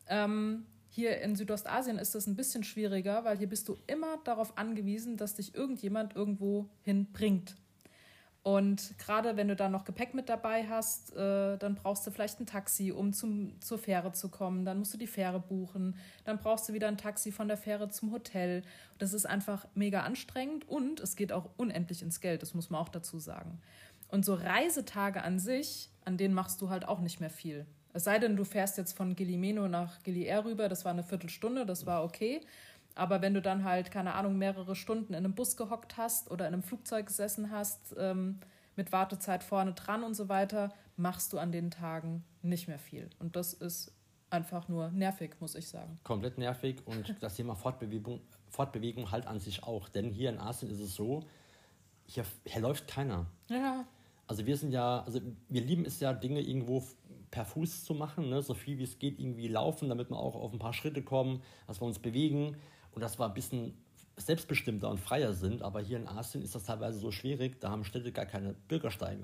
Ähm, 0.08 0.66
hier 0.94 1.22
in 1.22 1.38
Südostasien 1.38 1.98
ist 1.98 2.16
das 2.16 2.28
ein 2.28 2.36
bisschen 2.36 2.66
schwieriger, 2.66 3.24
weil 3.24 3.38
hier 3.38 3.48
bist 3.48 3.70
du 3.70 3.78
immer 3.88 4.18
darauf 4.26 4.58
angewiesen, 4.58 5.16
dass 5.16 5.36
dich 5.36 5.56
irgendjemand 5.56 6.18
irgendwo 6.18 6.70
hinbringt. 6.84 7.56
Und 8.44 8.98
gerade 8.98 9.38
wenn 9.38 9.48
du 9.48 9.56
da 9.56 9.70
noch 9.70 9.86
Gepäck 9.86 10.14
mit 10.14 10.28
dabei 10.28 10.68
hast, 10.68 11.16
äh, 11.16 11.58
dann 11.58 11.76
brauchst 11.76 12.06
du 12.06 12.12
vielleicht 12.12 12.42
ein 12.42 12.46
Taxi, 12.46 12.92
um 12.92 13.14
zum, 13.14 13.62
zur 13.62 13.78
Fähre 13.78 14.12
zu 14.12 14.28
kommen. 14.30 14.66
Dann 14.66 14.80
musst 14.80 14.94
du 14.94 14.98
die 14.98 15.08
Fähre 15.08 15.40
buchen. 15.40 15.96
Dann 16.26 16.40
brauchst 16.40 16.68
du 16.68 16.74
wieder 16.74 16.90
ein 16.90 16.98
Taxi 16.98 17.32
von 17.32 17.48
der 17.48 17.58
Fähre 17.58 17.90
zum 17.90 18.12
Hotel. 18.12 18.64
Das 18.98 19.14
ist 19.14 19.26
einfach 19.26 19.68
mega 19.76 20.02
anstrengend 20.02 20.68
und 20.68 21.00
es 21.00 21.16
geht 21.16 21.32
auch 21.32 21.52
unendlich 21.56 22.02
ins 22.02 22.20
Geld, 22.20 22.42
das 22.42 22.54
muss 22.54 22.70
man 22.70 22.82
auch 22.82 22.90
dazu 22.90 23.18
sagen. 23.18 23.62
Und 24.10 24.26
so 24.26 24.34
Reisetage 24.34 25.24
an 25.24 25.40
sich, 25.40 25.90
an 26.04 26.18
denen 26.18 26.34
machst 26.34 26.62
du 26.62 26.70
halt 26.70 26.86
auch 26.86 27.00
nicht 27.00 27.22
mehr 27.22 27.30
viel. 27.30 27.66
Es 27.94 28.06
sei 28.06 28.20
denn, 28.20 28.36
du 28.36 28.44
fährst 28.44 28.78
jetzt 28.78 28.96
von 28.96 29.16
Gilimeno 29.16 29.68
nach 29.68 30.02
Gilier 30.04 30.46
rüber, 30.46 30.70
das 30.70 30.86
war 30.86 30.92
eine 30.92 31.04
Viertelstunde, 31.04 31.66
das 31.66 31.86
war 31.86 32.04
okay. 32.04 32.42
Aber 32.96 33.22
wenn 33.22 33.34
du 33.34 33.42
dann 33.42 33.64
halt, 33.64 33.92
keine 33.92 34.16
Ahnung, 34.16 34.38
mehrere 34.38 34.76
Stunden 34.76 35.14
in 35.14 35.26
einem 35.26 35.34
Bus 35.34 35.56
gehockt 35.56 35.98
hast 35.98 36.30
oder 36.30 36.48
in 36.48 36.54
einem 36.54 36.64
Flugzeug 36.64 37.08
gesessen 37.08 37.52
hast, 37.52 37.96
ähm, 37.98 38.40
mit 38.76 38.92
Wartezeit 38.92 39.44
vorne 39.44 39.74
dran 39.74 40.04
und 40.04 40.14
so 40.14 40.30
weiter, 40.30 40.74
machst 40.98 41.34
du 41.34 41.40
an 41.40 41.52
den 41.52 41.72
Tagen 41.72 42.24
nicht 42.42 42.68
mehr 42.68 42.80
viel. 42.80 43.10
Und 43.20 43.36
das 43.36 43.54
ist 43.54 43.94
einfach 44.30 44.68
nur 44.68 44.90
nervig, 44.92 45.36
muss 45.40 45.56
ich 45.56 45.68
sagen. 45.68 46.00
Komplett 46.04 46.38
nervig 46.38 46.82
und 46.86 47.16
das 47.22 47.36
Thema 47.36 47.56
Fortbewegung, 47.56 48.22
Fortbewegung 48.50 49.12
halt 49.12 49.28
an 49.28 49.40
sich 49.40 49.64
auch. 49.64 49.90
Denn 49.90 50.10
hier 50.10 50.30
in 50.30 50.38
Asien 50.40 50.72
ist 50.72 50.80
es 50.80 50.96
so, 50.96 51.24
hier, 52.06 52.26
hier 52.46 52.62
läuft 52.62 52.88
keiner. 52.88 53.26
Ja. 53.50 53.86
Also 54.28 54.46
wir 54.46 54.56
sind 54.56 54.72
ja, 54.72 55.04
also 55.04 55.20
wir 55.50 55.62
lieben 55.62 55.86
es 55.86 56.00
ja, 56.00 56.14
Dinge 56.14 56.40
irgendwo 56.40 56.84
per 57.32 57.46
Fuß 57.46 57.86
zu 57.86 57.94
machen, 57.94 58.30
ne? 58.30 58.42
so 58.42 58.54
viel 58.54 58.78
wie 58.78 58.84
es 58.84 59.00
geht 59.00 59.20
irgendwie 59.20 59.48
laufen, 59.48 59.90
damit 59.90 60.10
wir 60.10 60.18
auch 60.18 60.36
auf 60.36 60.52
ein 60.52 60.60
paar 60.60 60.74
Schritte 60.74 61.02
kommen, 61.02 61.42
dass 61.66 61.82
wir 61.82 61.86
uns 61.86 62.00
bewegen 62.00 62.58
und 62.92 63.02
dass 63.02 63.18
wir 63.18 63.26
ein 63.26 63.34
bisschen 63.34 63.74
selbstbestimmter 64.18 64.90
und 64.90 65.00
freier 65.00 65.34
sind. 65.34 65.62
Aber 65.62 65.80
hier 65.80 65.98
in 65.98 66.08
Asien 66.08 66.44
ist 66.44 66.54
das 66.54 66.66
teilweise 66.66 67.00
so 67.00 67.12
schwierig, 67.12 67.60
da 67.62 67.72
haben 67.72 67.86
Städte 67.86 68.12
gar 68.12 68.26
keine 68.26 68.54
Bürgersteige. 68.68 69.24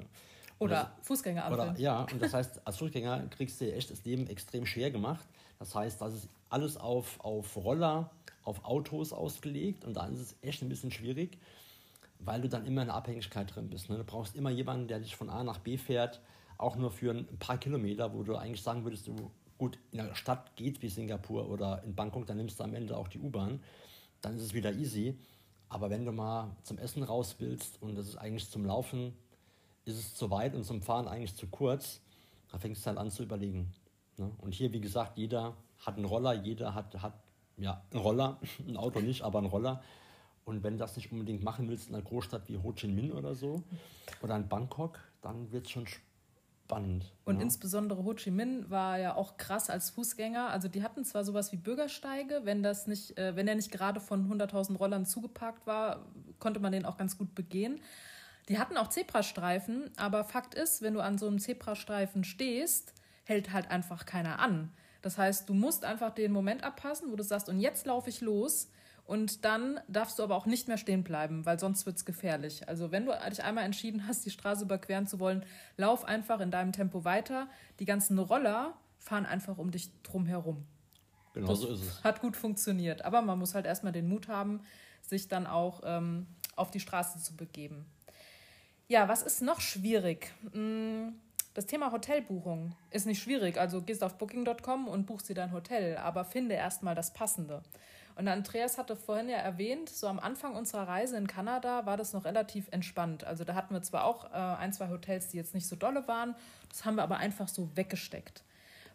Oder 0.60 0.96
Fußgängerampeln. 1.04 1.70
Oder, 1.70 1.80
ja, 1.80 2.08
und 2.12 2.22
das 2.22 2.34
heißt, 2.34 2.65
als 2.65 2.78
Fußgänger 2.78 3.28
kriegst 3.30 3.62
du 3.62 3.72
echt 3.72 3.91
das 3.91 4.04
Leben 4.06 4.26
extrem 4.28 4.65
schwer 4.65 4.89
gemacht. 4.89 5.28
Das 5.60 5.76
heißt, 5.76 6.02
das 6.02 6.13
ist 6.13 6.30
alles 6.50 6.78
auf, 6.78 7.20
auf 7.20 7.56
Roller, 7.58 8.10
auf 8.43 8.63
Autos 8.63 9.12
ausgelegt 9.12 9.84
und 9.86 9.96
dann 9.96 10.13
ist 10.13 10.20
es 10.20 10.36
echt 10.41 10.62
ein 10.62 10.70
bisschen 10.70 10.91
schwierig, 10.91 11.38
weil 12.20 12.41
du 12.41 12.50
dann 12.50 12.65
immer 12.65 12.82
in 12.82 12.88
der 12.88 12.96
Abhängigkeit 12.96 13.54
drin 13.54 13.70
bist. 13.70 13.89
Ne? 13.89 13.98
Du 13.98 14.04
brauchst 14.04 14.36
immer 14.36 14.50
jemanden, 14.50 14.88
der 14.88 15.00
dich 15.00 15.15
von 15.15 15.30
A 15.30 15.43
nach 15.43 15.60
B 15.60 15.78
fährt, 15.78 16.22
auch 16.58 16.76
nur 16.76 16.91
für 16.91 17.12
ein 17.12 17.38
paar 17.39 17.58
Kilometer, 17.58 18.13
wo 18.13 18.24
du 18.24 18.36
eigentlich 18.36 18.62
sagen 18.62 18.84
würdest, 18.84 19.08
du, 19.08 19.32
gut, 19.58 19.80
in 19.91 20.00
der 20.00 20.15
Stadt 20.15 20.56
geht 20.56 20.82
wie 20.82 20.89
Singapur 20.89 21.50
oder 21.50 21.84
in 21.84 21.96
Bangkok, 21.96 22.26
dann 22.26 22.38
nimmst 22.38 22.60
du 22.60 22.63
am 22.63 22.74
Ende 22.74 22.98
auch 22.98 23.08
die 23.08 23.20
U-Bahn, 23.20 23.62
dann 24.22 24.36
ist 24.36 24.43
es 24.43 24.54
wieder 24.54 24.74
easy. 24.74 25.17
Aber 25.70 25.89
wenn 25.89 26.06
du 26.06 26.12
mal 26.12 26.56
zum 26.63 26.78
Essen 26.78 27.04
raus 27.04 27.36
willst 27.39 27.82
und 27.82 27.96
das 27.96 28.08
ist 28.08 28.15
eigentlich 28.15 28.50
zum 28.50 28.65
Laufen 28.65 29.13
ist 29.88 29.98
es 29.98 30.15
zu 30.15 30.30
weit 30.30 30.54
und 30.54 30.65
zum 30.65 30.82
Fahren 30.82 31.08
eigentlich 31.08 31.36
zu 31.36 31.48
kurz, 31.48 32.02
da 32.52 32.60
fängst 32.60 32.84
du 32.84 32.88
halt 32.88 32.98
an 32.98 33.10
zu 33.10 33.24
überlegen. 33.24 33.74
Ne? 34.17 34.32
Und 34.39 34.54
hier, 34.54 34.74
wie 34.74 34.82
gesagt, 34.82 35.17
jeder 35.17 35.56
hat 35.80 35.96
einen 35.96 36.06
Roller, 36.06 36.34
jeder 36.34 36.74
hat, 36.74 37.02
hat 37.02 37.13
ja, 37.56 37.82
einen 37.91 38.02
Roller, 38.02 38.39
ein 38.67 38.76
Auto 38.76 39.00
nicht, 39.00 39.22
aber 39.22 39.39
einen 39.39 39.48
Roller. 39.48 39.82
Und 40.43 40.63
wenn 40.63 40.74
du 40.74 40.80
das 40.80 40.96
nicht 40.96 41.12
unbedingt 41.12 41.43
machen 41.43 41.70
willst 41.70 41.89
in 41.89 41.96
einer 41.96 42.04
Großstadt 42.04 42.48
wie 42.48 42.58
Ho 42.58 42.74
Chi 42.74 42.88
Minh 42.88 43.12
oder 43.12 43.36
so 43.36 43.63
oder 44.22 44.36
in 44.36 44.48
Bangkok, 44.48 45.00
dann 45.22 45.52
wird 45.52 45.65
es 45.65 45.72
schon 45.72 45.86
spannend. 46.67 47.13
Und 47.23 47.38
ja. 47.38 47.43
insbesondere 47.43 48.03
Ho 48.03 48.13
Chi 48.13 48.30
Minh 48.30 48.69
war 48.69 48.99
ja 48.99 49.15
auch 49.15 49.38
krass 49.38 49.69
als 49.69 49.89
Fußgänger. 49.91 50.49
Also 50.49 50.67
die 50.67 50.84
hatten 50.84 51.06
zwar 51.06 51.23
sowas 51.23 51.53
wie 51.53 51.58
Bürgersteige, 51.58 52.41
wenn 52.43 52.62
das 52.62 52.88
nicht, 52.88 53.17
äh, 53.17 53.38
wenn 53.38 53.47
er 53.47 53.56
nicht 53.56 53.71
gerade 53.71 54.01
von 54.01 54.30
100.000 54.30 54.77
Rollern 54.77 55.06
zugeparkt 55.06 55.65
war, 55.65 56.06
konnte 56.39 56.60
man 56.60 56.73
den 56.73 56.86
auch 56.86 56.97
ganz 56.97 57.17
gut 57.17 57.34
begehen. 57.36 57.80
Die 58.49 58.60
hatten 58.60 58.77
auch 58.77 58.89
Zebrastreifen, 58.89 59.91
aber 59.95 60.25
Fakt 60.25 60.56
ist, 60.56 60.82
wenn 60.82 60.93
du 60.93 60.99
an 60.99 61.17
so 61.17 61.27
einem 61.27 61.39
Zebrastreifen 61.39 62.25
stehst, 62.25 62.93
hält 63.23 63.53
halt 63.53 63.71
einfach 63.71 64.06
keiner 64.06 64.39
an. 64.39 64.71
Das 65.01 65.17
heißt, 65.17 65.47
du 65.47 65.53
musst 65.53 65.86
einfach 65.86 66.13
den 66.13 66.34
Moment 66.34 66.63
abpassen, 66.65 67.12
wo 67.12 67.15
du 67.15 67.23
sagst, 67.23 67.47
und 67.47 67.60
jetzt 67.62 67.86
laufe 67.86 68.10
ich 68.10 68.19
los. 68.19 68.69
Und 69.08 69.46
dann 69.46 69.80
darfst 69.88 70.20
du 70.20 70.24
aber 70.24 70.36
auch 70.36 70.46
nicht 70.46 70.67
mehr 70.67 70.78
stehen 70.78 71.06
bleiben, 71.06 71.46
weil 71.46 71.58
sonst 71.58 71.86
wird 71.86 71.96
es 71.96 72.04
gefährlich. 72.04 72.67
Also 72.67 72.91
wenn 72.91 73.06
du 73.06 73.13
dich 73.30 73.41
einmal 73.41 73.63
entschieden 73.63 74.06
hast, 74.06 74.26
die 74.26 74.30
Straße 74.32 74.65
überqueren 74.65 75.08
zu 75.08 75.22
wollen, 75.22 75.46
lauf 75.78 76.04
einfach 76.04 76.41
in 76.41 76.52
deinem 76.52 76.74
Tempo 76.74 77.06
weiter. 77.06 77.48
Die 77.80 77.86
ganzen 77.86 78.20
Roller 78.20 78.74
fahren 79.00 79.26
einfach 79.26 79.58
um 79.58 79.72
dich 79.72 79.89
drum 80.04 80.26
herum. 80.26 80.65
Genau 81.34 81.48
das 81.48 81.62
so 81.62 81.70
ist 81.70 81.82
es. 81.84 82.04
Hat 82.04 82.20
gut 82.20 82.36
funktioniert. 82.36 83.06
Aber 83.06 83.22
man 83.22 83.39
muss 83.39 83.56
halt 83.56 83.65
erstmal 83.65 83.93
den 83.93 84.10
Mut 84.10 84.28
haben, 84.28 84.60
sich 85.02 85.30
dann 85.30 85.48
auch 85.48 85.84
ähm, 85.86 86.28
auf 86.58 86.70
die 86.70 86.82
Straße 86.82 87.20
zu 87.20 87.38
begeben. 87.38 87.86
Ja, 88.89 89.08
was 89.08 89.22
ist 89.22 89.41
noch 89.41 89.62
schwierig? 89.62 90.34
Mm, 90.52 91.13
das 91.54 91.65
Thema 91.65 91.93
Hotelbuchung 91.93 92.76
ist 92.91 93.06
nicht 93.06 93.24
schwierig. 93.24 93.58
Also 93.58 93.82
gehst 93.82 94.04
auf 94.04 94.17
booking.com 94.17 94.89
und 94.89 95.06
buchst 95.06 95.30
dir 95.30 95.34
dein 95.36 95.54
Hotel, 95.54 95.96
aber 95.96 96.26
finde 96.26 96.56
erstmal 96.56 96.93
das 96.93 97.13
Passende. 97.13 97.63
Und 98.17 98.27
Andreas 98.27 98.80
hatte 98.80 98.95
vorhin 98.95 99.30
ja 99.30 99.38
erwähnt, 99.38 99.89
so 99.89 100.08
am 100.08 100.19
Anfang 100.19 100.56
unserer 100.56 100.88
Reise 100.88 101.17
in 101.17 101.27
Kanada 101.27 101.86
war 101.86 101.97
das 101.97 102.13
noch 102.13 102.25
relativ 102.25 102.67
entspannt. 102.71 103.23
Also 103.23 103.43
da 103.43 103.53
hatten 103.53 103.75
wir 103.75 103.84
zwar 103.84 104.06
auch 104.06 104.32
äh, 104.32 104.36
ein, 104.36 104.73
zwei 104.73 104.89
Hotels, 104.89 105.30
die 105.30 105.38
jetzt 105.38 105.53
nicht 105.53 105.67
so 105.67 105.75
dolle 105.75 106.08
waren, 106.08 106.36
das 106.69 106.84
haben 106.84 106.95
wir 106.95 107.03
aber 107.03 107.17
einfach 107.17 107.47
so 107.47 107.69
weggesteckt. 107.75 108.43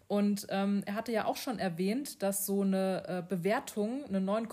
Und 0.09 0.47
ähm, 0.51 0.83
er 0.87 0.95
hatte 0.95 1.13
ja 1.13 1.25
auch 1.25 1.37
schon 1.37 1.61
erwähnt, 1.61 2.23
dass 2.23 2.45
so 2.45 2.63
eine 2.63 3.05
äh, 3.07 3.23
Bewertung, 3.27 4.05
eine 4.05 4.21
9, 4.21 4.45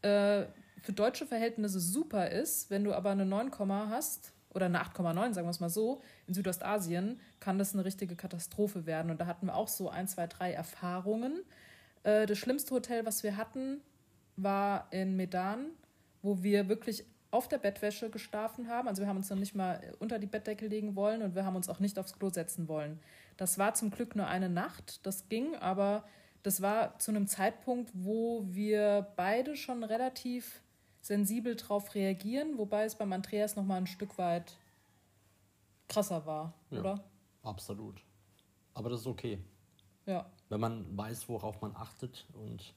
äh, 0.00 0.46
für 0.82 0.92
deutsche 0.94 1.26
Verhältnisse 1.26 1.78
super 1.78 2.30
ist. 2.30 2.70
Wenn 2.70 2.84
du 2.84 2.94
aber 2.94 3.10
eine 3.10 3.26
9, 3.26 3.52
hast 3.90 4.32
oder 4.54 4.66
eine 4.66 4.80
8,9, 4.82 5.34
sagen 5.34 5.46
wir 5.46 5.50
es 5.50 5.60
mal 5.60 5.68
so, 5.68 6.00
in 6.26 6.34
Südostasien 6.34 7.20
kann 7.38 7.58
das 7.58 7.74
eine 7.74 7.84
richtige 7.84 8.16
Katastrophe 8.16 8.86
werden. 8.86 9.10
Und 9.10 9.20
da 9.20 9.26
hatten 9.26 9.46
wir 9.46 9.54
auch 9.54 9.68
so 9.68 9.90
ein, 9.90 10.08
zwei, 10.08 10.26
drei 10.26 10.52
Erfahrungen. 10.52 11.42
Äh, 12.08 12.26
das 12.26 12.38
schlimmste 12.38 12.74
Hotel, 12.74 13.04
was 13.04 13.22
wir 13.22 13.36
hatten, 13.36 13.82
war 14.36 14.88
in 14.92 15.16
Medan, 15.16 15.70
wo 16.22 16.42
wir 16.42 16.68
wirklich 16.68 17.04
auf 17.30 17.48
der 17.48 17.58
Bettwäsche 17.58 18.08
geschlafen 18.08 18.68
haben. 18.68 18.88
Also 18.88 19.02
wir 19.02 19.08
haben 19.08 19.18
uns 19.18 19.28
noch 19.28 19.36
nicht 19.36 19.54
mal 19.54 19.94
unter 19.98 20.18
die 20.18 20.26
Bettdecke 20.26 20.66
legen 20.66 20.96
wollen 20.96 21.22
und 21.22 21.34
wir 21.34 21.44
haben 21.44 21.56
uns 21.56 21.68
auch 21.68 21.80
nicht 21.80 21.98
aufs 21.98 22.14
Klo 22.18 22.30
setzen 22.30 22.68
wollen. 22.68 23.00
Das 23.36 23.58
war 23.58 23.74
zum 23.74 23.90
Glück 23.90 24.16
nur 24.16 24.26
eine 24.26 24.48
Nacht, 24.48 25.04
das 25.04 25.28
ging, 25.28 25.54
aber 25.56 26.04
das 26.42 26.62
war 26.62 26.98
zu 26.98 27.10
einem 27.10 27.26
Zeitpunkt, 27.26 27.90
wo 27.92 28.44
wir 28.46 29.08
beide 29.16 29.56
schon 29.56 29.84
relativ 29.84 30.62
sensibel 31.02 31.56
darauf 31.56 31.94
reagieren, 31.94 32.56
wobei 32.56 32.84
es 32.84 32.94
beim 32.94 33.12
Andreas 33.12 33.56
noch 33.56 33.64
mal 33.64 33.76
ein 33.76 33.86
Stück 33.86 34.16
weit 34.16 34.56
krasser 35.88 36.24
war, 36.24 36.54
ja, 36.70 36.80
oder? 36.80 37.04
Absolut. 37.42 38.02
Aber 38.72 38.88
das 38.88 39.00
ist 39.00 39.06
okay. 39.06 39.38
Ja. 40.06 40.30
Wenn 40.48 40.60
man 40.60 40.96
weiß, 40.96 41.28
worauf 41.28 41.60
man 41.60 41.74
achtet 41.76 42.26
und 42.32 42.74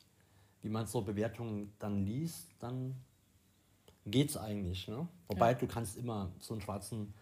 wie 0.61 0.69
man 0.69 0.85
so 0.85 1.01
Bewertungen 1.01 1.73
dann 1.79 2.05
liest, 2.05 2.47
dann 2.59 2.95
geht's 4.05 4.37
eigentlich. 4.37 4.87
Ne? 4.87 5.07
Wobei 5.27 5.51
ja. 5.51 5.57
du 5.57 5.67
kannst 5.67 5.97
immer 5.97 6.31
so 6.39 6.53
einen 6.53 6.61
schwarzen 6.61 7.13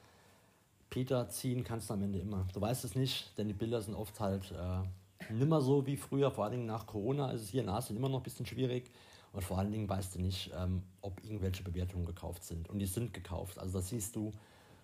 Peter 0.89 1.29
ziehen, 1.29 1.63
kannst 1.63 1.89
du 1.89 1.93
am 1.93 2.01
Ende 2.01 2.19
immer. 2.19 2.47
Du 2.53 2.61
weißt 2.61 2.83
es 2.83 2.95
nicht, 2.95 3.37
denn 3.37 3.47
die 3.47 3.53
Bilder 3.53 3.81
sind 3.81 3.93
oft 3.93 4.19
halt 4.19 4.51
äh, 4.51 5.33
nimmer 5.33 5.61
so 5.61 5.85
wie 5.85 5.97
früher, 5.97 6.31
vor 6.31 6.45
allen 6.45 6.53
Dingen 6.53 6.65
nach 6.65 6.87
Corona 6.87 7.31
ist 7.31 7.43
es 7.43 7.49
hier 7.49 7.61
in 7.61 7.69
Asien 7.69 7.97
immer 7.97 8.09
noch 8.09 8.19
ein 8.19 8.23
bisschen 8.23 8.45
schwierig. 8.45 8.89
Und 9.31 9.43
vor 9.43 9.59
allen 9.59 9.71
Dingen 9.71 9.87
weißt 9.87 10.15
du 10.15 10.21
nicht, 10.21 10.51
ähm, 10.55 10.81
ob 11.01 11.23
irgendwelche 11.23 11.63
Bewertungen 11.63 12.05
gekauft 12.05 12.43
sind. 12.43 12.67
Und 12.67 12.79
die 12.79 12.87
sind 12.87 13.13
gekauft. 13.13 13.59
Also 13.59 13.77
das 13.77 13.89
siehst 13.89 14.15
du, 14.15 14.31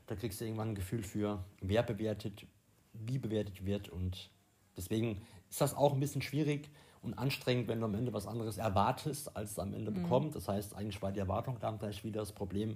da 0.06 0.16
kriegst 0.16 0.40
du 0.40 0.46
irgendwann 0.46 0.70
ein 0.70 0.76
Gefühl 0.76 1.02
für, 1.02 1.44
wer 1.62 1.82
bewertet, 1.82 2.46
wie 2.94 3.18
bewertet 3.18 3.66
wird. 3.66 3.90
Und 3.90 4.30
deswegen 4.78 5.22
ist 5.56 5.62
das 5.62 5.74
auch 5.74 5.94
ein 5.94 6.02
bisschen 6.02 6.22
schwierig 6.22 6.70
und 7.02 7.14
anstrengend, 7.14 7.70
wenn 7.70 7.80
du 7.80 7.86
am 7.86 7.96
Ende 7.96 8.12
was 8.12 8.28
anderes 8.28 8.58
erwartest, 8.58 9.38
als 9.38 9.52
es 9.52 9.60
am 9.60 9.74
Ende 9.74 9.90
mhm. 9.90 10.04
bekommt. 10.04 10.36
Das 10.36 10.50
heißt, 10.50 10.76
eigentlich 10.76 11.02
war 11.02 11.14
die 11.14 11.20
Erwartung 11.22 11.60
dann 11.62 11.80
gleich 11.80 12.04
wieder 12.04 12.20
das 12.20 12.34
Problem. 12.34 12.76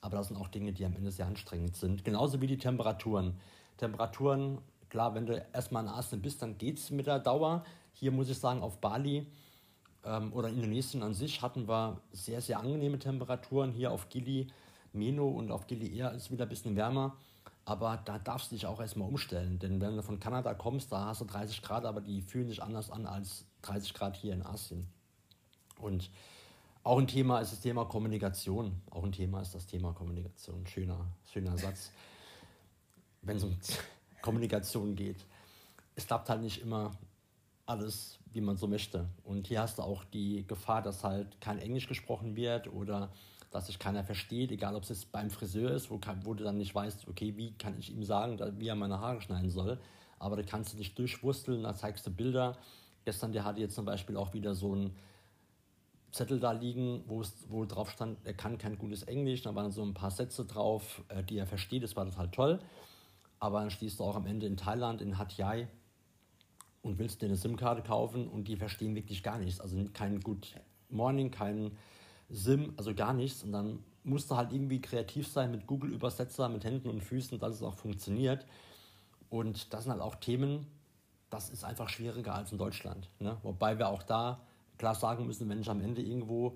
Aber 0.00 0.16
das 0.16 0.28
sind 0.28 0.38
auch 0.38 0.48
Dinge, 0.48 0.72
die 0.72 0.86
am 0.86 0.96
Ende 0.96 1.10
sehr 1.10 1.26
anstrengend 1.26 1.76
sind. 1.76 2.06
Genauso 2.06 2.40
wie 2.40 2.46
die 2.46 2.56
Temperaturen. 2.56 3.38
Temperaturen, 3.76 4.62
klar, 4.88 5.14
wenn 5.14 5.26
du 5.26 5.46
erstmal 5.52 5.84
in 5.84 5.90
Asien 5.90 6.22
bist, 6.22 6.40
dann 6.40 6.56
geht 6.56 6.78
es 6.78 6.90
mit 6.90 7.06
der 7.06 7.18
Dauer. 7.18 7.64
Hier 7.92 8.12
muss 8.12 8.30
ich 8.30 8.38
sagen, 8.38 8.62
auf 8.62 8.80
Bali 8.80 9.26
ähm, 10.02 10.32
oder 10.32 10.48
Indonesien 10.48 11.02
an 11.02 11.12
sich 11.12 11.42
hatten 11.42 11.68
wir 11.68 12.00
sehr, 12.12 12.40
sehr 12.40 12.60
angenehme 12.60 12.98
Temperaturen. 12.98 13.72
Hier 13.72 13.92
auf 13.92 14.08
Gili 14.08 14.46
Meno 14.94 15.28
und 15.28 15.50
auf 15.50 15.66
Gili 15.66 15.94
Air 15.94 16.12
ist 16.12 16.22
es 16.22 16.30
wieder 16.30 16.46
ein 16.46 16.48
bisschen 16.48 16.76
wärmer. 16.76 17.14
Aber 17.66 18.00
da 18.04 18.20
darfst 18.20 18.50
du 18.50 18.54
dich 18.54 18.64
auch 18.64 18.80
erstmal 18.80 19.08
umstellen. 19.08 19.58
Denn 19.58 19.80
wenn 19.80 19.96
du 19.96 20.02
von 20.02 20.20
Kanada 20.20 20.54
kommst, 20.54 20.92
da 20.92 21.06
hast 21.06 21.20
du 21.20 21.24
30 21.24 21.62
Grad, 21.62 21.84
aber 21.84 22.00
die 22.00 22.22
fühlen 22.22 22.48
sich 22.48 22.62
anders 22.62 22.90
an 22.90 23.06
als 23.06 23.44
30 23.62 23.92
Grad 23.92 24.16
hier 24.16 24.32
in 24.32 24.46
Asien. 24.46 24.86
Und 25.80 26.08
auch 26.84 26.98
ein 26.98 27.08
Thema 27.08 27.40
ist 27.40 27.50
das 27.50 27.60
Thema 27.60 27.84
Kommunikation. 27.84 28.80
Auch 28.90 29.02
ein 29.02 29.10
Thema 29.10 29.40
ist 29.40 29.52
das 29.52 29.66
Thema 29.66 29.92
Kommunikation. 29.92 30.64
Schöner, 30.68 31.06
schöner 31.32 31.58
Satz. 31.58 31.90
Wenn 33.22 33.36
es 33.36 33.42
um 33.42 33.58
Kommunikation 34.22 34.94
geht. 34.94 35.26
Es 35.96 36.06
klappt 36.06 36.28
halt 36.28 36.42
nicht 36.42 36.62
immer 36.62 36.92
alles, 37.66 38.20
wie 38.32 38.40
man 38.40 38.56
so 38.56 38.68
möchte. 38.68 39.08
Und 39.24 39.48
hier 39.48 39.60
hast 39.60 39.78
du 39.78 39.82
auch 39.82 40.04
die 40.04 40.46
Gefahr, 40.46 40.82
dass 40.82 41.02
halt 41.02 41.40
kein 41.40 41.58
Englisch 41.58 41.88
gesprochen 41.88 42.36
wird 42.36 42.68
oder 42.72 43.10
dass 43.56 43.68
sich 43.68 43.78
keiner 43.78 44.04
versteht, 44.04 44.52
egal 44.52 44.74
ob 44.74 44.82
es 44.88 45.04
beim 45.06 45.30
Friseur 45.30 45.70
ist, 45.70 45.90
wo, 45.90 45.98
wo 46.24 46.34
du 46.34 46.44
dann 46.44 46.58
nicht 46.58 46.74
weißt, 46.74 47.08
okay, 47.08 47.36
wie 47.36 47.52
kann 47.52 47.78
ich 47.78 47.90
ihm 47.90 48.04
sagen, 48.04 48.38
wie 48.58 48.68
er 48.68 48.74
meine 48.74 49.00
Haare 49.00 49.22
schneiden 49.22 49.48
soll. 49.48 49.78
Aber 50.18 50.36
da 50.36 50.42
kannst 50.42 50.74
du 50.74 50.76
dich 50.76 50.94
durchwursteln, 50.94 51.62
da 51.62 51.74
zeigst 51.74 52.06
du 52.06 52.10
Bilder. 52.10 52.58
Gestern, 53.06 53.32
der 53.32 53.44
hatte 53.44 53.60
jetzt 53.60 53.74
zum 53.74 53.86
Beispiel 53.86 54.18
auch 54.18 54.34
wieder 54.34 54.54
so 54.54 54.74
ein 54.74 54.94
Zettel 56.12 56.38
da 56.38 56.52
liegen, 56.52 57.02
wo, 57.06 57.22
es, 57.22 57.32
wo 57.48 57.64
drauf 57.64 57.90
stand, 57.90 58.18
er 58.24 58.34
kann 58.34 58.58
kein 58.58 58.76
gutes 58.76 59.04
Englisch. 59.04 59.42
Da 59.42 59.54
waren 59.54 59.70
so 59.72 59.82
ein 59.82 59.94
paar 59.94 60.10
Sätze 60.10 60.44
drauf, 60.44 61.02
äh, 61.08 61.22
die 61.22 61.38
er 61.38 61.46
versteht. 61.46 61.82
Das 61.82 61.96
war 61.96 62.04
total 62.04 62.30
toll. 62.30 62.58
Aber 63.38 63.60
dann 63.60 63.70
stehst 63.70 64.00
du 64.00 64.04
auch 64.04 64.16
am 64.16 64.26
Ende 64.26 64.46
in 64.46 64.58
Thailand, 64.58 65.00
in 65.00 65.16
Hat 65.16 65.36
Yai 65.38 65.68
und 66.82 66.98
willst 66.98 67.22
dir 67.22 67.26
eine 67.26 67.36
SIM-Karte 67.36 67.82
kaufen 67.82 68.28
und 68.28 68.48
die 68.48 68.56
verstehen 68.56 68.94
wirklich 68.94 69.22
gar 69.22 69.38
nichts. 69.38 69.60
Also 69.60 69.82
kein 69.94 70.20
Good 70.20 70.54
Morning, 70.90 71.30
kein 71.30 71.72
SIM, 72.30 72.74
also 72.76 72.94
gar 72.94 73.12
nichts. 73.12 73.42
Und 73.42 73.52
dann 73.52 73.82
musst 74.04 74.30
du 74.30 74.36
halt 74.36 74.52
irgendwie 74.52 74.80
kreativ 74.80 75.28
sein 75.28 75.50
mit 75.50 75.66
Google-Übersetzer, 75.66 76.48
mit 76.48 76.64
Händen 76.64 76.88
und 76.88 77.02
Füßen, 77.02 77.38
dass 77.38 77.54
es 77.54 77.62
auch 77.62 77.74
funktioniert. 77.74 78.46
Und 79.28 79.72
das 79.72 79.84
sind 79.84 79.92
halt 79.92 80.02
auch 80.02 80.14
Themen, 80.16 80.66
das 81.30 81.50
ist 81.50 81.64
einfach 81.64 81.88
schwieriger 81.88 82.34
als 82.34 82.52
in 82.52 82.58
Deutschland. 82.58 83.10
Ne? 83.18 83.36
Wobei 83.42 83.78
wir 83.78 83.88
auch 83.88 84.02
da 84.02 84.40
klar 84.78 84.94
sagen 84.94 85.26
müssen, 85.26 85.48
wenn 85.48 85.60
ich 85.60 85.68
am 85.68 85.80
Ende 85.80 86.02
irgendwo 86.02 86.54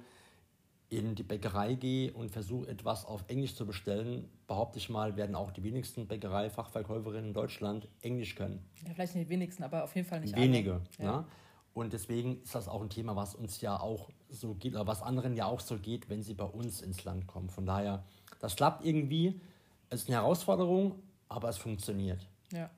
in 0.91 1.15
die 1.15 1.23
Bäckerei 1.23 1.75
gehe 1.75 2.13
und 2.13 2.31
versuche 2.31 2.69
etwas 2.69 3.05
auf 3.05 3.25
Englisch 3.29 3.55
zu 3.55 3.65
bestellen, 3.65 4.29
behaupte 4.49 4.79
ich 4.79 4.91
mal, 4.91 5.17
werden 5.17 5.37
auch 5.37 5.53
die 5.53 5.63
wenigsten 5.63 6.07
Bäckerei-Fachverkäuferinnen 6.09 7.29
in 7.29 7.35
Deutschland 7.35 7.87
Englisch 8.03 8.35
können. 8.35 8.65
Ja, 8.85 8.93
vielleicht 8.95 9.15
nicht 9.15 9.27
die 9.27 9.31
wenigsten, 9.31 9.63
aber 9.63 9.85
auf 9.85 9.95
jeden 9.95 10.09
Fall 10.09 10.21
nicht 10.21 10.35
Wenige. 10.37 10.73
Alle. 10.73 10.83
Ja. 10.99 11.17
Ne? 11.19 11.25
Und 11.73 11.93
deswegen 11.93 12.43
ist 12.43 12.55
das 12.55 12.69
auch 12.69 12.83
ein 12.83 12.91
Thema, 12.91 13.17
was 13.17 13.35
uns 13.35 13.61
ja 13.61 13.79
auch 13.79 14.11
so 14.29 14.55
geht, 14.55 14.75
oder 14.75 14.87
was 14.87 15.03
anderen 15.03 15.35
ja 15.35 15.47
auch 15.47 15.61
so 15.61 15.79
geht, 15.79 16.09
wenn 16.09 16.23
sie 16.23 16.35
bei 16.35 16.45
uns 16.45 16.83
ins 16.83 17.05
Land 17.05 17.27
kommen. 17.27 17.49
Von 17.49 17.67
daher, 17.67 18.05
das 18.41 18.57
klappt 18.57 18.85
irgendwie. 18.85 19.41
Es 19.89 20.03
ist 20.03 20.09
eine 20.09 20.17
Herausforderung, 20.17 21.01
aber 21.29 21.49
es 21.49 21.59
funktioniert. 21.59 22.27
Ja. 22.53 22.71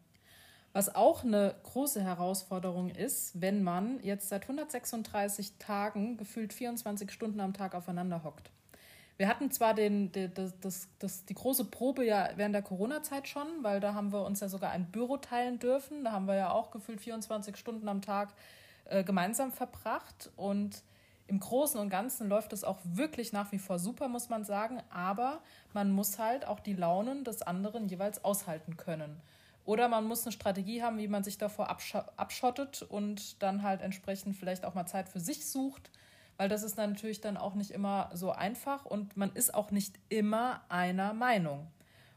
Was 0.74 0.94
auch 0.94 1.22
eine 1.22 1.54
große 1.64 2.02
Herausforderung 2.02 2.90
ist, 2.90 3.40
wenn 3.40 3.62
man 3.62 4.00
jetzt 4.02 4.30
seit 4.30 4.42
136 4.42 5.58
Tagen 5.58 6.16
gefühlt 6.16 6.52
24 6.52 7.10
Stunden 7.10 7.40
am 7.40 7.52
Tag 7.52 7.74
aufeinander 7.74 8.24
hockt. 8.24 8.50
Wir 9.18 9.28
hatten 9.28 9.50
zwar 9.50 9.74
den, 9.74 10.10
den, 10.12 10.32
das, 10.32 10.58
das, 10.60 10.88
das, 10.98 11.24
die 11.26 11.34
große 11.34 11.66
Probe 11.66 12.04
ja 12.04 12.30
während 12.36 12.54
der 12.54 12.62
Corona-Zeit 12.62 13.28
schon, 13.28 13.46
weil 13.60 13.80
da 13.80 13.92
haben 13.92 14.12
wir 14.12 14.24
uns 14.24 14.40
ja 14.40 14.48
sogar 14.48 14.70
ein 14.70 14.90
Büro 14.90 15.18
teilen 15.18 15.58
dürfen. 15.58 16.04
Da 16.04 16.12
haben 16.12 16.26
wir 16.26 16.34
ja 16.34 16.50
auch 16.50 16.70
gefühlt 16.70 17.00
24 17.00 17.56
Stunden 17.56 17.88
am 17.88 18.00
Tag 18.00 18.32
äh, 18.92 19.04
gemeinsam 19.04 19.52
verbracht. 19.52 20.30
Und 20.36 20.82
im 21.26 21.40
Großen 21.40 21.80
und 21.80 21.88
Ganzen 21.88 22.28
läuft 22.28 22.52
es 22.52 22.62
auch 22.62 22.78
wirklich 22.84 23.32
nach 23.32 23.50
wie 23.52 23.58
vor 23.58 23.78
super, 23.78 24.08
muss 24.08 24.28
man 24.28 24.44
sagen. 24.44 24.82
Aber 24.90 25.40
man 25.72 25.90
muss 25.90 26.18
halt 26.18 26.46
auch 26.46 26.60
die 26.60 26.74
Launen 26.74 27.24
des 27.24 27.42
anderen 27.42 27.88
jeweils 27.88 28.24
aushalten 28.24 28.76
können. 28.76 29.20
Oder 29.64 29.88
man 29.88 30.04
muss 30.04 30.24
eine 30.24 30.32
Strategie 30.32 30.82
haben, 30.82 30.98
wie 30.98 31.08
man 31.08 31.24
sich 31.24 31.38
davor 31.38 31.70
abschottet 32.16 32.82
und 32.82 33.42
dann 33.42 33.62
halt 33.62 33.80
entsprechend 33.80 34.36
vielleicht 34.36 34.64
auch 34.64 34.74
mal 34.74 34.86
Zeit 34.86 35.08
für 35.08 35.20
sich 35.20 35.48
sucht, 35.48 35.90
weil 36.36 36.48
das 36.48 36.64
ist 36.64 36.76
natürlich 36.76 37.20
dann 37.20 37.36
auch 37.36 37.54
nicht 37.54 37.70
immer 37.70 38.10
so 38.12 38.32
einfach 38.32 38.84
und 38.84 39.16
man 39.16 39.32
ist 39.32 39.54
auch 39.54 39.70
nicht 39.70 39.98
immer 40.08 40.62
einer 40.68 41.14
Meinung. 41.14 41.68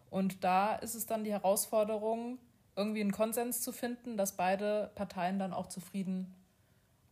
Und 0.10 0.44
da 0.44 0.76
ist 0.76 0.96
es 0.96 1.06
dann 1.06 1.24
die 1.24 1.32
Herausforderung, 1.32 2.40
irgendwie 2.76 3.02
einen 3.02 3.12
Konsens 3.12 3.62
zu 3.62 3.72
finden, 3.72 4.18
dass 4.18 4.34
beide 4.34 4.92
Parteien 4.96 5.40
dann 5.40 5.54
auch 5.54 5.68
zufrieden 5.68 6.35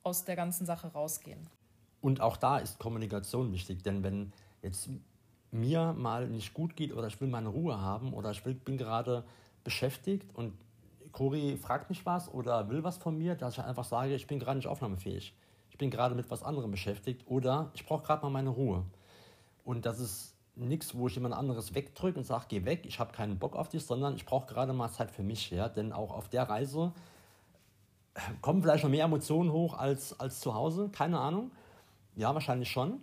aus 0.03 0.25
der 0.25 0.35
ganzen 0.35 0.65
Sache 0.65 0.87
rausgehen. 0.87 1.47
Und 2.01 2.21
auch 2.21 2.37
da 2.37 2.57
ist 2.57 2.79
Kommunikation 2.79 3.51
wichtig, 3.51 3.83
denn 3.83 4.03
wenn 4.03 4.33
jetzt 4.61 4.89
mir 5.51 5.93
mal 5.93 6.27
nicht 6.27 6.53
gut 6.53 6.75
geht 6.75 6.93
oder 6.93 7.07
ich 7.07 7.19
will 7.21 7.27
meine 7.27 7.49
Ruhe 7.49 7.79
haben 7.79 8.13
oder 8.13 8.31
ich 8.31 8.45
will, 8.45 8.55
bin 8.55 8.77
gerade 8.77 9.23
beschäftigt 9.63 10.35
und 10.35 10.53
Cori 11.11 11.57
fragt 11.57 11.89
mich 11.89 12.05
was 12.05 12.27
oder 12.33 12.69
will 12.69 12.83
was 12.83 12.97
von 12.97 13.17
mir, 13.17 13.35
dass 13.35 13.53
ich 13.53 13.63
einfach 13.63 13.85
sage, 13.85 14.15
ich 14.15 14.27
bin 14.27 14.39
gerade 14.39 14.57
nicht 14.57 14.67
aufnahmefähig. 14.67 15.33
Ich 15.69 15.77
bin 15.77 15.89
gerade 15.89 16.15
mit 16.15 16.29
was 16.29 16.43
anderem 16.43 16.71
beschäftigt 16.71 17.23
oder 17.27 17.71
ich 17.73 17.85
brauche 17.85 18.03
gerade 18.03 18.23
mal 18.23 18.29
meine 18.29 18.49
Ruhe. 18.49 18.83
Und 19.63 19.85
das 19.85 19.99
ist 19.99 20.35
nichts, 20.55 20.95
wo 20.95 21.07
ich 21.07 21.15
jemand 21.15 21.33
anderes 21.33 21.73
wegdrücke 21.73 22.19
und 22.19 22.25
sage, 22.25 22.45
geh 22.49 22.65
weg, 22.65 22.85
ich 22.85 22.99
habe 22.99 23.13
keinen 23.13 23.39
Bock 23.39 23.55
auf 23.55 23.69
dich, 23.69 23.85
sondern 23.85 24.15
ich 24.15 24.25
brauche 24.25 24.47
gerade 24.47 24.73
mal 24.73 24.89
Zeit 24.89 25.11
für 25.11 25.23
mich. 25.23 25.49
Ja? 25.51 25.69
Denn 25.69 25.93
auch 25.93 26.11
auf 26.11 26.29
der 26.29 26.43
Reise 26.49 26.93
kommen 28.41 28.61
vielleicht 28.61 28.83
noch 28.83 28.91
mehr 28.91 29.05
Emotionen 29.05 29.51
hoch 29.51 29.73
als, 29.77 30.19
als 30.19 30.39
zu 30.39 30.53
Hause, 30.53 30.89
keine 30.89 31.19
Ahnung. 31.19 31.51
Ja, 32.15 32.33
wahrscheinlich 32.33 32.69
schon. 32.69 33.01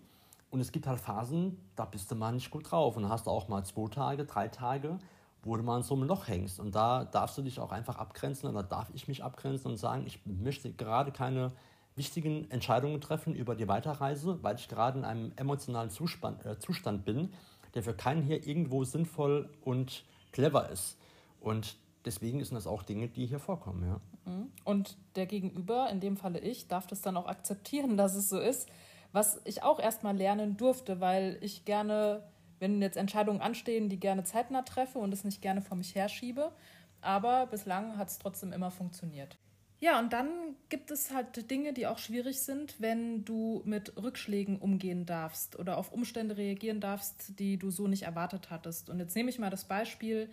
Und 0.50 0.60
es 0.60 0.72
gibt 0.72 0.86
halt 0.86 1.00
Phasen, 1.00 1.58
da 1.76 1.84
bist 1.84 2.10
du 2.10 2.14
mal 2.14 2.32
nicht 2.32 2.50
gut 2.50 2.70
drauf. 2.70 2.96
Und 2.96 3.08
hast 3.08 3.26
du 3.26 3.30
auch 3.30 3.48
mal 3.48 3.64
zwei 3.64 3.88
Tage, 3.88 4.24
drei 4.24 4.48
Tage, 4.48 4.98
wo 5.42 5.56
du 5.56 5.62
mal 5.62 5.78
in 5.78 5.82
so 5.82 5.94
einem 5.94 6.04
Loch 6.04 6.28
hängst. 6.28 6.60
Und 6.60 6.74
da 6.74 7.04
darfst 7.04 7.38
du 7.38 7.42
dich 7.42 7.58
auch 7.60 7.72
einfach 7.72 7.96
abgrenzen 7.96 8.48
oder 8.48 8.62
darf 8.62 8.90
ich 8.94 9.08
mich 9.08 9.22
abgrenzen 9.22 9.70
und 9.70 9.76
sagen, 9.76 10.04
ich 10.06 10.20
möchte 10.26 10.72
gerade 10.72 11.12
keine 11.12 11.52
wichtigen 11.96 12.50
Entscheidungen 12.50 13.00
treffen 13.00 13.34
über 13.34 13.54
die 13.54 13.68
Weiterreise, 13.68 14.42
weil 14.42 14.56
ich 14.56 14.68
gerade 14.68 14.98
in 14.98 15.04
einem 15.04 15.32
emotionalen 15.36 15.90
Zustand, 15.90 16.44
äh, 16.46 16.58
Zustand 16.58 17.04
bin, 17.04 17.32
der 17.74 17.82
für 17.82 17.94
keinen 17.94 18.22
hier 18.22 18.46
irgendwo 18.46 18.84
sinnvoll 18.84 19.50
und 19.62 20.04
clever 20.32 20.68
ist. 20.70 20.98
Und 21.40 21.76
deswegen 22.04 22.42
sind 22.44 22.54
das 22.54 22.66
auch 22.66 22.82
Dinge, 22.82 23.08
die 23.08 23.26
hier 23.26 23.38
vorkommen. 23.38 23.86
Ja. 23.86 24.00
Mhm. 24.24 24.50
Und 24.64 24.96
der 25.16 25.26
Gegenüber, 25.26 25.88
in 25.90 26.00
dem 26.00 26.16
Falle 26.16 26.40
ich, 26.40 26.68
darf 26.68 26.86
das 26.86 27.00
dann 27.02 27.16
auch 27.16 27.26
akzeptieren, 27.26 27.96
dass 27.96 28.14
es 28.14 28.28
so 28.28 28.38
ist. 28.38 28.68
Was 29.12 29.40
ich 29.44 29.62
auch 29.62 29.80
erstmal 29.80 30.16
lernen 30.16 30.56
durfte, 30.56 31.00
weil 31.00 31.38
ich 31.40 31.64
gerne 31.64 32.22
wenn 32.60 32.80
jetzt 32.80 32.96
Entscheidungen 32.96 33.40
anstehen, 33.40 33.88
die 33.88 33.98
gerne 33.98 34.22
zeitnah 34.22 34.62
treffe 34.62 34.98
und 34.98 35.12
es 35.12 35.24
nicht 35.24 35.42
gerne 35.42 35.62
vor 35.62 35.76
mich 35.76 35.94
herschiebe. 35.94 36.52
Aber 37.00 37.46
bislang 37.46 37.96
hat 37.96 38.08
es 38.08 38.18
trotzdem 38.18 38.52
immer 38.52 38.70
funktioniert. 38.70 39.36
Ja, 39.80 39.98
und 39.98 40.12
dann 40.12 40.28
gibt 40.68 40.90
es 40.90 41.10
halt 41.10 41.50
Dinge, 41.50 41.72
die 41.72 41.86
auch 41.86 41.96
schwierig 41.96 42.42
sind, 42.42 42.78
wenn 42.82 43.24
du 43.24 43.62
mit 43.64 43.96
Rückschlägen 43.96 44.58
umgehen 44.58 45.06
darfst 45.06 45.58
oder 45.58 45.78
auf 45.78 45.90
Umstände 45.90 46.36
reagieren 46.36 46.80
darfst, 46.80 47.38
die 47.38 47.56
du 47.56 47.70
so 47.70 47.88
nicht 47.88 48.02
erwartet 48.02 48.50
hattest. 48.50 48.90
Und 48.90 48.98
jetzt 48.98 49.16
nehme 49.16 49.30
ich 49.30 49.38
mal 49.38 49.48
das 49.48 49.64
Beispiel 49.64 50.28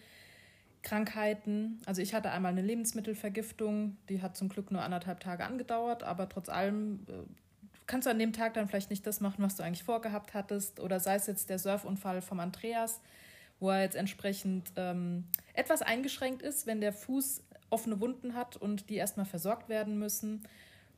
Krankheiten. 0.83 1.81
Also 1.85 2.01
ich 2.01 2.13
hatte 2.13 2.31
einmal 2.31 2.51
eine 2.51 2.61
Lebensmittelvergiftung, 2.61 3.97
die 4.09 4.21
hat 4.21 4.37
zum 4.37 4.49
Glück 4.49 4.71
nur 4.71 4.81
anderthalb 4.81 5.19
Tage 5.19 5.45
angedauert, 5.45 6.03
aber 6.03 6.29
trotz 6.29 6.49
allem 6.49 7.05
äh, 7.07 7.13
kannst 7.87 8.05
du 8.05 8.11
an 8.11 8.19
dem 8.19 8.33
Tag 8.33 8.53
dann 8.53 8.67
vielleicht 8.67 8.89
nicht 8.89 9.05
das 9.07 9.21
machen, 9.21 9.43
was 9.43 9.55
du 9.55 9.63
eigentlich 9.63 9.83
vorgehabt 9.83 10.33
hattest. 10.33 10.79
Oder 10.79 10.99
sei 10.99 11.15
es 11.15 11.27
jetzt 11.27 11.49
der 11.49 11.59
Surfunfall 11.59 12.21
vom 12.21 12.39
Andreas, 12.39 13.01
wo 13.59 13.69
er 13.69 13.81
jetzt 13.81 13.95
entsprechend 13.95 14.71
ähm, 14.75 15.25
etwas 15.53 15.81
eingeschränkt 15.81 16.41
ist, 16.41 16.67
wenn 16.67 16.81
der 16.81 16.93
Fuß 16.93 17.43
offene 17.69 17.99
Wunden 17.99 18.33
hat 18.33 18.55
und 18.55 18.89
die 18.89 18.95
erstmal 18.95 19.25
versorgt 19.25 19.69
werden 19.69 19.97
müssen. 19.97 20.43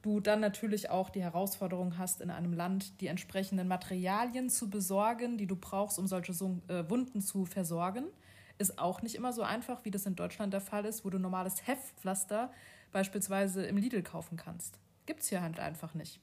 Du 0.01 0.19
dann 0.19 0.39
natürlich 0.39 0.89
auch 0.89 1.09
die 1.09 1.21
Herausforderung 1.21 1.97
hast, 1.97 2.21
in 2.21 2.29
einem 2.29 2.53
Land 2.53 3.01
die 3.01 3.07
entsprechenden 3.07 3.67
Materialien 3.67 4.49
zu 4.49 4.69
besorgen, 4.69 5.37
die 5.37 5.47
du 5.47 5.55
brauchst, 5.55 5.99
um 5.99 6.07
solche 6.07 6.31
äh, 6.31 6.89
Wunden 6.89 7.21
zu 7.21 7.45
versorgen. 7.45 8.05
Ist 8.59 8.77
auch 8.77 9.01
nicht 9.01 9.15
immer 9.15 9.33
so 9.33 9.41
einfach, 9.41 9.83
wie 9.85 9.91
das 9.91 10.05
in 10.05 10.15
Deutschland 10.15 10.53
der 10.53 10.61
Fall 10.61 10.85
ist, 10.85 11.03
wo 11.03 11.09
du 11.09 11.17
normales 11.17 11.65
Heftpflaster 11.65 12.51
beispielsweise 12.91 13.65
im 13.65 13.77
Lidl 13.77 14.03
kaufen 14.03 14.37
kannst. 14.37 14.77
Gibt 15.07 15.21
es 15.21 15.29
hier 15.29 15.41
halt 15.41 15.59
einfach 15.59 15.95
nicht. 15.95 16.19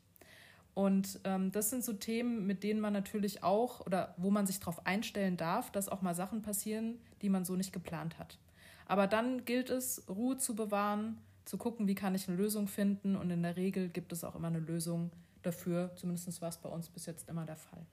Und 0.75 1.21
ähm, 1.25 1.51
das 1.51 1.71
sind 1.71 1.83
so 1.83 1.95
Themen, 1.95 2.47
mit 2.47 2.63
denen 2.63 2.81
man 2.81 2.93
natürlich 2.93 3.43
auch 3.43 3.81
oder 3.87 4.15
wo 4.19 4.31
man 4.31 4.47
sich 4.47 4.61
darauf 4.61 4.87
einstellen 4.87 5.39
darf, 5.39 5.73
dass 5.73 5.89
auch 5.89 6.03
mal 6.03 6.15
Sachen 6.15 6.43
passieren, 6.43 7.01
die 7.23 7.31
man 7.31 7.47
so 7.47 7.57
nicht 7.57 7.73
geplant 7.73 8.19
hat. 8.19 8.39
Aber 8.87 9.07
dann 9.07 9.45
gilt 9.47 9.71
es, 9.71 10.05
Ruhe 10.09 10.37
zu 10.37 10.55
bewahren, 10.55 11.19
zu 11.47 11.57
gucken, 11.57 11.89
wie 11.89 11.95
kann 11.95 12.15
ich 12.15 12.29
eine 12.29 12.37
Lösung 12.37 12.69
finden. 12.69 13.17
Und 13.17 13.31
in 13.31 13.43
der 13.43 13.57
Regel 13.57 13.89
gibt 13.89 14.13
es 14.13 14.23
auch 14.23 14.35
immer 14.35 14.49
eine 14.49 14.61
Lösung 14.61 15.11
dafür. 15.43 15.93
Zumindest 15.97 16.43
war 16.43 16.51
es 16.51 16.59
bei 16.59 16.69
uns 16.69 16.91
bis 16.91 17.07
jetzt 17.07 17.29
immer 17.29 17.47
der 17.47 17.57
Fall. 17.57 17.87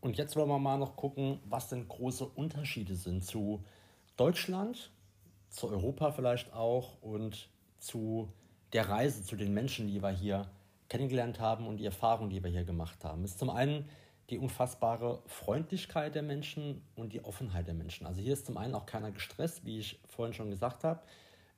Und 0.00 0.16
jetzt 0.16 0.36
wollen 0.36 0.48
wir 0.48 0.58
mal 0.58 0.78
noch 0.78 0.96
gucken, 0.96 1.40
was 1.44 1.68
denn 1.68 1.88
große 1.88 2.24
Unterschiede 2.24 2.94
sind 2.94 3.24
zu 3.24 3.64
Deutschland, 4.16 4.92
zu 5.48 5.68
Europa 5.68 6.12
vielleicht 6.12 6.52
auch 6.52 7.00
und 7.02 7.48
zu 7.78 8.32
der 8.72 8.88
Reise, 8.88 9.24
zu 9.24 9.36
den 9.36 9.54
Menschen, 9.54 9.88
die 9.88 10.02
wir 10.02 10.10
hier 10.10 10.50
kennengelernt 10.88 11.40
haben 11.40 11.66
und 11.66 11.78
die 11.78 11.84
Erfahrungen, 11.84 12.30
die 12.30 12.42
wir 12.42 12.50
hier 12.50 12.64
gemacht 12.64 13.04
haben. 13.04 13.24
Es 13.24 13.32
ist 13.32 13.38
zum 13.38 13.50
einen 13.50 13.88
die 14.30 14.38
unfassbare 14.38 15.22
Freundlichkeit 15.26 16.14
der 16.14 16.22
Menschen 16.22 16.82
und 16.96 17.12
die 17.12 17.24
Offenheit 17.24 17.66
der 17.66 17.74
Menschen. 17.74 18.06
Also 18.06 18.20
hier 18.20 18.34
ist 18.34 18.46
zum 18.46 18.58
einen 18.58 18.74
auch 18.74 18.86
keiner 18.86 19.10
gestresst, 19.10 19.64
wie 19.64 19.78
ich 19.78 20.00
vorhin 20.06 20.34
schon 20.34 20.50
gesagt 20.50 20.84
habe. 20.84 21.00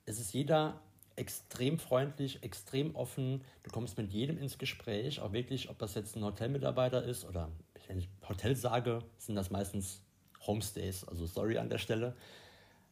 Es 0.06 0.20
ist 0.20 0.32
jeder 0.32 0.80
extrem 1.16 1.78
freundlich, 1.78 2.42
extrem 2.42 2.94
offen. 2.94 3.42
Du 3.64 3.70
kommst 3.70 3.98
mit 3.98 4.10
jedem 4.10 4.38
ins 4.38 4.56
Gespräch, 4.56 5.20
auch 5.20 5.32
wirklich, 5.32 5.68
ob 5.68 5.78
das 5.78 5.94
jetzt 5.94 6.16
ein 6.16 6.24
Hotelmitarbeiter 6.24 7.02
ist 7.02 7.24
oder 7.24 7.50
wenn 7.90 7.98
ich 7.98 8.08
Hotel 8.28 8.54
sage, 8.54 9.00
sind 9.18 9.34
das 9.34 9.50
meistens 9.50 10.00
Homestays, 10.46 11.02
also 11.02 11.26
sorry 11.26 11.58
an 11.58 11.68
der 11.68 11.78
Stelle, 11.78 12.14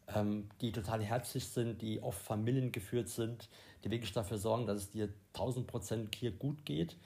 ähm, 0.08 0.48
die 0.60 0.72
total 0.72 1.04
herzlich 1.04 1.46
sind, 1.46 1.80
die 1.80 2.02
oft 2.02 2.20
familiengeführt 2.20 3.08
sind, 3.08 3.48
die 3.84 3.92
wirklich 3.92 4.10
dafür 4.10 4.38
sorgen, 4.38 4.66
dass 4.66 4.78
es 4.78 4.90
dir 4.90 5.08
1000 5.34 5.68
Prozent 5.68 6.16
hier 6.16 6.32
gut 6.32 6.66
geht. 6.66 6.96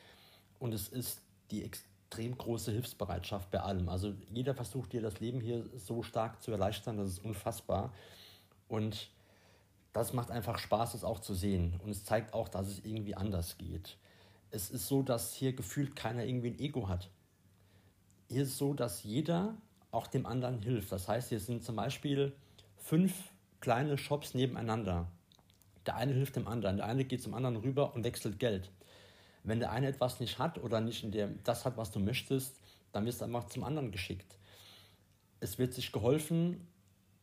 Und 0.58 0.72
es 0.72 0.88
ist 0.88 1.20
die 1.50 1.64
extrem 1.64 2.38
große 2.38 2.72
Hilfsbereitschaft 2.72 3.50
bei 3.50 3.60
allem. 3.60 3.90
Also 3.90 4.14
jeder 4.30 4.54
versucht 4.54 4.94
dir 4.94 5.02
das 5.02 5.20
Leben 5.20 5.42
hier 5.42 5.68
so 5.76 6.02
stark 6.02 6.42
zu 6.42 6.50
erleichtern, 6.50 6.96
das 6.96 7.10
ist 7.10 7.18
unfassbar. 7.18 7.92
Und 8.68 9.10
das 9.92 10.14
macht 10.14 10.30
einfach 10.30 10.58
Spaß, 10.58 10.94
es 10.94 11.04
auch 11.04 11.20
zu 11.20 11.34
sehen. 11.34 11.78
Und 11.84 11.90
es 11.90 12.06
zeigt 12.06 12.32
auch, 12.32 12.48
dass 12.48 12.68
es 12.68 12.78
irgendwie 12.86 13.16
anders 13.16 13.58
geht. 13.58 13.98
es 14.50 14.70
ist 14.70 14.88
so, 14.88 15.02
dass 15.02 15.34
hier 15.34 15.52
gefühlt 15.52 15.94
keiner 15.94 16.24
irgendwie 16.24 16.48
ein 16.48 16.58
Ego 16.58 16.88
hat. 16.88 17.10
Hier 18.32 18.44
ist 18.44 18.52
es 18.52 18.58
so, 18.58 18.72
dass 18.72 19.02
jeder 19.02 19.54
auch 19.90 20.06
dem 20.06 20.24
anderen 20.24 20.62
hilft. 20.62 20.90
Das 20.90 21.06
heißt, 21.06 21.28
hier 21.28 21.38
sind 21.38 21.62
zum 21.62 21.76
Beispiel 21.76 22.32
fünf 22.78 23.12
kleine 23.60 23.98
Shops 23.98 24.32
nebeneinander. 24.32 25.06
Der 25.84 25.96
eine 25.96 26.14
hilft 26.14 26.36
dem 26.36 26.48
anderen, 26.48 26.78
der 26.78 26.86
eine 26.86 27.04
geht 27.04 27.22
zum 27.22 27.34
anderen 27.34 27.56
rüber 27.56 27.94
und 27.94 28.04
wechselt 28.04 28.38
Geld. 28.38 28.70
Wenn 29.44 29.60
der 29.60 29.70
eine 29.70 29.86
etwas 29.86 30.18
nicht 30.18 30.38
hat 30.38 30.56
oder 30.56 30.80
nicht 30.80 31.04
in 31.04 31.12
dem, 31.12 31.42
das 31.44 31.66
hat, 31.66 31.76
was 31.76 31.90
du 31.90 32.00
möchtest, 32.00 32.58
dann 32.92 33.04
wirst 33.04 33.20
du 33.20 33.26
einfach 33.26 33.48
zum 33.48 33.64
anderen 33.64 33.90
geschickt. 33.92 34.38
Es 35.40 35.58
wird 35.58 35.74
sich 35.74 35.92
geholfen 35.92 36.66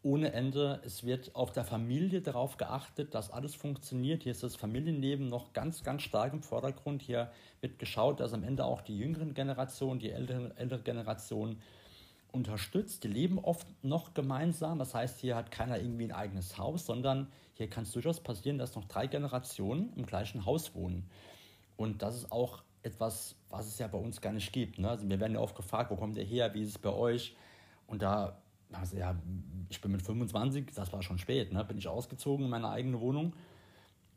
ohne 0.02 0.32
Ende. 0.34 0.82
Es 0.86 1.04
wird 1.04 1.36
auf 1.36 1.52
der 1.52 1.64
Familie 1.64 2.22
darauf 2.22 2.58
geachtet, 2.58 3.14
dass 3.14 3.32
alles 3.32 3.56
funktioniert. 3.56 4.24
Hier 4.24 4.32
ist 4.32 4.44
das 4.44 4.56
Familienleben 4.56 5.28
noch 5.28 5.54
ganz, 5.54 5.84
ganz 5.84 6.04
stark 6.04 6.34
im 6.34 6.42
Vordergrund. 6.42 7.02
Hier 7.02 7.32
wird 7.62 7.80
geschaut, 7.80 8.20
dass 8.20 8.34
am 8.34 8.44
Ende 8.44 8.66
auch 8.66 8.82
die 8.82 8.98
jüngeren 8.98 9.34
Generationen, 9.34 10.00
die 10.00 10.12
älteren, 10.12 10.56
ältere 10.58 10.82
Generation 10.82 11.62
unterstützt. 12.32 13.04
Die 13.04 13.08
leben 13.10 13.40
oft 13.40 13.68
noch 13.84 14.14
gemeinsam. 14.14 14.80
Das 14.80 14.94
heißt, 14.94 15.20
hier 15.20 15.36
hat 15.36 15.52
keiner 15.52 15.80
irgendwie 15.80 16.06
ein 16.06 16.12
eigenes 16.12 16.58
Haus, 16.58 16.86
sondern 16.86 17.28
hier 17.56 17.70
kann 17.70 17.84
es 17.84 17.92
durchaus 17.92 18.22
passieren, 18.22 18.58
dass 18.58 18.76
noch 18.76 18.86
drei 18.86 19.08
Generationen 19.08 19.92
im 19.96 20.06
gleichen 20.06 20.46
Haus 20.46 20.76
wohnen. 20.76 21.10
Und 21.76 22.02
das 22.02 22.16
ist 22.16 22.32
auch 22.32 22.64
etwas, 22.84 23.36
was 23.50 23.68
es 23.68 23.80
ja 23.80 23.88
bei 23.88 23.98
uns 23.98 24.22
gar 24.22 24.32
nicht 24.32 24.54
gibt. 24.54 24.80
Ne? 24.80 24.90
Also 24.90 25.10
wir 25.10 25.20
werden 25.20 25.34
ja 25.34 25.40
oft 25.40 25.56
gefragt, 25.56 25.92
wo 25.92 25.96
kommt 25.96 26.18
ihr 26.18 26.24
her, 26.24 26.54
wie 26.54 26.62
ist 26.62 26.70
es 26.70 26.78
bei 26.78 26.92
euch? 26.92 27.36
Und 27.88 28.02
da, 28.02 28.38
ja, 28.98 29.16
ich 29.70 29.82
bin 29.82 29.92
mit 29.92 30.02
25, 30.02 30.72
das 30.74 30.92
war 30.94 31.02
schon 31.02 31.18
spät, 31.18 31.52
ne? 31.52 31.64
bin 31.64 31.78
ich 31.78 31.88
ausgezogen 31.88 32.46
in 32.46 32.52
meine 32.52 32.70
eigene 32.70 33.00
Wohnung. 33.00 33.34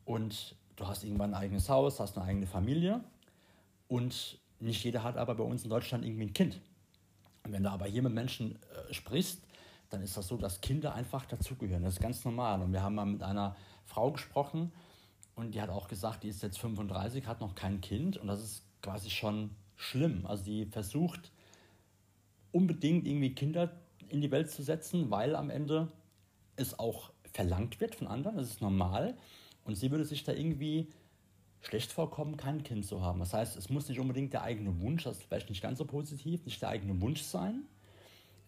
Und 0.05 0.55
du 0.75 0.87
hast 0.87 1.03
irgendwann 1.03 1.33
ein 1.33 1.41
eigenes 1.41 1.69
Haus, 1.69 1.99
hast 1.99 2.17
eine 2.17 2.27
eigene 2.27 2.47
Familie. 2.47 3.03
Und 3.87 4.39
nicht 4.59 4.83
jeder 4.83 5.03
hat 5.03 5.17
aber 5.17 5.35
bei 5.35 5.43
uns 5.43 5.63
in 5.63 5.69
Deutschland 5.69 6.05
irgendwie 6.05 6.25
ein 6.25 6.33
Kind. 6.33 6.61
Und 7.43 7.51
wenn 7.51 7.63
du 7.63 7.69
aber 7.69 7.85
hier 7.85 8.01
mit 8.01 8.13
Menschen 8.13 8.55
äh, 8.89 8.93
sprichst, 8.93 9.41
dann 9.89 10.01
ist 10.01 10.17
das 10.17 10.27
so, 10.27 10.37
dass 10.37 10.61
Kinder 10.61 10.95
einfach 10.95 11.25
dazugehören. 11.25 11.83
Das 11.83 11.95
ist 11.95 11.99
ganz 12.01 12.25
normal. 12.25 12.61
Und 12.61 12.73
wir 12.73 12.81
haben 12.81 12.95
mal 12.95 13.05
mit 13.05 13.21
einer 13.21 13.55
Frau 13.85 14.11
gesprochen 14.11 14.71
und 15.35 15.53
die 15.53 15.61
hat 15.61 15.69
auch 15.69 15.87
gesagt, 15.87 16.23
die 16.23 16.29
ist 16.29 16.41
jetzt 16.41 16.59
35, 16.59 17.27
hat 17.27 17.41
noch 17.41 17.55
kein 17.55 17.81
Kind 17.81 18.17
und 18.17 18.27
das 18.27 18.41
ist 18.41 18.63
quasi 18.81 19.09
schon 19.09 19.51
schlimm. 19.75 20.25
Also 20.25 20.43
die 20.45 20.65
versucht 20.65 21.31
unbedingt 22.51 23.05
irgendwie 23.05 23.35
Kinder 23.35 23.71
in 24.09 24.21
die 24.21 24.31
Welt 24.31 24.49
zu 24.49 24.63
setzen, 24.63 25.09
weil 25.09 25.35
am 25.35 25.49
Ende 25.49 25.91
es 26.55 26.77
auch 26.77 27.11
verlangt 27.31 27.81
wird 27.81 27.95
von 27.95 28.07
anderen, 28.07 28.37
das 28.37 28.49
ist 28.49 28.61
normal. 28.61 29.17
Und 29.65 29.75
sie 29.75 29.91
würde 29.91 30.05
sich 30.05 30.23
da 30.23 30.33
irgendwie 30.33 30.89
schlecht 31.61 31.91
vorkommen, 31.91 32.37
kein 32.37 32.63
Kind 32.63 32.85
zu 32.85 33.01
haben. 33.01 33.19
Das 33.19 33.33
heißt, 33.33 33.55
es 33.55 33.69
muss 33.69 33.87
nicht 33.87 33.99
unbedingt 33.99 34.33
der 34.33 34.43
eigene 34.43 34.81
Wunsch, 34.81 35.05
das 35.05 35.17
ist 35.17 35.23
vielleicht 35.23 35.49
nicht 35.49 35.61
ganz 35.61 35.77
so 35.77 35.85
positiv, 35.85 36.45
nicht 36.45 36.61
der 36.61 36.69
eigene 36.69 36.99
Wunsch 37.01 37.21
sein, 37.21 37.63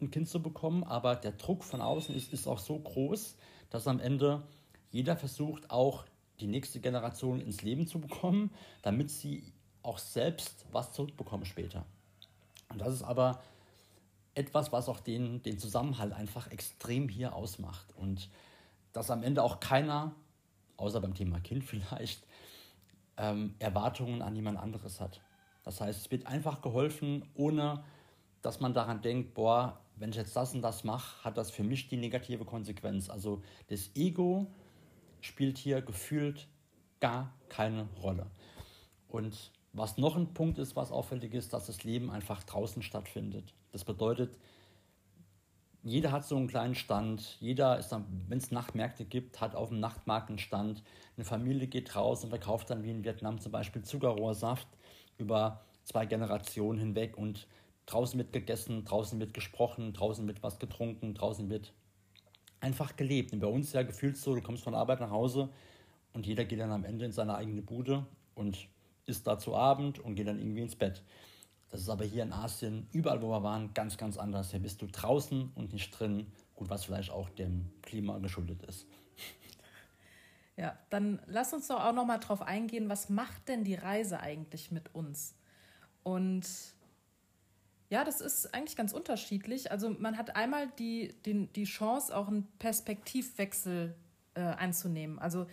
ein 0.02 0.12
Kind 0.12 0.28
zu 0.28 0.42
bekommen, 0.42 0.84
aber 0.84 1.16
der 1.16 1.32
Druck 1.32 1.64
von 1.64 1.82
außen 1.82 2.14
ist, 2.14 2.34
ist 2.34 2.48
auch 2.48 2.60
so 2.60 2.78
groß, 2.78 3.38
dass 3.70 3.88
am 3.88 4.00
Ende 4.00 4.44
jeder 4.92 5.16
versucht, 5.16 5.72
auch 5.72 6.06
die 6.42 6.48
nächste 6.48 6.82
Generation 6.82 7.40
ins 7.40 7.62
Leben 7.62 7.88
zu 7.88 8.00
bekommen, 8.00 8.52
damit 8.82 9.10
sie 9.10 9.54
auch 9.82 9.98
selbst 9.98 10.66
was 10.72 10.92
zurückbekommen 10.92 11.46
später. 11.46 11.86
Und 12.70 12.82
das 12.82 12.94
ist 12.94 13.04
aber 13.04 13.42
etwas, 14.36 14.72
was 14.72 14.90
auch 14.90 15.00
den, 15.00 15.42
den 15.44 15.58
Zusammenhalt 15.58 16.14
einfach 16.14 16.52
extrem 16.52 17.10
hier 17.10 17.34
ausmacht. 17.34 17.94
Und 17.96 18.30
dass 18.94 19.10
am 19.10 19.24
Ende 19.24 19.42
auch 19.42 19.60
keiner, 19.60 20.14
außer 20.78 21.02
beim 21.02 21.14
Thema 21.14 21.40
Kind 21.40 21.64
vielleicht, 21.66 22.26
ähm, 23.18 23.56
Erwartungen 23.60 24.22
an 24.22 24.36
jemand 24.36 24.60
anderes 24.60 25.00
hat. 25.00 25.22
Das 25.64 25.82
heißt, 25.82 26.00
es 26.00 26.12
wird 26.12 26.28
einfach 26.28 26.62
geholfen, 26.62 27.24
ohne 27.34 27.84
dass 28.42 28.60
man 28.60 28.74
daran 28.74 29.02
denkt, 29.02 29.34
boah, 29.34 29.80
wenn 29.96 30.10
ich 30.10 30.18
jetzt 30.18 30.36
das 30.36 30.54
und 30.54 30.62
das 30.62 30.84
mache, 30.84 31.24
hat 31.24 31.38
das 31.38 31.50
für 31.50 31.64
mich 31.64 31.88
die 31.88 31.98
negative 31.98 32.46
Konsequenz. 32.46 33.10
Also 33.10 33.42
das 33.70 33.90
Ego 33.96 34.48
spielt 35.22 35.58
hier 35.58 35.82
gefühlt 35.82 36.48
gar 37.00 37.34
keine 37.50 37.88
Rolle. 38.04 38.28
Und 39.08 39.52
was 39.76 39.98
noch 39.98 40.16
ein 40.16 40.34
Punkt 40.34 40.58
ist, 40.58 40.76
was 40.76 40.92
auffällig 40.92 41.34
ist, 41.34 41.52
dass 41.54 41.68
das 41.68 41.84
Leben 41.84 42.10
einfach 42.10 42.44
draußen 42.44 42.82
stattfindet. 42.82 43.54
Das 43.74 43.84
bedeutet, 43.84 44.38
jeder 45.84 46.12
hat 46.12 46.26
so 46.26 46.38
einen 46.38 46.48
kleinen 46.48 46.76
Stand, 46.76 47.38
jeder 47.42 47.78
ist 47.78 47.90
dann, 47.90 48.06
wenn 48.28 48.38
es 48.38 48.52
Nachtmärkte 48.52 49.06
gibt, 49.06 49.42
hat 49.42 49.54
auf 49.54 49.70
dem 49.70 49.80
Nachtmarkt 49.80 50.30
einen 50.30 50.40
Stand. 50.40 50.82
Eine 51.18 51.26
Familie 51.26 51.68
geht 51.68 51.96
raus 51.96 52.24
und 52.24 52.30
verkauft 52.30 52.70
dann 52.70 52.84
wie 52.84 52.90
in 52.90 53.04
Vietnam 53.04 53.40
zum 53.40 53.52
Beispiel 53.52 53.84
Zuckerrohrsaft 53.84 54.68
über 55.18 55.62
zwei 55.84 56.06
Generationen 56.06 56.80
hinweg 56.80 57.18
und 57.18 57.46
draußen 57.86 58.18
wird 58.18 58.34
gegessen, 58.34 58.86
draußen 58.86 59.20
wird 59.20 59.34
gesprochen, 59.34 59.94
draußen 59.94 60.26
wird 60.26 60.42
was 60.42 60.58
getrunken, 60.58 61.14
draußen 61.14 61.50
wird 61.50 61.74
einfach 62.62 62.96
gelebt. 62.96 63.34
Und 63.34 63.42
bei 63.42 63.48
uns 63.48 63.74
ja 63.74 63.84
gefühlt 63.84 64.18
so, 64.18 64.34
du 64.34 64.42
kommst 64.42 64.64
von 64.64 64.74
Arbeit 64.74 65.02
nach 65.02 65.12
Hause 65.12 65.50
und 66.14 66.26
jeder 66.26 66.46
geht 66.46 66.62
dann 66.62 66.72
am 66.72 66.86
Ende 66.86 67.06
in 67.06 67.12
seine 67.12 67.36
eigene 67.36 67.62
Bude 67.62 68.06
und 68.34 68.70
isst 69.06 69.28
da 69.28 69.38
zu 69.38 69.56
Abend 69.56 70.00
und 70.00 70.16
geht 70.16 70.28
dann 70.28 70.40
irgendwie 70.40 70.62
ins 70.62 70.76
Bett. 70.76 71.04
Das 71.70 71.82
ist 71.82 71.90
aber 71.90 72.06
hier 72.06 72.24
in 72.24 72.32
Asien, 72.32 72.88
überall 72.92 73.22
wo 73.22 73.30
wir 73.30 73.44
waren, 73.44 73.74
ganz, 73.74 73.98
ganz 73.98 74.18
anders. 74.18 74.52
Hier 74.52 74.60
bist 74.60 74.82
du 74.82 74.88
draußen 74.88 75.52
und 75.56 75.74
nicht 75.74 75.92
drin. 75.92 76.28
Gut, 76.56 76.70
was 76.70 76.86
vielleicht 76.86 77.12
auch 77.12 77.30
dem 77.30 77.72
Klima 77.82 78.18
geschuldet 78.20 78.64
ist. 78.64 78.88
Ja, 80.58 80.80
dann 80.90 81.22
lass 81.26 81.52
uns 81.52 81.68
doch 81.68 81.84
auch 81.84 81.92
noch 81.92 82.06
mal 82.06 82.18
drauf 82.18 82.42
eingehen, 82.42 82.88
was 82.88 83.10
macht 83.10 83.50
denn 83.50 83.66
die 83.66 83.76
Reise 83.76 84.22
eigentlich 84.22 84.72
mit 84.72 84.96
uns? 84.96 85.36
Und 86.02 86.48
ja, 87.90 88.06
das 88.06 88.22
ist 88.22 88.54
eigentlich 88.54 88.78
ganz 88.78 88.94
unterschiedlich. 88.94 89.72
Also 89.72 89.90
man 89.90 90.18
hat 90.18 90.36
einmal 90.38 90.68
die, 90.80 91.14
die, 91.26 91.48
die 91.48 91.66
Chance, 91.66 92.16
auch 92.16 92.30
einen 92.30 92.48
Perspektivwechsel 92.58 93.96
äh, 94.36 94.42
einzunehmen. 94.42 95.20
Also 95.20 95.46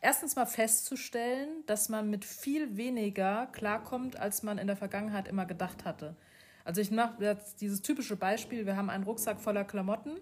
erstens 0.00 0.36
mal 0.36 0.46
festzustellen, 0.46 1.64
dass 1.66 1.88
man 1.88 2.10
mit 2.10 2.24
viel 2.24 2.76
weniger 2.76 3.46
klarkommt, 3.52 4.16
als 4.16 4.42
man 4.42 4.58
in 4.58 4.66
der 4.66 4.76
Vergangenheit 4.76 5.28
immer 5.28 5.46
gedacht 5.46 5.84
hatte. 5.84 6.16
Also 6.64 6.80
ich 6.80 6.90
mache 6.90 7.22
jetzt 7.24 7.60
dieses 7.60 7.82
typische 7.82 8.16
Beispiel, 8.16 8.66
wir 8.66 8.76
haben 8.76 8.90
einen 8.90 9.04
Rucksack 9.04 9.40
voller 9.40 9.64
Klamotten 9.64 10.18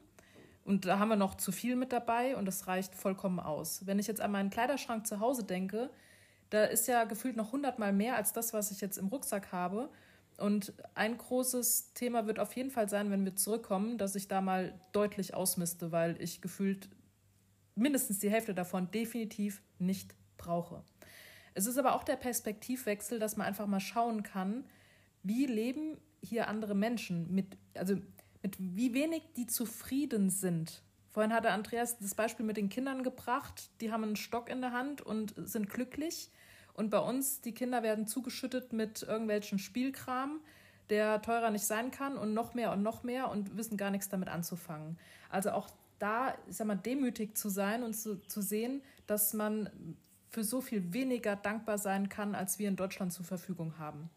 und 0.64 0.84
da 0.84 0.98
haben 0.98 1.08
wir 1.08 1.16
noch 1.16 1.36
zu 1.36 1.52
viel 1.52 1.76
mit 1.76 1.92
dabei 1.92 2.36
und 2.36 2.44
das 2.46 2.66
reicht 2.66 2.94
vollkommen 2.94 3.40
aus. 3.40 3.86
Wenn 3.86 3.98
ich 3.98 4.06
jetzt 4.06 4.20
an 4.20 4.32
meinen 4.32 4.50
Kleiderschrank 4.50 5.06
zu 5.06 5.20
Hause 5.20 5.44
denke, 5.44 5.90
da 6.50 6.64
ist 6.64 6.88
ja 6.88 7.04
gefühlt 7.04 7.36
noch 7.36 7.52
hundertmal 7.52 7.92
mehr 7.92 8.16
als 8.16 8.32
das, 8.32 8.52
was 8.52 8.70
ich 8.70 8.80
jetzt 8.80 8.98
im 8.98 9.08
Rucksack 9.08 9.52
habe. 9.52 9.90
Und 10.38 10.72
ein 10.94 11.18
großes 11.18 11.92
Thema 11.94 12.26
wird 12.26 12.38
auf 12.38 12.54
jeden 12.54 12.70
Fall 12.70 12.88
sein, 12.88 13.10
wenn 13.10 13.24
wir 13.24 13.34
zurückkommen, 13.34 13.98
dass 13.98 14.14
ich 14.14 14.28
da 14.28 14.40
mal 14.40 14.72
deutlich 14.92 15.34
ausmiste, 15.34 15.90
weil 15.90 16.20
ich 16.22 16.40
gefühlt 16.40 16.88
mindestens 17.78 18.18
die 18.18 18.30
Hälfte 18.30 18.54
davon 18.54 18.90
definitiv 18.90 19.62
nicht 19.78 20.14
brauche. 20.36 20.82
Es 21.54 21.66
ist 21.66 21.78
aber 21.78 21.94
auch 21.94 22.04
der 22.04 22.16
Perspektivwechsel, 22.16 23.18
dass 23.18 23.36
man 23.36 23.46
einfach 23.46 23.66
mal 23.66 23.80
schauen 23.80 24.22
kann, 24.22 24.64
wie 25.22 25.46
leben 25.46 25.98
hier 26.22 26.48
andere 26.48 26.74
Menschen 26.74 27.34
mit, 27.34 27.56
also 27.74 27.96
mit 28.42 28.56
wie 28.58 28.94
wenig 28.94 29.22
die 29.36 29.46
zufrieden 29.46 30.30
sind. 30.30 30.82
Vorhin 31.10 31.32
hatte 31.32 31.50
Andreas 31.50 31.98
das 31.98 32.14
Beispiel 32.14 32.46
mit 32.46 32.56
den 32.56 32.68
Kindern 32.68 33.02
gebracht, 33.02 33.70
die 33.80 33.90
haben 33.90 34.04
einen 34.04 34.16
Stock 34.16 34.48
in 34.48 34.60
der 34.60 34.72
Hand 34.72 35.00
und 35.00 35.34
sind 35.36 35.68
glücklich. 35.68 36.30
Und 36.74 36.90
bei 36.90 36.98
uns, 37.00 37.40
die 37.40 37.54
Kinder 37.54 37.82
werden 37.82 38.06
zugeschüttet 38.06 38.72
mit 38.72 39.02
irgendwelchen 39.02 39.58
Spielkram, 39.58 40.40
der 40.90 41.20
teurer 41.22 41.50
nicht 41.50 41.66
sein 41.66 41.90
kann 41.90 42.16
und 42.16 42.34
noch 42.34 42.54
mehr 42.54 42.72
und 42.72 42.82
noch 42.82 43.02
mehr 43.02 43.30
und 43.30 43.56
wissen 43.56 43.76
gar 43.76 43.90
nichts 43.90 44.08
damit 44.08 44.28
anzufangen. 44.28 44.96
Also 45.28 45.50
auch 45.50 45.68
da, 45.98 46.34
sag 46.48 46.66
mal, 46.66 46.76
demütig 46.76 47.36
zu 47.36 47.48
sein 47.48 47.82
und 47.82 47.94
zu, 47.94 48.20
zu 48.26 48.40
sehen, 48.40 48.82
dass 49.06 49.34
man 49.34 49.96
für 50.30 50.44
so 50.44 50.60
viel 50.60 50.92
weniger 50.92 51.36
dankbar 51.36 51.78
sein 51.78 52.08
kann, 52.08 52.34
als 52.34 52.58
wir 52.58 52.68
in 52.68 52.76
Deutschland 52.76 53.12
zur 53.12 53.24
Verfügung 53.24 53.78
haben. 53.78 54.10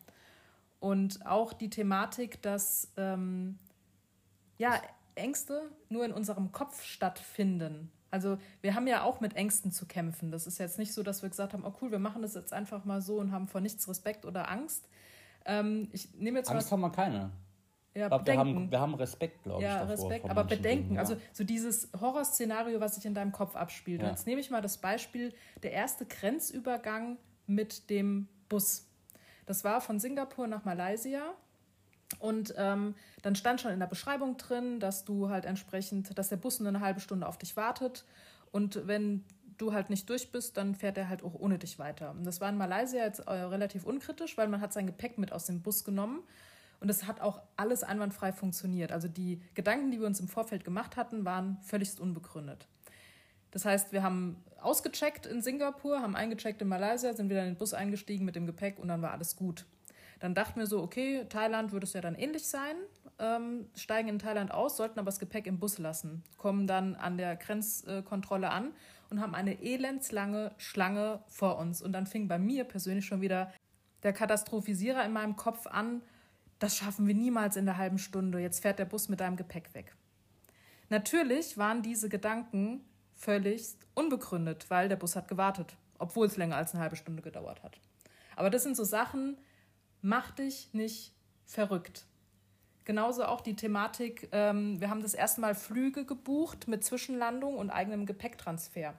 Und 0.79 1.25
auch 1.25 1.53
die 1.53 1.69
Thematik, 1.69 2.41
dass 2.41 2.91
ähm, 2.97 3.57
ja, 4.57 4.81
Ängste 5.15 5.69
nur 5.89 6.05
in 6.05 6.11
unserem 6.11 6.51
Kopf 6.51 6.83
stattfinden. 6.83 7.91
Also 8.09 8.37
wir 8.61 8.75
haben 8.75 8.87
ja 8.87 9.03
auch 9.03 9.21
mit 9.21 9.35
Ängsten 9.35 9.71
zu 9.71 9.85
kämpfen. 9.85 10.31
Das 10.31 10.47
ist 10.47 10.57
jetzt 10.57 10.77
nicht 10.77 10.93
so, 10.93 11.01
dass 11.01 11.21
wir 11.21 11.29
gesagt 11.29 11.53
haben, 11.53 11.63
oh 11.63 11.73
cool, 11.81 11.91
wir 11.91 11.99
machen 11.99 12.21
das 12.21 12.33
jetzt 12.33 12.51
einfach 12.51 12.83
mal 12.83 13.01
so 13.01 13.17
und 13.17 13.31
haben 13.31 13.47
vor 13.47 13.61
nichts 13.61 13.87
Respekt 13.87 14.25
oder 14.25 14.49
Angst. 14.49 14.87
Ähm, 15.45 15.87
ich 15.91 16.13
nehme 16.15 16.39
jetzt 16.39 16.51
Angst 16.51 16.71
haben 16.71 16.81
wir 16.81 16.91
keine. 16.91 17.31
Ja, 17.93 18.07
glaub, 18.07 18.25
wir, 18.25 18.37
haben, 18.37 18.71
wir 18.71 18.79
haben 18.79 18.93
Respekt, 18.95 19.43
glaube 19.43 19.63
ja, 19.63 19.83
ich. 19.83 19.89
Ja, 19.89 19.93
Respekt, 19.95 20.29
aber 20.29 20.45
Bedenken. 20.45 20.83
Dingen, 20.83 20.95
ja. 20.95 21.01
Also 21.01 21.17
so 21.33 21.43
dieses 21.43 21.89
Horrorszenario, 21.99 22.79
was 22.79 22.95
sich 22.95 23.05
in 23.05 23.13
deinem 23.13 23.33
Kopf 23.33 23.55
abspielt. 23.55 24.01
Ja. 24.01 24.09
Jetzt 24.09 24.25
nehme 24.25 24.39
ich 24.39 24.49
mal 24.49 24.61
das 24.61 24.77
Beispiel, 24.77 25.33
der 25.61 25.73
erste 25.73 26.05
Grenzübergang 26.05 27.17
mit 27.47 27.89
dem 27.89 28.29
Bus. 28.47 28.87
Das 29.45 29.65
war 29.65 29.81
von 29.81 29.99
Singapur 29.99 30.47
nach 30.47 30.63
Malaysia. 30.63 31.33
Und 32.19 32.53
ähm, 32.57 32.95
dann 33.21 33.35
stand 33.35 33.61
schon 33.61 33.71
in 33.71 33.79
der 33.79 33.87
Beschreibung 33.87 34.37
drin, 34.37 34.79
dass 34.79 35.03
du 35.03 35.29
halt 35.29 35.45
entsprechend, 35.45 36.17
dass 36.17 36.29
der 36.29 36.37
Bus 36.37 36.59
nur 36.59 36.69
eine 36.69 36.81
halbe 36.81 36.99
Stunde 36.99 37.27
auf 37.27 37.37
dich 37.37 37.57
wartet. 37.57 38.05
Und 38.51 38.87
wenn 38.87 39.25
du 39.57 39.73
halt 39.73 39.89
nicht 39.89 40.09
durch 40.09 40.31
bist, 40.31 40.57
dann 40.57 40.75
fährt 40.75 40.97
er 40.97 41.09
halt 41.09 41.23
auch 41.23 41.35
ohne 41.35 41.57
dich 41.57 41.77
weiter. 41.77 42.11
Und 42.11 42.25
das 42.25 42.41
war 42.41 42.49
in 42.49 42.57
Malaysia 42.57 43.03
jetzt 43.03 43.19
äh, 43.19 43.31
relativ 43.31 43.85
unkritisch, 43.85 44.37
weil 44.37 44.47
man 44.47 44.61
hat 44.61 44.71
sein 44.73 44.87
Gepäck 44.87 45.17
mit 45.17 45.31
aus 45.33 45.45
dem 45.45 45.61
Bus 45.61 45.83
genommen 45.83 46.23
und 46.81 46.89
es 46.89 47.05
hat 47.05 47.21
auch 47.21 47.41
alles 47.55 47.83
einwandfrei 47.83 48.33
funktioniert. 48.33 48.91
Also 48.91 49.07
die 49.07 49.39
Gedanken, 49.53 49.91
die 49.91 49.99
wir 49.99 50.07
uns 50.07 50.19
im 50.19 50.27
Vorfeld 50.27 50.65
gemacht 50.65 50.97
hatten, 50.97 51.23
waren 51.23 51.57
völlig 51.61 51.97
unbegründet. 51.99 52.67
Das 53.51 53.65
heißt, 53.65 53.93
wir 53.93 54.01
haben 54.01 54.43
ausgecheckt 54.59 55.25
in 55.25 55.41
Singapur, 55.41 56.01
haben 56.01 56.15
eingecheckt 56.15 56.61
in 56.61 56.67
Malaysia, 56.67 57.13
sind 57.13 57.29
wieder 57.29 57.41
in 57.41 57.51
den 57.51 57.57
Bus 57.57 57.73
eingestiegen 57.73 58.25
mit 58.25 58.35
dem 58.35 58.47
Gepäck 58.47 58.79
und 58.79 58.87
dann 58.87 59.01
war 59.01 59.11
alles 59.11 59.35
gut. 59.35 59.65
Dann 60.19 60.33
dachten 60.33 60.59
wir 60.59 60.67
so, 60.67 60.81
okay, 60.81 61.25
Thailand 61.29 61.71
würde 61.71 61.85
es 61.85 61.93
ja 61.93 62.01
dann 62.01 62.15
ähnlich 62.15 62.47
sein, 62.47 62.75
ähm, 63.19 63.67
steigen 63.75 64.09
in 64.09 64.19
Thailand 64.19 64.51
aus, 64.51 64.77
sollten 64.77 64.99
aber 64.99 65.07
das 65.07 65.19
Gepäck 65.19 65.47
im 65.47 65.59
Bus 65.59 65.77
lassen, 65.77 66.23
kommen 66.37 66.65
dann 66.65 66.95
an 66.95 67.17
der 67.17 67.35
Grenzkontrolle 67.35 68.49
an 68.49 68.73
und 69.09 69.19
haben 69.19 69.35
eine 69.35 69.61
elendslange 69.61 70.51
Schlange 70.57 71.21
vor 71.27 71.57
uns. 71.57 71.81
Und 71.81 71.93
dann 71.93 72.07
fing 72.07 72.27
bei 72.27 72.39
mir 72.39 72.63
persönlich 72.63 73.05
schon 73.05 73.21
wieder 73.21 73.51
der 74.03 74.13
Katastrophisierer 74.13 75.03
in 75.05 75.11
meinem 75.11 75.35
Kopf 75.35 75.67
an, 75.67 76.01
das 76.61 76.77
schaffen 76.77 77.07
wir 77.07 77.15
niemals 77.15 77.55
in 77.55 77.65
der 77.65 77.77
halben 77.77 77.97
Stunde, 77.97 78.39
jetzt 78.39 78.61
fährt 78.61 78.77
der 78.77 78.85
Bus 78.85 79.09
mit 79.09 79.19
deinem 79.19 79.35
Gepäck 79.35 79.73
weg. 79.73 79.95
Natürlich 80.89 81.57
waren 81.57 81.81
diese 81.81 82.07
Gedanken 82.07 82.85
völlig 83.15 83.63
unbegründet, 83.95 84.69
weil 84.69 84.87
der 84.87 84.95
Bus 84.95 85.15
hat 85.15 85.27
gewartet, 85.27 85.75
obwohl 85.97 86.27
es 86.27 86.37
länger 86.37 86.57
als 86.57 86.73
eine 86.73 86.83
halbe 86.83 86.95
Stunde 86.95 87.23
gedauert 87.23 87.63
hat. 87.63 87.79
Aber 88.35 88.51
das 88.51 88.61
sind 88.61 88.77
so 88.77 88.83
Sachen, 88.83 89.37
mach 90.01 90.29
dich 90.31 90.69
nicht 90.73 91.13
verrückt. 91.45 92.05
Genauso 92.85 93.25
auch 93.25 93.41
die 93.41 93.55
Thematik, 93.55 94.29
ähm, 94.31 94.79
wir 94.79 94.91
haben 94.91 95.01
das 95.01 95.15
erste 95.15 95.41
Mal 95.41 95.55
Flüge 95.55 96.05
gebucht 96.05 96.67
mit 96.67 96.83
Zwischenlandung 96.83 97.55
und 97.57 97.71
eigenem 97.71 98.05
Gepäcktransfer. 98.05 98.93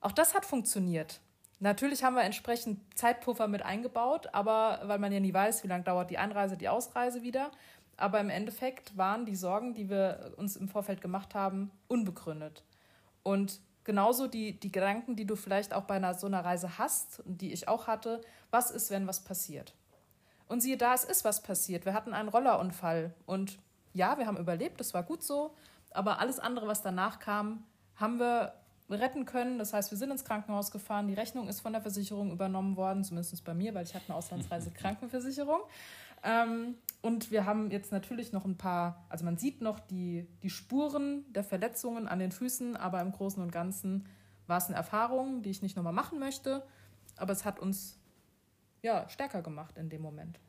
Auch 0.00 0.12
das 0.12 0.34
hat 0.34 0.46
funktioniert. 0.46 1.20
Natürlich 1.64 2.04
haben 2.04 2.14
wir 2.14 2.24
entsprechend 2.24 2.78
Zeitpuffer 2.94 3.48
mit 3.48 3.62
eingebaut, 3.62 4.28
aber 4.34 4.82
weil 4.84 4.98
man 4.98 5.12
ja 5.12 5.18
nie 5.18 5.32
weiß, 5.32 5.64
wie 5.64 5.68
lange 5.68 5.82
dauert 5.82 6.10
die 6.10 6.18
Einreise, 6.18 6.58
die 6.58 6.68
Ausreise 6.68 7.22
wieder. 7.22 7.50
Aber 7.96 8.20
im 8.20 8.28
Endeffekt 8.28 8.98
waren 8.98 9.24
die 9.24 9.34
Sorgen, 9.34 9.72
die 9.72 9.88
wir 9.88 10.34
uns 10.36 10.56
im 10.56 10.68
Vorfeld 10.68 11.00
gemacht 11.00 11.34
haben, 11.34 11.70
unbegründet. 11.88 12.64
Und 13.22 13.60
genauso 13.82 14.26
die, 14.26 14.60
die 14.60 14.72
Gedanken, 14.72 15.16
die 15.16 15.24
du 15.24 15.36
vielleicht 15.36 15.72
auch 15.72 15.84
bei 15.84 15.94
einer, 15.94 16.12
so 16.12 16.26
einer 16.26 16.44
Reise 16.44 16.76
hast 16.76 17.20
und 17.20 17.40
die 17.40 17.54
ich 17.54 17.66
auch 17.66 17.86
hatte, 17.86 18.20
was 18.50 18.70
ist, 18.70 18.90
wenn 18.90 19.06
was 19.06 19.24
passiert? 19.24 19.72
Und 20.48 20.60
siehe 20.60 20.76
da, 20.76 20.92
es 20.92 21.04
ist 21.04 21.24
was 21.24 21.42
passiert. 21.42 21.86
Wir 21.86 21.94
hatten 21.94 22.12
einen 22.12 22.28
Rollerunfall 22.28 23.14
und 23.24 23.58
ja, 23.94 24.18
wir 24.18 24.26
haben 24.26 24.36
überlebt, 24.36 24.80
das 24.80 24.92
war 24.92 25.02
gut 25.02 25.22
so, 25.22 25.54
aber 25.92 26.18
alles 26.20 26.40
andere, 26.40 26.66
was 26.66 26.82
danach 26.82 27.20
kam, 27.20 27.64
haben 27.96 28.18
wir 28.18 28.52
retten 28.90 29.24
können. 29.24 29.58
Das 29.58 29.72
heißt, 29.72 29.90
wir 29.90 29.98
sind 29.98 30.10
ins 30.10 30.24
Krankenhaus 30.24 30.70
gefahren, 30.70 31.08
die 31.08 31.14
Rechnung 31.14 31.48
ist 31.48 31.60
von 31.60 31.72
der 31.72 31.82
Versicherung 31.82 32.30
übernommen 32.30 32.76
worden, 32.76 33.04
zumindest 33.04 33.44
bei 33.44 33.54
mir, 33.54 33.74
weil 33.74 33.84
ich 33.84 33.94
hatte 33.94 34.06
eine 34.08 34.16
Auslandsreise 34.16 34.70
Krankenversicherung. 34.74 35.60
Ähm, 36.22 36.76
und 37.02 37.30
wir 37.30 37.44
haben 37.44 37.70
jetzt 37.70 37.92
natürlich 37.92 38.32
noch 38.32 38.44
ein 38.44 38.56
paar, 38.56 39.04
also 39.08 39.24
man 39.24 39.36
sieht 39.36 39.60
noch 39.60 39.78
die, 39.78 40.26
die 40.42 40.50
Spuren 40.50 41.24
der 41.32 41.44
Verletzungen 41.44 42.08
an 42.08 42.18
den 42.18 42.32
Füßen, 42.32 42.76
aber 42.76 43.00
im 43.00 43.12
Großen 43.12 43.42
und 43.42 43.52
Ganzen 43.52 44.08
war 44.46 44.58
es 44.58 44.66
eine 44.66 44.76
Erfahrung, 44.76 45.42
die 45.42 45.50
ich 45.50 45.62
nicht 45.62 45.76
nochmal 45.76 45.92
machen 45.92 46.18
möchte. 46.18 46.66
Aber 47.16 47.32
es 47.32 47.44
hat 47.44 47.58
uns 47.60 47.98
ja, 48.82 49.08
stärker 49.08 49.42
gemacht 49.42 49.76
in 49.78 49.88
dem 49.88 50.02
Moment. 50.02 50.40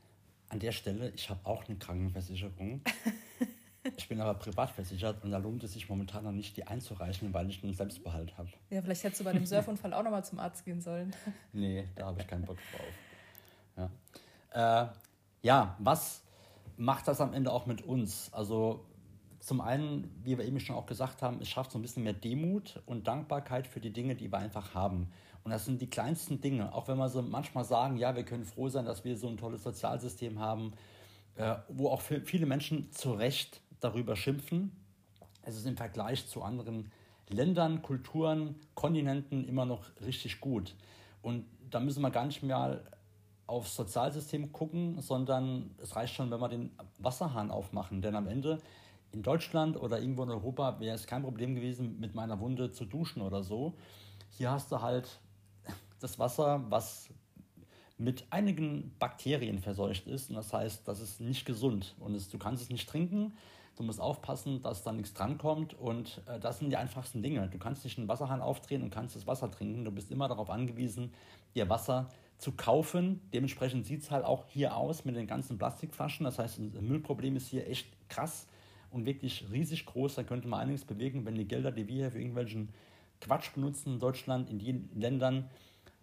An 0.50 0.60
der 0.60 0.72
Stelle, 0.72 1.10
ich 1.10 1.30
habe 1.30 1.40
auch 1.44 1.68
eine 1.68 1.78
Krankenversicherung. 1.78 2.82
ich 3.98 4.08
bin 4.08 4.20
aber 4.22 4.34
privat 4.36 4.72
versichert 4.72 5.24
und 5.24 5.32
da 5.32 5.38
lohnt 5.38 5.64
es 5.64 5.74
sich 5.74 5.90
momentan 5.90 6.24
noch 6.24 6.32
nicht, 6.32 6.58
die 6.58 6.66
einzureichen, 6.66 7.34
weil 7.34 7.50
ich 7.50 7.64
einen 7.64 7.74
Selbstbehalt 7.74 8.38
habe. 8.38 8.50
Ja, 8.70 8.82
vielleicht 8.82 9.04
hättest 9.04 9.22
du 9.22 9.26
bei 9.26 9.34
dem 9.34 9.46
Surfunfall 9.46 9.94
auch 9.94 10.04
nochmal 10.04 10.26
zum 10.26 10.40
Arzt 10.40 10.66
gehen 10.66 10.82
sollen. 10.82 11.16
nee, 11.54 11.88
da 11.96 12.08
habe 12.08 12.22
ich 12.22 12.28
keinen 12.28 12.46
Bock 12.46 12.58
drauf. 12.72 13.90
Ja. 14.54 14.84
Äh, 14.84 14.88
ja, 15.42 15.76
was 15.80 16.24
macht 16.78 17.08
das 17.08 17.22
am 17.22 17.34
Ende 17.34 17.52
auch 17.52 17.66
mit 17.66 17.82
uns? 17.84 18.34
Also 18.34 18.86
zum 19.40 19.62
einen, 19.62 20.10
wie 20.24 20.38
wir 20.38 20.46
eben 20.46 20.60
schon 20.60 20.76
auch 20.76 20.88
gesagt 20.88 21.22
haben, 21.22 21.40
es 21.42 21.50
schafft 21.50 21.72
so 21.72 21.78
ein 21.78 21.82
bisschen 21.84 22.04
mehr 22.04 22.14
Demut 22.14 22.82
und 22.88 23.08
Dankbarkeit 23.08 23.68
für 23.68 23.80
die 23.80 23.94
Dinge, 23.94 24.16
die 24.16 24.32
wir 24.32 24.40
einfach 24.40 24.74
haben. 24.74 25.12
Und 25.44 25.52
das 25.52 25.66
sind 25.66 25.80
die 25.80 25.90
kleinsten 25.90 26.42
Dinge. 26.42 26.74
Auch 26.74 26.88
wenn 26.88 26.98
wir 26.98 27.10
so 27.10 27.22
manchmal 27.22 27.64
sagen, 27.64 27.98
ja, 27.98 28.16
wir 28.16 28.24
können 28.24 28.46
froh 28.46 28.70
sein, 28.70 28.86
dass 28.86 29.06
wir 29.06 29.16
so 29.16 29.28
ein 29.28 29.38
tolles 29.38 29.62
Sozialsystem 29.62 30.40
haben, 30.40 30.74
äh, 31.36 31.56
wo 31.68 31.90
auch 31.90 32.02
viele 32.02 32.48
Menschen 32.48 32.92
zu 32.92 33.14
Recht 33.14 33.62
darüber 33.80 34.16
schimpfen. 34.16 34.72
Es 35.42 35.56
ist 35.56 35.66
im 35.66 35.78
Vergleich 35.78 36.28
zu 36.28 36.44
anderen 36.44 36.92
Ländern, 37.30 37.82
Kulturen, 37.82 38.56
Kontinenten 38.74 39.46
immer 39.46 39.66
noch 39.66 39.84
richtig 40.06 40.40
gut. 40.40 40.76
Und 41.22 41.46
da 41.70 41.80
müssen 41.80 42.02
wir 42.02 42.12
gar 42.12 42.26
nicht 42.26 42.44
mehr 42.44 42.82
aufs 43.48 43.76
Sozialsystem 43.76 44.52
gucken, 44.52 45.02
sondern 45.02 45.72
es 45.82 45.96
reicht 45.96 46.16
schon, 46.16 46.32
wenn 46.32 46.40
wir 46.40 46.50
den 46.50 46.72
Wasserhahn 47.00 47.52
aufmachen. 47.52 48.02
Denn 48.02 48.16
am 48.16 48.28
Ende 48.28 48.60
in 49.12 49.24
Deutschland 49.24 49.78
oder 49.78 50.00
irgendwo 50.00 50.24
in 50.24 50.30
Europa 50.30 50.80
wäre 50.80 50.96
es 50.96 51.08
kein 51.08 51.24
Problem 51.24 51.56
gewesen, 51.56 52.00
mit 52.00 52.16
meiner 52.16 52.40
Wunde 52.40 52.72
zu 52.72 52.86
duschen 52.86 53.22
oder 53.22 53.44
so. 53.44 53.76
Hier 54.32 54.52
hast 54.52 54.72
du 54.72 54.82
halt 54.82 55.20
das 56.00 56.20
Wasser, 56.20 56.64
was 56.70 57.10
mit 57.98 58.26
einigen 58.30 58.94
Bakterien 59.00 59.60
verseucht 59.60 60.08
ist. 60.08 60.30
Und 60.30 60.36
das 60.36 60.52
heißt, 60.52 60.88
das 60.88 61.00
ist 61.00 61.22
nicht 61.22 61.46
gesund. 61.46 61.96
Und 62.00 62.14
es, 62.14 62.30
du 62.30 62.38
kannst 62.38 62.64
es 62.64 62.70
nicht 62.70 62.90
trinken. 62.90 63.34
Du 63.76 63.84
musst 63.84 64.00
aufpassen, 64.00 64.62
dass 64.62 64.84
da 64.84 64.92
nichts 64.92 65.14
drankommt. 65.14 65.74
Und 65.74 66.22
äh, 66.28 66.40
das 66.40 66.60
sind 66.60 66.70
die 66.70 66.78
einfachsten 66.78 67.22
Dinge. 67.22 67.48
Du 67.50 67.58
kannst 67.58 67.84
nicht 67.84 67.98
einen 67.98 68.08
Wasserhahn 68.08 68.42
aufdrehen 68.42 68.82
und 68.82 68.90
kannst 68.90 69.16
das 69.16 69.28
Wasser 69.28 69.52
trinken. 69.52 69.84
Du 69.84 69.92
bist 69.92 70.12
immer 70.12 70.28
darauf 70.28 70.50
angewiesen, 70.50 71.14
dir 71.56 71.70
Wasser 71.70 72.10
zu 72.38 72.54
kaufen. 72.54 73.22
Dementsprechend 73.34 73.86
sieht 73.86 74.02
es 74.02 74.12
halt 74.12 74.26
auch 74.26 74.46
hier 74.48 74.76
aus 74.76 75.06
mit 75.06 75.16
den 75.16 75.28
ganzen 75.28 75.58
Plastikflaschen. 75.58 76.24
Das 76.24 76.40
heißt, 76.40 76.60
das 76.74 76.82
Müllproblem 76.82 77.36
ist 77.36 77.48
hier 77.48 77.68
echt 77.68 77.88
krass 78.10 78.48
und 78.92 79.06
wirklich 79.06 79.46
riesig 79.52 79.86
groß. 79.86 80.16
Da 80.16 80.24
könnte 80.24 80.48
man 80.48 80.62
einiges 80.62 80.86
bewegen, 80.86 81.26
wenn 81.26 81.36
die 81.36 81.48
Gelder, 81.48 81.72
die 81.72 81.88
wir 81.88 81.96
hier 81.96 82.12
für 82.12 82.20
irgendwelchen 82.20 82.70
Quatsch 83.20 83.54
benutzen 83.54 83.94
in 83.94 84.00
Deutschland, 84.00 84.50
in 84.50 84.60
den 84.60 84.90
Ländern, 84.96 85.50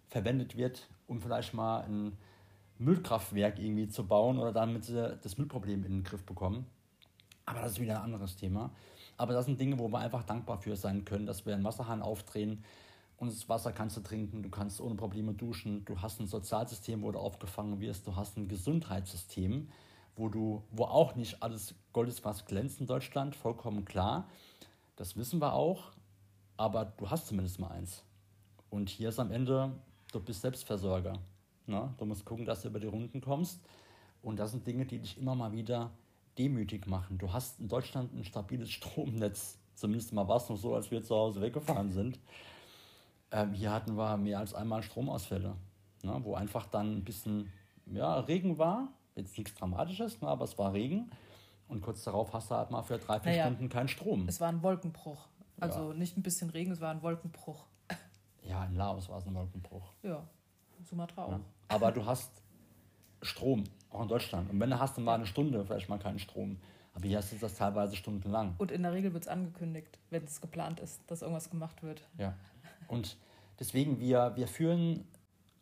verwendet 0.09 0.57
wird, 0.57 0.87
um 1.07 1.21
vielleicht 1.21 1.53
mal 1.55 1.81
ein 1.81 2.17
Müllkraftwerk 2.77 3.59
irgendwie 3.59 3.87
zu 3.87 4.05
bauen 4.05 4.37
oder 4.37 4.51
damit 4.51 4.83
sie 4.83 5.17
das 5.21 5.37
Müllproblem 5.37 5.85
in 5.85 5.91
den 5.91 6.03
Griff 6.03 6.23
bekommen. 6.23 6.65
Aber 7.45 7.61
das 7.61 7.73
ist 7.73 7.79
wieder 7.79 7.97
ein 7.97 8.05
anderes 8.05 8.35
Thema. 8.35 8.71
Aber 9.17 9.33
das 9.33 9.45
sind 9.45 9.59
Dinge, 9.59 9.77
wo 9.79 9.89
wir 9.89 9.99
einfach 9.99 10.23
dankbar 10.23 10.57
für 10.57 10.75
sein 10.75 11.05
können, 11.05 11.25
dass 11.25 11.45
wir 11.45 11.53
einen 11.53 11.63
Wasserhahn 11.63 12.01
aufdrehen 12.01 12.63
und 13.17 13.31
das 13.31 13.47
Wasser 13.47 13.71
kannst 13.71 13.95
du 13.95 14.01
trinken, 14.01 14.43
du 14.43 14.49
kannst 14.49 14.81
ohne 14.81 14.95
Probleme 14.95 15.33
duschen, 15.33 15.85
du 15.85 16.01
hast 16.01 16.19
ein 16.19 16.27
Sozialsystem, 16.27 17.03
wo 17.03 17.11
du 17.11 17.19
aufgefangen 17.19 17.79
wirst, 17.79 18.07
du 18.07 18.15
hast 18.15 18.37
ein 18.37 18.47
Gesundheitssystem, 18.47 19.69
wo 20.15 20.29
du, 20.29 20.63
wo 20.71 20.85
auch 20.85 21.15
nicht 21.15 21.41
alles 21.41 21.75
Gold 21.93 22.09
ist, 22.09 22.25
was 22.25 22.45
glänzt 22.45 22.81
in 22.81 22.87
Deutschland, 22.87 23.35
vollkommen 23.35 23.85
klar. 23.85 24.27
Das 24.95 25.15
wissen 25.15 25.39
wir 25.39 25.53
auch, 25.53 25.91
aber 26.57 26.85
du 26.85 27.09
hast 27.09 27.27
zumindest 27.27 27.59
mal 27.59 27.69
eins. 27.71 28.03
Und 28.69 28.89
hier 28.89 29.09
ist 29.09 29.19
am 29.19 29.31
Ende 29.31 29.71
du 30.13 30.19
bist 30.19 30.41
Selbstversorger. 30.41 31.13
Ne? 31.65 31.93
Du 31.97 32.05
musst 32.05 32.25
gucken, 32.25 32.45
dass 32.45 32.61
du 32.61 32.69
über 32.69 32.79
die 32.79 32.87
Runden 32.87 33.21
kommst. 33.21 33.59
Und 34.21 34.37
das 34.37 34.51
sind 34.51 34.65
Dinge, 34.65 34.85
die 34.85 34.99
dich 34.99 35.17
immer 35.17 35.35
mal 35.35 35.51
wieder 35.51 35.91
demütig 36.37 36.87
machen. 36.87 37.17
Du 37.17 37.31
hast 37.31 37.59
in 37.59 37.67
Deutschland 37.67 38.13
ein 38.13 38.23
stabiles 38.23 38.69
Stromnetz. 38.71 39.57
Zumindest 39.75 40.13
mal 40.13 40.27
war 40.27 40.37
es 40.37 40.49
noch 40.49 40.57
so, 40.57 40.75
als 40.75 40.91
wir 40.91 41.03
zu 41.03 41.15
Hause 41.15 41.41
weggefahren 41.41 41.91
sind. 41.91 42.19
Ähm, 43.31 43.53
hier 43.53 43.71
hatten 43.71 43.95
wir 43.95 44.17
mehr 44.17 44.39
als 44.39 44.53
einmal 44.53 44.83
Stromausfälle, 44.83 45.55
ne? 46.03 46.19
wo 46.21 46.35
einfach 46.35 46.67
dann 46.67 46.97
ein 46.97 47.03
bisschen 47.03 47.51
ja, 47.87 48.19
Regen 48.19 48.57
war. 48.59 48.89
Jetzt 49.15 49.37
nichts 49.37 49.55
Dramatisches, 49.55 50.21
ne? 50.21 50.27
aber 50.27 50.45
es 50.45 50.57
war 50.57 50.73
Regen. 50.73 51.09
Und 51.67 51.81
kurz 51.81 52.03
darauf 52.03 52.33
hast 52.33 52.51
du 52.51 52.55
halt 52.55 52.69
mal 52.69 52.83
für 52.83 52.99
drei, 52.99 53.19
vier 53.19 53.31
naja, 53.31 53.45
Stunden 53.45 53.69
keinen 53.69 53.87
Strom. 53.87 54.27
Es 54.27 54.39
war 54.39 54.49
ein 54.49 54.61
Wolkenbruch. 54.61 55.27
Also 55.59 55.91
ja. 55.91 55.97
nicht 55.97 56.17
ein 56.17 56.21
bisschen 56.21 56.49
Regen, 56.51 56.71
es 56.71 56.81
war 56.81 56.91
ein 56.91 57.01
Wolkenbruch. 57.01 57.65
Ja, 58.43 58.65
in 58.65 58.75
Laos 58.75 59.09
war 59.09 59.17
es 59.17 59.25
ein 59.25 59.33
Wolkenbruch. 59.33 59.93
Ja, 60.03 60.27
Sumatra 60.83 61.23
auch. 61.25 61.31
Ja. 61.31 61.39
Aber 61.69 61.91
du 61.91 62.05
hast 62.05 62.42
Strom, 63.23 63.63
auch 63.89 64.01
in 64.01 64.07
Deutschland. 64.07 64.49
Und 64.49 64.59
wenn 64.59 64.69
du 64.69 64.79
hast, 64.79 64.97
dann 64.97 65.03
mal 65.03 65.15
eine 65.15 65.25
Stunde 65.25 65.63
vielleicht 65.65 65.89
mal 65.89 65.99
keinen 65.99 66.19
Strom. 66.19 66.57
Aber 66.93 67.07
hier 67.07 67.17
hast 67.17 67.31
du 67.31 67.37
das 67.37 67.55
teilweise 67.55 67.95
stundenlang. 67.95 68.53
Und 68.59 68.71
in 68.71 68.83
der 68.83 68.93
Regel 68.93 69.13
wird 69.13 69.23
es 69.23 69.27
angekündigt, 69.27 69.97
wenn 70.11 70.23
es 70.23 70.41
geplant 70.41 70.79
ist, 70.79 71.01
dass 71.07 71.21
irgendwas 71.21 71.49
gemacht 71.49 71.81
wird. 71.81 72.01
Ja. 72.17 72.35
Und 72.87 73.17
deswegen, 73.59 73.99
wir, 73.99 74.33
wir 74.35 74.47
führen 74.47 75.05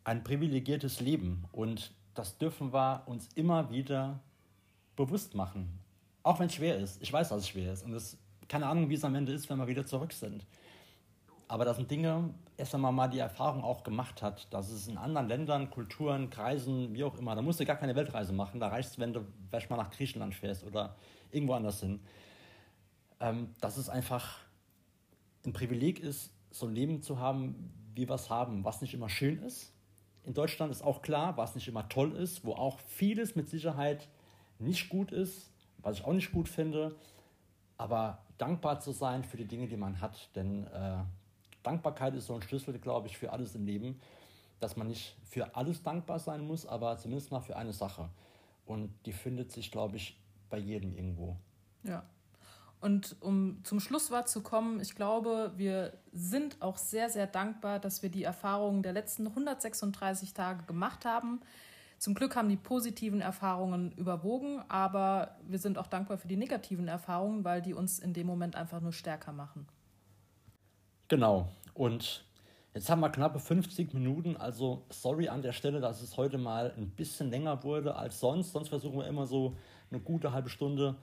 ein 0.04 0.24
privilegiertes 0.24 1.00
Leben. 1.00 1.44
Und 1.52 1.92
das 2.14 2.36
dürfen 2.36 2.72
wir 2.72 3.02
uns 3.06 3.28
immer 3.34 3.70
wieder 3.70 4.20
bewusst 4.96 5.34
machen. 5.34 5.78
Auch 6.22 6.38
wenn 6.38 6.46
es 6.46 6.54
schwer 6.54 6.76
ist. 6.76 7.00
Ich 7.00 7.12
weiß, 7.12 7.30
dass 7.30 7.38
es 7.38 7.48
schwer 7.48 7.72
ist. 7.72 7.84
Und 7.84 7.94
es 7.94 8.18
keine 8.52 8.66
Ahnung, 8.66 8.90
wie 8.90 8.94
es 8.94 9.04
am 9.04 9.14
Ende 9.14 9.32
ist, 9.32 9.48
wenn 9.48 9.56
wir 9.56 9.66
wieder 9.66 9.86
zurück 9.86 10.12
sind. 10.12 10.44
Aber 11.52 11.66
das 11.66 11.76
sind 11.76 11.90
Dinge, 11.90 12.32
erst 12.56 12.74
einmal 12.74 12.92
mal 12.92 13.08
die 13.08 13.18
Erfahrung 13.18 13.62
auch 13.62 13.84
gemacht 13.84 14.22
hat, 14.22 14.50
dass 14.54 14.70
es 14.70 14.88
in 14.88 14.96
anderen 14.96 15.28
Ländern, 15.28 15.68
Kulturen, 15.68 16.30
Kreisen, 16.30 16.94
wie 16.94 17.04
auch 17.04 17.18
immer, 17.18 17.34
da 17.34 17.42
musst 17.42 17.60
du 17.60 17.66
gar 17.66 17.76
keine 17.76 17.94
Weltreise 17.94 18.32
machen. 18.32 18.58
Da 18.58 18.68
reicht 18.68 18.88
es, 18.88 18.98
wenn 18.98 19.12
du 19.12 19.26
vielleicht 19.50 19.68
mal 19.68 19.76
nach 19.76 19.90
Griechenland 19.90 20.34
fährst 20.34 20.64
oder 20.64 20.96
irgendwo 21.30 21.52
anders 21.52 21.80
hin. 21.80 22.00
Ähm, 23.20 23.50
dass 23.60 23.76
es 23.76 23.90
einfach 23.90 24.38
ein 25.44 25.52
Privileg 25.52 26.00
ist, 26.00 26.32
so 26.50 26.64
ein 26.64 26.74
Leben 26.74 27.02
zu 27.02 27.18
haben, 27.18 27.70
wie 27.94 28.08
wir 28.08 28.14
es 28.14 28.30
haben, 28.30 28.64
was 28.64 28.80
nicht 28.80 28.94
immer 28.94 29.10
schön 29.10 29.42
ist. 29.42 29.74
In 30.24 30.32
Deutschland 30.32 30.72
ist 30.72 30.80
auch 30.80 31.02
klar, 31.02 31.36
was 31.36 31.54
nicht 31.54 31.68
immer 31.68 31.86
toll 31.90 32.12
ist, 32.12 32.46
wo 32.46 32.54
auch 32.54 32.80
vieles 32.80 33.36
mit 33.36 33.50
Sicherheit 33.50 34.08
nicht 34.58 34.88
gut 34.88 35.12
ist, 35.12 35.52
was 35.82 35.98
ich 35.98 36.04
auch 36.06 36.14
nicht 36.14 36.32
gut 36.32 36.48
finde. 36.48 36.96
Aber 37.76 38.22
dankbar 38.38 38.80
zu 38.80 38.92
sein 38.92 39.22
für 39.22 39.36
die 39.36 39.46
Dinge, 39.46 39.66
die 39.68 39.76
man 39.76 40.00
hat. 40.00 40.34
Denn 40.34 40.66
äh, 40.68 41.02
Dankbarkeit 41.62 42.14
ist 42.14 42.26
so 42.26 42.34
ein 42.34 42.42
Schlüssel, 42.42 42.78
glaube 42.78 43.08
ich, 43.08 43.18
für 43.18 43.32
alles 43.32 43.54
im 43.54 43.66
Leben. 43.66 44.00
Dass 44.60 44.76
man 44.76 44.88
nicht 44.88 45.16
für 45.24 45.56
alles 45.56 45.82
dankbar 45.82 46.20
sein 46.20 46.46
muss, 46.46 46.66
aber 46.66 46.96
zumindest 46.96 47.32
mal 47.32 47.40
für 47.40 47.56
eine 47.56 47.72
Sache. 47.72 48.08
Und 48.64 48.92
die 49.06 49.12
findet 49.12 49.50
sich, 49.50 49.72
glaube 49.72 49.96
ich, 49.96 50.20
bei 50.50 50.58
jedem 50.58 50.94
irgendwo. 50.94 51.36
Ja. 51.82 52.04
Und 52.80 53.16
um 53.20 53.60
zum 53.62 53.78
Schlusswort 53.78 54.28
zu 54.28 54.42
kommen, 54.42 54.80
ich 54.80 54.96
glaube, 54.96 55.52
wir 55.56 55.92
sind 56.12 56.60
auch 56.60 56.76
sehr, 56.76 57.10
sehr 57.10 57.28
dankbar, 57.28 57.78
dass 57.78 58.02
wir 58.02 58.10
die 58.10 58.24
Erfahrungen 58.24 58.82
der 58.82 58.92
letzten 58.92 59.28
136 59.28 60.34
Tage 60.34 60.64
gemacht 60.64 61.04
haben. 61.04 61.40
Zum 61.98 62.14
Glück 62.14 62.34
haben 62.34 62.48
die 62.48 62.56
positiven 62.56 63.20
Erfahrungen 63.20 63.92
überwogen, 63.92 64.60
aber 64.68 65.36
wir 65.46 65.60
sind 65.60 65.78
auch 65.78 65.86
dankbar 65.86 66.18
für 66.18 66.26
die 66.26 66.36
negativen 66.36 66.88
Erfahrungen, 66.88 67.44
weil 67.44 67.62
die 67.62 67.74
uns 67.74 68.00
in 68.00 68.14
dem 68.14 68.26
Moment 68.26 68.56
einfach 68.56 68.80
nur 68.80 68.92
stärker 68.92 69.32
machen. 69.32 69.68
Genau. 71.12 71.46
Und 71.74 72.24
jetzt 72.72 72.88
haben 72.88 73.00
wir 73.00 73.10
knappe 73.10 73.38
50 73.38 73.92
Minuten. 73.92 74.34
Also 74.38 74.86
sorry 74.88 75.28
an 75.28 75.42
der 75.42 75.52
Stelle, 75.52 75.78
dass 75.78 76.00
es 76.00 76.16
heute 76.16 76.38
mal 76.38 76.72
ein 76.74 76.88
bisschen 76.88 77.28
länger 77.28 77.64
wurde 77.64 77.96
als 77.96 78.18
sonst. 78.18 78.52
Sonst 78.52 78.70
versuchen 78.70 78.96
wir 78.96 79.06
immer 79.06 79.26
so 79.26 79.54
eine 79.90 80.00
gute 80.00 80.32
halbe 80.32 80.48
Stunde 80.48 80.96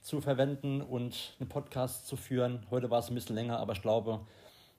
zu 0.00 0.20
verwenden 0.20 0.82
und 0.82 1.36
einen 1.38 1.48
Podcast 1.48 2.08
zu 2.08 2.16
führen. 2.16 2.66
Heute 2.72 2.90
war 2.90 2.98
es 2.98 3.08
ein 3.08 3.14
bisschen 3.14 3.36
länger, 3.36 3.60
aber 3.60 3.74
ich 3.74 3.82
glaube, 3.82 4.26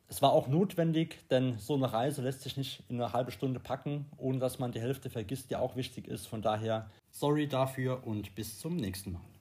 es 0.09 0.22
war 0.22 0.34
auch 0.34 0.49
notwendig, 0.49 1.15
denn 1.30 1.57
so 1.59 1.76
eine 1.76 1.93
Reise 1.93 2.22
lässt 2.22 2.41
sich 2.41 2.57
nicht 2.57 2.84
in 2.89 2.99
eine 2.99 3.13
halbe 3.13 3.32
Stunde 3.32 3.61
packen, 3.61 4.05
ohne 4.18 4.39
dass 4.39 4.59
man 4.59 4.74
die 4.74 4.82
Hälfte 4.82 5.09
vergisst, 5.09 5.49
die 5.49 5.55
auch 5.55 5.78
wichtig 5.78 6.09
ist. 6.09 6.28
Von 6.28 6.41
daher, 6.41 6.91
sorry 7.09 7.47
dafür 7.47 8.05
und 8.05 8.36
bis 8.36 8.59
zum 8.59 8.76
nächsten 8.76 9.13
Mal. 9.13 9.37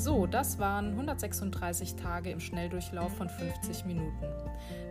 So, 0.00 0.26
das 0.26 0.58
waren 0.58 0.92
136 0.92 1.96
Tage 1.96 2.30
im 2.30 2.40
Schnelldurchlauf 2.40 3.14
von 3.18 3.28
50 3.28 3.84
Minuten. 3.84 4.24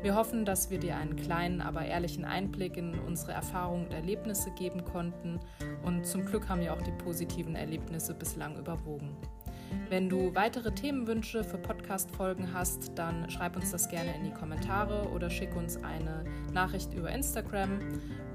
Wir 0.03 0.14
hoffen, 0.14 0.45
dass 0.45 0.70
wir 0.70 0.78
dir 0.78 0.97
einen 0.97 1.16
kleinen, 1.16 1.62
aber 1.62 1.84
ehrlichen 1.84 2.26
Einblick 2.26 2.78
in 2.78 2.93
unsere 2.99 3.32
Erfahrungen 3.32 3.86
und 3.86 3.93
Erlebnisse 3.93 4.51
geben 4.51 4.86
konnten 4.86 5.39
und 5.84 6.05
zum 6.05 6.26
Glück 6.26 6.47
haben 6.47 6.62
ja 6.62 6.76
auch 6.76 6.82
die 6.84 6.91
positiven 6.91 7.55
Erlebnisse 7.55 8.14
bislang 8.14 8.55
überwogen. 8.55 9.18
Wenn 9.89 10.09
du 10.09 10.36
weitere 10.36 10.72
Themenwünsche 10.72 11.43
für 11.43 11.57
Podcast-Folgen 11.57 12.53
hast, 12.53 12.91
dann 12.95 13.30
schreib 13.30 13.55
uns 13.55 13.72
das 13.72 13.89
gerne 13.89 14.15
in 14.15 14.24
die 14.24 14.32
Kommentare 14.32 15.09
oder 15.09 15.30
schick 15.30 15.55
uns 15.55 15.78
eine 15.78 16.24
Nachricht 16.53 16.93
über 16.93 17.09
Instagram 17.09 17.80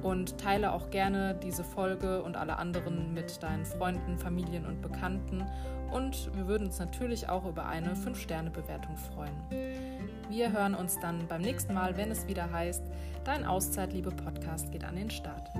und 0.02 0.38
teile 0.38 0.72
auch 0.72 0.90
gerne 0.90 1.38
diese 1.42 1.64
Folge 1.64 2.22
und 2.22 2.36
alle 2.36 2.58
anderen 2.58 3.14
mit 3.14 3.42
deinen 3.42 3.64
Freunden, 3.64 4.18
Familien 4.18 4.66
und 4.66 4.82
Bekannten. 4.82 5.44
Und 5.92 6.34
wir 6.34 6.48
würden 6.48 6.66
uns 6.66 6.78
natürlich 6.78 7.28
auch 7.28 7.46
über 7.46 7.66
eine 7.66 7.94
5-Sterne-Bewertung 7.94 8.96
freuen. 8.96 9.34
Wir 10.28 10.52
hören 10.52 10.74
uns 10.74 10.98
dann 10.98 11.26
beim 11.28 11.42
nächsten 11.42 11.74
Mal, 11.74 11.96
wenn 11.96 12.10
es 12.10 12.26
wieder 12.26 12.50
heißt, 12.50 12.82
dein 13.24 13.44
Auszeitliebe 13.44 14.10
Podcast 14.10 14.72
geht 14.72 14.84
an 14.84 14.96
den 14.96 15.10
Start. 15.10 15.50